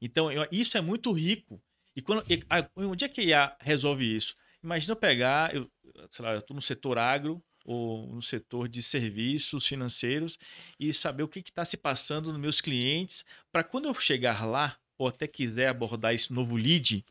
Então, 0.01 0.30
eu, 0.30 0.46
isso 0.51 0.78
é 0.78 0.80
muito 0.80 1.12
rico. 1.12 1.61
E 1.94 2.01
quando, 2.01 2.24
e, 2.30 2.42
a, 2.48 2.66
onde 2.76 3.05
é 3.05 3.09
que 3.09 3.20
a 3.20 3.24
IA 3.24 3.57
resolve 3.61 4.16
isso? 4.16 4.36
Imagina 4.62 4.92
eu 4.92 4.96
pegar, 4.96 5.55
eu, 5.55 5.68
sei 6.11 6.24
lá, 6.24 6.32
eu 6.32 6.38
estou 6.38 6.55
no 6.55 6.62
setor 6.62 6.98
agro 6.98 7.42
ou 7.64 8.07
no 8.07 8.22
setor 8.22 8.68
de 8.68 8.82
serviços 8.82 9.66
financeiros 9.66 10.38
e 10.78 10.94
saber 10.94 11.24
o 11.24 11.28
que 11.28 11.40
está 11.40 11.64
se 11.64 11.76
passando 11.76 12.32
nos 12.32 12.40
meus 12.40 12.61
clientes 12.61 13.24
para 13.51 13.64
quando 13.64 13.86
eu 13.86 13.94
chegar 13.94 14.46
lá 14.46 14.78
ou 14.96 15.09
até 15.09 15.26
quiser 15.26 15.68
abordar 15.68 16.14
esse 16.14 16.32
novo 16.32 16.57
lead, 16.57 17.05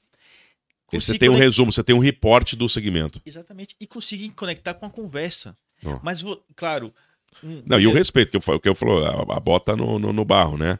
você 0.91 1.17
tem 1.17 1.29
um 1.29 1.35
resumo, 1.35 1.71
você 1.71 1.83
tem 1.83 1.95
um 1.95 1.99
reporte 1.99 2.55
do 2.55 2.67
segmento. 2.67 3.21
Exatamente. 3.25 3.75
E 3.79 3.85
conseguir 3.85 4.29
conectar 4.29 4.73
com 4.73 4.85
a 4.85 4.89
conversa. 4.89 5.55
Oh. 5.83 5.99
Mas, 6.01 6.23
claro. 6.55 6.93
Um... 7.43 7.61
Não, 7.65 7.79
e 7.79 7.87
o 7.87 7.93
respeito, 7.93 8.31
que 8.31 8.51
eu, 8.51 8.59
que 8.59 8.69
eu 8.69 8.75
falou, 8.75 9.05
a, 9.05 9.37
a 9.37 9.39
bota 9.39 9.75
no, 9.75 9.99
no, 9.99 10.11
no, 10.11 10.25
barro, 10.25 10.57
né? 10.57 10.79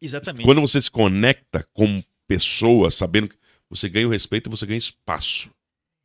Exatamente. 0.00 0.44
Quando 0.44 0.60
você 0.60 0.80
se 0.80 0.90
conecta 0.90 1.66
com 1.72 2.02
pessoas, 2.26 2.94
sabendo 2.94 3.28
que 3.28 3.36
você 3.68 3.88
ganha 3.88 4.06
o 4.06 4.10
respeito 4.10 4.48
e 4.48 4.50
você 4.50 4.66
ganha 4.66 4.78
espaço. 4.78 5.50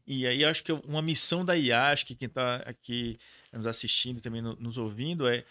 E 0.06 0.28
aí 0.28 0.44
acho 0.44 0.64
que 0.64 0.72
uma 0.72 1.02
missão 1.02 1.46
da 1.46 1.58
IA, 1.58 1.92
acho 1.92 2.06
que 2.06 2.16
quem 2.16 2.28
está 2.28 2.58
aqui 2.58 3.18
nos 3.54 3.68
assistindo 3.68 4.22
também 4.22 4.42
nos 4.42 4.78
ouvindo 4.78 5.28
é 5.28 5.44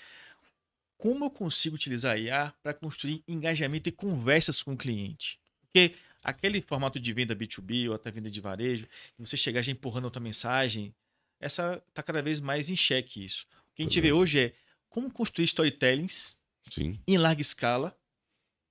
como 0.98 1.24
eu 1.24 1.30
consigo 1.30 1.76
utilizar 1.76 2.14
a 2.14 2.18
IA 2.18 2.54
para 2.62 2.74
construir 2.74 3.22
engajamento 3.26 3.88
e 3.88 3.92
conversas 3.92 4.62
com 4.62 4.74
o 4.74 4.76
cliente. 4.76 5.38
Porque 5.62 5.94
aquele 6.22 6.60
formato 6.60 6.98
de 6.98 7.12
venda 7.12 7.34
B2B 7.34 7.88
ou 7.88 7.94
até 7.94 8.10
venda 8.10 8.30
de 8.30 8.40
varejo, 8.40 8.86
você 9.18 9.36
chegar 9.36 9.62
já 9.62 9.72
empurrando 9.72 10.06
a 10.06 10.10
tua 10.10 10.22
mensagem, 10.22 10.94
essa 11.40 11.82
está 11.88 12.02
cada 12.02 12.20
vez 12.22 12.40
mais 12.40 12.68
em 12.68 12.76
xeque 12.76 13.24
isso. 13.24 13.46
O 13.72 13.74
que 13.74 13.82
a 13.82 13.84
gente 13.84 13.98
é. 13.98 14.02
vê 14.02 14.12
hoje 14.12 14.38
é 14.40 14.52
como 14.88 15.10
construir 15.10 15.44
storytellings 15.44 16.36
Sim. 16.70 16.98
em 17.06 17.16
larga 17.16 17.40
escala 17.40 17.96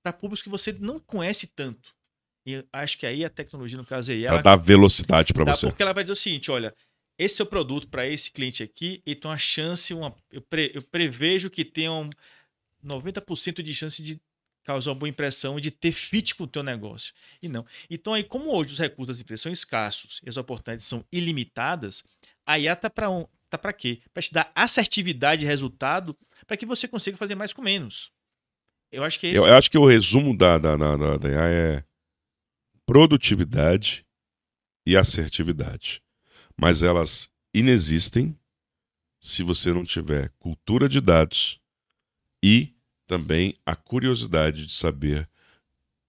para 0.02 0.12
públicos 0.12 0.42
que 0.42 0.48
você 0.48 0.72
não 0.72 1.00
conhece 1.00 1.46
tanto. 1.46 1.94
E 2.46 2.64
acho 2.72 2.96
que 2.96 3.06
aí 3.06 3.24
a 3.24 3.30
tecnologia, 3.30 3.76
no 3.76 3.84
caso 3.84 4.12
aí, 4.12 4.24
ela 4.24 4.40
dá 4.40 4.56
velocidade 4.56 5.32
para 5.32 5.44
você. 5.44 5.66
Porque 5.66 5.82
ela 5.82 5.92
vai 5.92 6.02
dizer 6.02 6.12
o 6.12 6.16
seguinte: 6.16 6.50
olha, 6.50 6.74
esse 7.18 7.40
é 7.40 7.44
o 7.44 7.46
produto 7.46 7.88
para 7.88 8.06
esse 8.08 8.30
cliente 8.30 8.62
aqui, 8.62 9.02
então 9.04 9.30
a 9.30 9.36
chance, 9.36 9.92
uma, 9.92 10.14
eu, 10.32 10.40
pre, 10.40 10.70
eu 10.74 10.82
prevejo 10.82 11.50
que 11.50 11.64
tenha 11.64 11.92
um 11.92 12.08
90% 12.82 13.62
de 13.62 13.74
chance 13.74 14.02
de 14.02 14.18
causar 14.64 14.90
uma 14.90 14.96
boa 14.96 15.08
impressão 15.08 15.58
de 15.58 15.70
ter 15.70 15.92
fit 15.92 16.34
com 16.34 16.44
o 16.44 16.46
teu 16.46 16.62
negócio. 16.62 17.12
E 17.42 17.48
não. 17.48 17.64
Então, 17.88 18.14
aí, 18.14 18.24
como 18.24 18.54
hoje 18.54 18.72
os 18.72 18.78
recursos 18.78 19.16
das 19.16 19.20
empresas 19.20 19.42
são 19.42 19.52
escassos 19.52 20.20
e 20.24 20.28
as 20.28 20.36
oportunidades 20.36 20.86
são 20.86 21.04
ilimitadas, 21.10 22.04
a 22.46 22.58
IA 22.58 22.76
tá 22.76 22.90
para 22.90 23.10
um, 23.10 23.26
tá 23.48 23.58
para 23.58 23.72
quê? 23.72 24.00
Para 24.12 24.22
te 24.22 24.32
dar 24.32 24.50
assertividade 24.54 25.44
e 25.44 25.48
resultado 25.48 26.16
para 26.46 26.56
que 26.56 26.66
você 26.66 26.86
consiga 26.86 27.16
fazer 27.16 27.34
mais 27.34 27.52
com 27.52 27.62
menos. 27.62 28.10
Eu 28.92 29.04
acho 29.04 29.18
que 29.18 29.28
esse... 29.28 29.36
eu, 29.36 29.46
eu, 29.46 29.56
acho 29.56 29.70
que 29.70 29.78
o 29.78 29.86
resumo 29.86 30.36
da, 30.36 30.58
da, 30.58 30.76
da, 30.76 31.16
da 31.16 31.28
IA 31.28 31.48
é 31.48 31.84
produtividade 32.84 34.04
e 34.86 34.96
assertividade. 34.96 36.02
Mas 36.56 36.82
elas 36.82 37.30
inexistem 37.54 38.36
se 39.20 39.42
você 39.42 39.72
não 39.72 39.84
tiver 39.84 40.30
cultura 40.38 40.88
de 40.88 41.00
dados 41.00 41.60
e 42.42 42.74
também 43.10 43.56
a 43.66 43.74
curiosidade 43.74 44.66
de 44.66 44.72
saber 44.72 45.28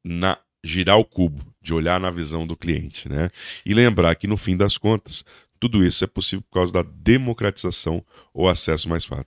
na 0.03 0.37
girar 0.63 0.99
o 0.99 1.03
cubo, 1.03 1.43
de 1.59 1.73
olhar 1.73 1.99
na 1.99 2.11
visão 2.11 2.45
do 2.45 2.55
cliente, 2.55 3.09
né? 3.09 3.31
E 3.65 3.73
lembrar 3.73 4.13
que 4.13 4.27
no 4.27 4.37
fim 4.37 4.55
das 4.55 4.77
contas, 4.77 5.25
tudo 5.59 5.83
isso 5.83 6.03
é 6.03 6.07
possível 6.07 6.43
por 6.43 6.59
causa 6.59 6.71
da 6.71 6.83
democratização 6.83 8.05
ou 8.31 8.47
acesso 8.47 8.87
mais 8.87 9.03
fácil. 9.03 9.25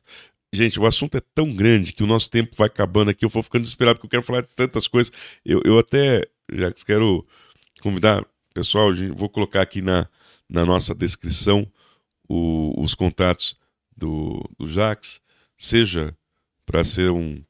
Gente, 0.53 0.79
o 0.79 0.87
assunto 0.87 1.17
é 1.17 1.21
tão 1.35 1.53
grande 1.53 1.93
que 1.93 2.05
o 2.05 2.07
nosso 2.07 2.31
tempo 2.31 2.55
vai 2.57 2.69
acabando 2.69 3.11
aqui. 3.11 3.25
Eu 3.25 3.29
vou 3.29 3.43
ficando 3.43 3.63
desesperado 3.63 3.99
porque 3.99 4.07
eu 4.07 4.11
quero 4.11 4.23
falar 4.23 4.43
de 4.43 4.55
tantas 4.55 4.87
coisas. 4.87 5.13
Eu, 5.45 5.61
eu 5.65 5.77
até 5.77 6.23
já 6.53 6.71
quero 6.71 7.27
convidar, 7.81 8.25
pessoal, 8.55 8.95
vou 9.13 9.29
colocar 9.29 9.63
aqui 9.63 9.83
na, 9.83 10.09
na 10.49 10.65
nossa 10.65 10.95
descrição 10.95 11.67
o, 12.29 12.81
os 12.81 12.95
contatos 12.95 13.57
do, 13.97 14.49
do 14.57 14.69
Jax, 14.69 15.21
seja 15.59 16.17
para 16.65 16.85
ser 16.85 17.11
um, 17.11 17.43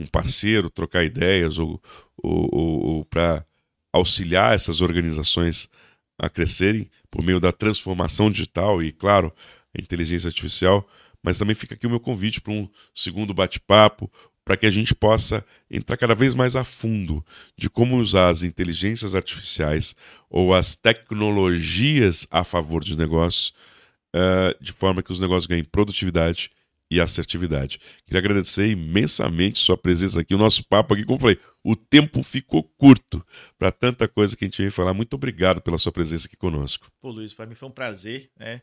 um 0.00 0.06
parceiro, 0.06 0.70
trocar 0.70 1.04
ideias 1.04 1.58
ou, 1.58 1.80
ou, 2.16 2.48
ou, 2.52 2.80
ou 2.86 3.04
para 3.04 3.44
auxiliar 3.92 4.54
essas 4.54 4.80
organizações 4.80 5.68
a 6.18 6.28
crescerem 6.28 6.88
por 7.10 7.22
meio 7.22 7.40
da 7.40 7.52
transformação 7.52 8.30
digital 8.30 8.82
e, 8.82 8.92
claro, 8.92 9.32
a 9.76 9.80
inteligência 9.80 10.28
artificial, 10.28 10.88
mas 11.22 11.38
também 11.38 11.54
fica 11.54 11.74
aqui 11.74 11.86
o 11.86 11.90
meu 11.90 12.00
convite 12.00 12.40
para 12.40 12.52
um 12.52 12.68
segundo 12.94 13.34
bate-papo, 13.34 14.10
para 14.44 14.56
que 14.56 14.66
a 14.66 14.70
gente 14.70 14.94
possa 14.94 15.44
entrar 15.70 15.96
cada 15.96 16.14
vez 16.14 16.34
mais 16.34 16.56
a 16.56 16.64
fundo 16.64 17.24
de 17.56 17.68
como 17.68 17.98
usar 17.98 18.30
as 18.30 18.42
inteligências 18.42 19.14
artificiais 19.14 19.94
ou 20.28 20.54
as 20.54 20.74
tecnologias 20.74 22.26
a 22.30 22.42
favor 22.42 22.82
dos 22.82 22.96
negócios, 22.96 23.52
uh, 24.14 24.62
de 24.62 24.72
forma 24.72 25.02
que 25.02 25.12
os 25.12 25.20
negócios 25.20 25.46
ganhem 25.46 25.64
produtividade 25.64 26.50
e 26.90 27.00
assertividade. 27.00 27.78
Queria 28.04 28.18
agradecer 28.18 28.66
imensamente 28.68 29.58
sua 29.58 29.78
presença 29.78 30.20
aqui, 30.20 30.34
o 30.34 30.38
nosso 30.38 30.64
papo 30.64 30.94
aqui, 30.94 31.04
como 31.04 31.20
falei, 31.20 31.38
o 31.62 31.76
tempo 31.76 32.22
ficou 32.22 32.64
curto 32.64 33.24
para 33.56 33.70
tanta 33.70 34.08
coisa 34.08 34.36
que 34.36 34.44
a 34.44 34.48
gente 34.48 34.58
veio 34.58 34.72
falar. 34.72 34.92
Muito 34.92 35.14
obrigado 35.14 35.62
pela 35.62 35.78
sua 35.78 35.92
presença 35.92 36.26
aqui 36.26 36.36
conosco. 36.36 36.90
Pô, 37.00 37.10
Luiz, 37.10 37.32
para 37.32 37.46
mim 37.46 37.54
foi 37.54 37.68
um 37.68 37.72
prazer, 37.72 38.30
né, 38.36 38.60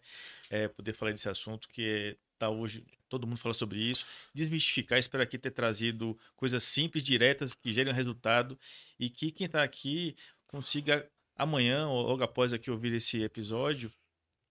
é, 0.50 0.68
poder 0.68 0.94
falar 0.94 1.12
desse 1.12 1.30
assunto 1.30 1.70
que 1.70 2.18
tá 2.38 2.50
hoje 2.50 2.84
todo 3.10 3.26
mundo 3.26 3.38
fala 3.38 3.54
sobre 3.54 3.80
isso, 3.80 4.06
desmistificar, 4.34 5.00
espero 5.00 5.24
aqui 5.24 5.38
ter 5.38 5.52
trazido 5.52 6.18
coisas 6.36 6.62
simples, 6.64 7.04
diretas, 7.04 7.54
que 7.54 7.72
gerem 7.72 7.94
resultado 7.94 8.60
e 9.00 9.10
que 9.10 9.32
quem 9.32 9.46
está 9.46 9.64
aqui 9.64 10.16
consiga 10.46 11.10
amanhã 11.36 11.88
ou 11.88 12.02
logo 12.02 12.24
após 12.24 12.52
aqui 12.52 12.70
ouvir 12.70 12.94
esse 12.94 13.22
episódio 13.22 13.92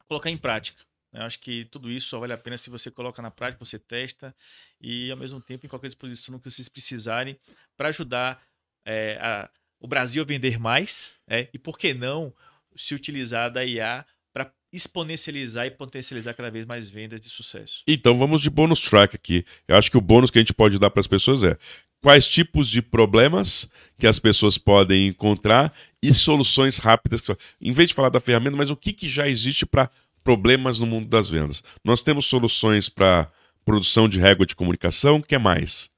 colocar 0.08 0.30
em 0.30 0.38
prática. 0.38 0.82
Eu 1.16 1.22
acho 1.22 1.40
que 1.40 1.64
tudo 1.66 1.90
isso 1.90 2.08
só 2.08 2.18
vale 2.18 2.32
a 2.32 2.38
pena 2.38 2.58
se 2.58 2.68
você 2.68 2.90
coloca 2.90 3.22
na 3.22 3.30
prática, 3.30 3.64
você 3.64 3.78
testa 3.78 4.34
e, 4.80 5.10
ao 5.10 5.16
mesmo 5.16 5.40
tempo, 5.40 5.64
em 5.64 5.68
qualquer 5.68 5.88
disposição 5.88 6.38
que 6.38 6.50
vocês 6.50 6.68
precisarem 6.68 7.38
para 7.76 7.88
ajudar 7.88 8.42
é, 8.84 9.18
a, 9.20 9.48
o 9.80 9.88
Brasil 9.88 10.22
a 10.22 10.26
vender 10.26 10.58
mais 10.58 11.14
é, 11.26 11.48
e, 11.54 11.58
por 11.58 11.78
que 11.78 11.94
não, 11.94 12.34
se 12.76 12.94
utilizar 12.94 13.50
da 13.50 13.64
IA 13.64 14.04
para 14.32 14.52
exponencializar 14.70 15.66
e 15.66 15.70
potencializar 15.70 16.34
cada 16.34 16.50
vez 16.50 16.66
mais 16.66 16.90
vendas 16.90 17.18
de 17.18 17.30
sucesso. 17.30 17.82
Então 17.86 18.18
vamos 18.18 18.42
de 18.42 18.50
bônus 18.50 18.80
track 18.80 19.16
aqui. 19.16 19.46
Eu 19.66 19.76
acho 19.76 19.90
que 19.90 19.96
o 19.96 20.02
bônus 20.02 20.30
que 20.30 20.38
a 20.38 20.42
gente 20.42 20.52
pode 20.52 20.78
dar 20.78 20.90
para 20.90 21.00
as 21.00 21.06
pessoas 21.06 21.42
é 21.42 21.56
quais 22.02 22.28
tipos 22.28 22.68
de 22.68 22.82
problemas 22.82 23.68
que 23.98 24.06
as 24.06 24.18
pessoas 24.18 24.58
podem 24.58 25.08
encontrar 25.08 25.74
e 26.02 26.12
soluções 26.12 26.78
rápidas. 26.78 27.22
Em 27.60 27.72
vez 27.72 27.88
de 27.88 27.94
falar 27.94 28.10
da 28.10 28.20
ferramenta, 28.20 28.56
mas 28.56 28.70
o 28.70 28.76
que, 28.76 28.92
que 28.92 29.08
já 29.08 29.28
existe 29.28 29.64
para 29.64 29.90
problemas 30.26 30.80
no 30.80 30.86
mundo 30.86 31.06
das 31.06 31.28
vendas. 31.28 31.62
Nós 31.84 32.02
temos 32.02 32.26
soluções 32.26 32.88
para 32.88 33.30
produção 33.64 34.08
de 34.08 34.18
régua 34.18 34.44
de 34.44 34.56
comunicação, 34.56 35.18
o 35.18 35.22
que 35.22 35.36
é 35.36 35.38
mais? 35.38 35.88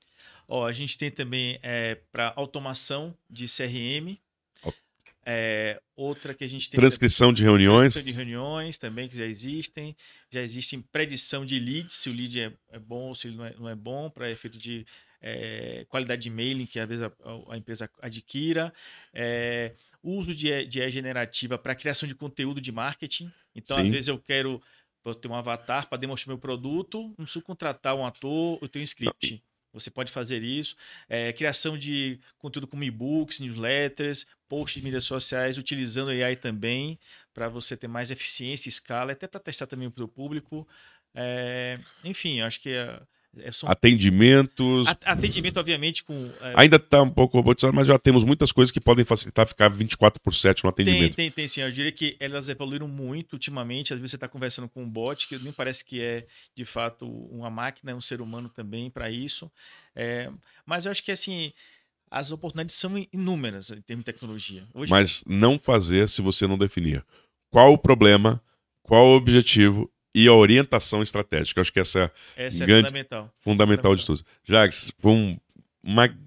Ó, 0.46 0.66
a 0.66 0.72
gente 0.72 0.98
tem 0.98 1.10
também 1.10 1.58
é, 1.62 1.98
para 2.12 2.34
automação 2.36 3.16
de 3.30 3.46
CRM. 3.46 4.18
É, 5.24 5.80
outra 5.96 6.34
que 6.34 6.44
a 6.44 6.46
gente 6.46 6.68
tem. 6.68 6.78
Transcrição 6.78 7.32
de 7.32 7.42
reuniões. 7.42 7.94
Transcrição 7.94 8.12
de 8.12 8.30
reuniões 8.30 8.76
também, 8.76 9.08
que 9.08 9.16
já 9.16 9.24
existem. 9.24 9.96
Já 10.30 10.42
existem 10.42 10.82
predição 10.82 11.46
de 11.46 11.58
leads, 11.58 11.94
se 11.94 12.10
o 12.10 12.12
lead 12.12 12.38
é, 12.38 12.52
é 12.70 12.78
bom 12.78 13.08
ou 13.08 13.14
se 13.14 13.28
ele 13.28 13.36
não 13.36 13.46
é, 13.46 13.54
não 13.58 13.68
é 13.68 13.74
bom, 13.74 14.10
para 14.10 14.30
efeito 14.30 14.58
de 14.58 14.86
é, 15.22 15.86
qualidade 15.88 16.20
de 16.20 16.30
mailing 16.30 16.66
que 16.66 16.78
às 16.78 16.88
vezes 16.88 17.02
a, 17.02 17.12
a 17.48 17.56
empresa 17.56 17.88
adquira. 18.02 18.74
É, 20.08 20.18
uso 20.18 20.34
de, 20.34 20.64
de 20.66 20.80
E 20.80 20.90
generativa 20.90 21.58
para 21.58 21.74
criação 21.74 22.08
de 22.08 22.14
conteúdo 22.14 22.60
de 22.60 22.72
marketing. 22.72 23.30
Então, 23.54 23.76
Sim. 23.76 23.84
às 23.84 23.90
vezes, 23.90 24.08
eu 24.08 24.18
quero 24.18 24.62
ter 25.20 25.28
um 25.28 25.34
avatar 25.34 25.88
para 25.88 25.98
demonstrar 25.98 26.34
meu 26.34 26.38
produto, 26.38 27.14
não 27.16 27.24
preciso 27.24 27.42
contratar 27.42 27.94
um 27.94 28.04
ator, 28.04 28.58
eu 28.60 28.68
tenho 28.68 28.82
um 28.82 28.84
script. 28.84 29.42
Você 29.72 29.90
pode 29.90 30.10
fazer 30.10 30.42
isso. 30.42 30.74
É, 31.08 31.32
criação 31.32 31.76
de 31.76 32.18
conteúdo 32.38 32.66
como 32.66 32.84
e-books, 32.84 33.38
newsletters, 33.38 34.26
posts 34.48 34.80
de 34.80 34.84
mídias 34.84 35.04
sociais, 35.04 35.58
utilizando 35.58 36.10
AI 36.10 36.36
também, 36.36 36.98
para 37.32 37.48
você 37.48 37.76
ter 37.76 37.86
mais 37.86 38.10
eficiência 38.10 38.68
e 38.68 38.70
escala, 38.70 39.12
até 39.12 39.26
para 39.26 39.40
testar 39.40 39.66
também 39.66 39.90
para 39.90 40.04
o 40.04 40.08
público. 40.08 40.66
É, 41.14 41.78
enfim, 42.02 42.40
acho 42.40 42.60
que 42.60 42.70
é, 42.70 42.80
é, 42.80 43.00
são... 43.52 43.68
Atendimentos. 43.68 44.86
Atendimento, 45.04 45.58
obviamente, 45.58 46.02
com. 46.02 46.30
É... 46.40 46.54
Ainda 46.56 46.76
está 46.76 47.02
um 47.02 47.10
pouco 47.10 47.36
robotizado, 47.36 47.74
mas 47.74 47.86
já 47.86 47.98
temos 47.98 48.24
muitas 48.24 48.52
coisas 48.52 48.70
que 48.70 48.80
podem 48.80 49.04
facilitar 49.04 49.46
ficar 49.46 49.68
24 49.68 50.20
por 50.20 50.34
7 50.34 50.64
no 50.64 50.70
atendimento. 50.70 51.14
Tem, 51.14 51.26
tem, 51.26 51.30
tem 51.30 51.48
sim. 51.48 51.60
Eu 51.60 51.70
diria 51.70 51.92
que 51.92 52.16
elas 52.18 52.48
evoluíram 52.48 52.88
muito 52.88 53.34
ultimamente. 53.34 53.92
Às 53.92 53.98
vezes 53.98 54.12
você 54.12 54.16
está 54.16 54.28
conversando 54.28 54.68
com 54.68 54.82
um 54.82 54.88
bot, 54.88 55.26
que 55.26 55.38
nem 55.38 55.52
parece 55.52 55.84
que 55.84 56.00
é 56.00 56.26
de 56.54 56.64
fato 56.64 57.06
uma 57.06 57.50
máquina, 57.50 57.92
é 57.92 57.94
um 57.94 58.00
ser 58.00 58.20
humano 58.20 58.48
também 58.48 58.90
para 58.90 59.10
isso. 59.10 59.50
É... 59.94 60.30
Mas 60.66 60.84
eu 60.84 60.90
acho 60.90 61.02
que 61.02 61.12
assim. 61.12 61.52
As 62.10 62.32
oportunidades 62.32 62.74
são 62.74 62.96
inúmeras 63.12 63.70
em 63.70 63.82
termos 63.82 64.02
de 64.02 64.10
tecnologia. 64.10 64.66
Hoje... 64.72 64.90
Mas 64.90 65.22
não 65.26 65.58
fazer 65.58 66.08
se 66.08 66.22
você 66.22 66.46
não 66.46 66.56
definir. 66.56 67.04
Qual 67.50 67.74
o 67.74 67.76
problema, 67.76 68.42
qual 68.82 69.08
o 69.08 69.14
objetivo 69.14 69.92
e 70.18 70.26
a 70.26 70.34
orientação 70.34 71.00
estratégica. 71.00 71.60
Acho 71.60 71.72
que 71.72 71.78
essa, 71.78 72.10
essa 72.36 72.64
é 72.64 72.66
grande, 72.66 72.86
é 72.86 72.90
fundamental. 72.90 73.34
fundamental 73.38 73.94
de 73.94 74.04
tudo. 74.04 74.24
Jax, 74.44 74.92
foi 74.98 75.12
um, 75.12 75.38
uma, 75.80 76.18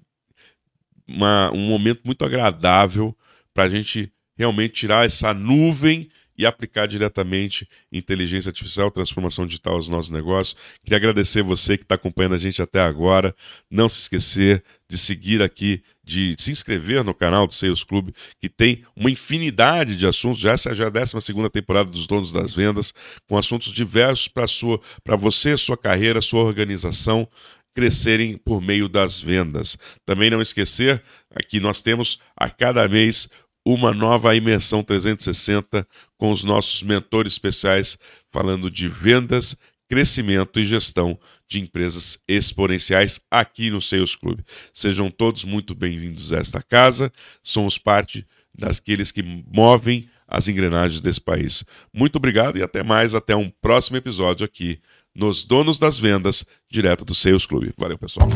uma, 1.06 1.52
um 1.52 1.68
momento 1.68 2.00
muito 2.02 2.24
agradável 2.24 3.14
para 3.52 3.64
a 3.64 3.68
gente 3.68 4.10
realmente 4.34 4.72
tirar 4.72 5.04
essa 5.04 5.34
nuvem 5.34 6.08
e 6.38 6.46
aplicar 6.46 6.86
diretamente 6.86 7.68
inteligência 7.92 8.48
artificial, 8.48 8.90
transformação 8.90 9.46
digital 9.46 9.74
aos 9.74 9.90
nossos 9.90 10.10
negócios. 10.10 10.56
Queria 10.82 10.96
agradecer 10.96 11.42
você 11.42 11.76
que 11.76 11.84
está 11.84 11.94
acompanhando 11.94 12.34
a 12.34 12.38
gente 12.38 12.62
até 12.62 12.80
agora. 12.80 13.34
Não 13.70 13.90
se 13.90 14.00
esquecer 14.00 14.64
de 14.88 14.96
seguir 14.96 15.42
aqui, 15.42 15.82
de 16.04 16.34
se 16.38 16.50
inscrever 16.50 17.04
no 17.04 17.14
canal 17.14 17.46
do 17.46 17.54
Sales 17.54 17.84
Club, 17.84 18.10
que 18.40 18.48
tem 18.48 18.84
uma 18.96 19.10
infinidade 19.10 19.96
de 19.96 20.06
assuntos. 20.06 20.40
Já 20.40 20.56
já 20.56 20.84
é 20.84 20.88
a 20.88 20.90
12 20.90 21.50
temporada 21.52 21.90
dos 21.90 22.06
Donos 22.06 22.32
das 22.32 22.52
Vendas, 22.52 22.92
com 23.28 23.38
assuntos 23.38 23.72
diversos 23.72 24.28
para 24.28 25.16
você, 25.16 25.56
sua 25.56 25.76
carreira, 25.76 26.20
sua 26.20 26.42
organização 26.42 27.28
crescerem 27.74 28.36
por 28.36 28.60
meio 28.60 28.88
das 28.88 29.18
vendas. 29.18 29.78
Também 30.04 30.30
não 30.30 30.42
esquecer, 30.42 31.02
aqui 31.34 31.58
nós 31.58 31.80
temos 31.80 32.18
a 32.36 32.50
cada 32.50 32.86
mês 32.86 33.28
uma 33.64 33.92
nova 33.94 34.34
imersão 34.34 34.82
360 34.82 35.86
com 36.18 36.30
os 36.30 36.42
nossos 36.42 36.82
mentores 36.82 37.34
especiais 37.34 37.96
falando 38.30 38.70
de 38.70 38.88
vendas, 38.88 39.56
crescimento 39.92 40.58
e 40.58 40.64
gestão 40.64 41.18
de 41.46 41.60
empresas 41.60 42.18
exponenciais 42.26 43.20
aqui 43.30 43.68
no 43.68 43.78
Sales 43.78 44.16
Club. 44.16 44.40
Sejam 44.72 45.10
todos 45.10 45.44
muito 45.44 45.74
bem-vindos 45.74 46.32
a 46.32 46.38
esta 46.38 46.62
casa. 46.62 47.12
Somos 47.42 47.76
parte 47.76 48.26
daqueles 48.54 49.12
que 49.12 49.22
movem 49.22 50.08
as 50.26 50.48
engrenagens 50.48 51.02
desse 51.02 51.20
país. 51.20 51.62
Muito 51.92 52.16
obrigado 52.16 52.56
e 52.56 52.62
até 52.62 52.82
mais. 52.82 53.14
Até 53.14 53.36
um 53.36 53.50
próximo 53.60 53.98
episódio 53.98 54.46
aqui 54.46 54.80
nos 55.14 55.44
Donos 55.44 55.78
das 55.78 55.98
Vendas, 55.98 56.42
direto 56.70 57.04
do 57.04 57.14
Sales 57.14 57.44
Club. 57.44 57.68
Valeu, 57.76 57.98
pessoal. 57.98 58.30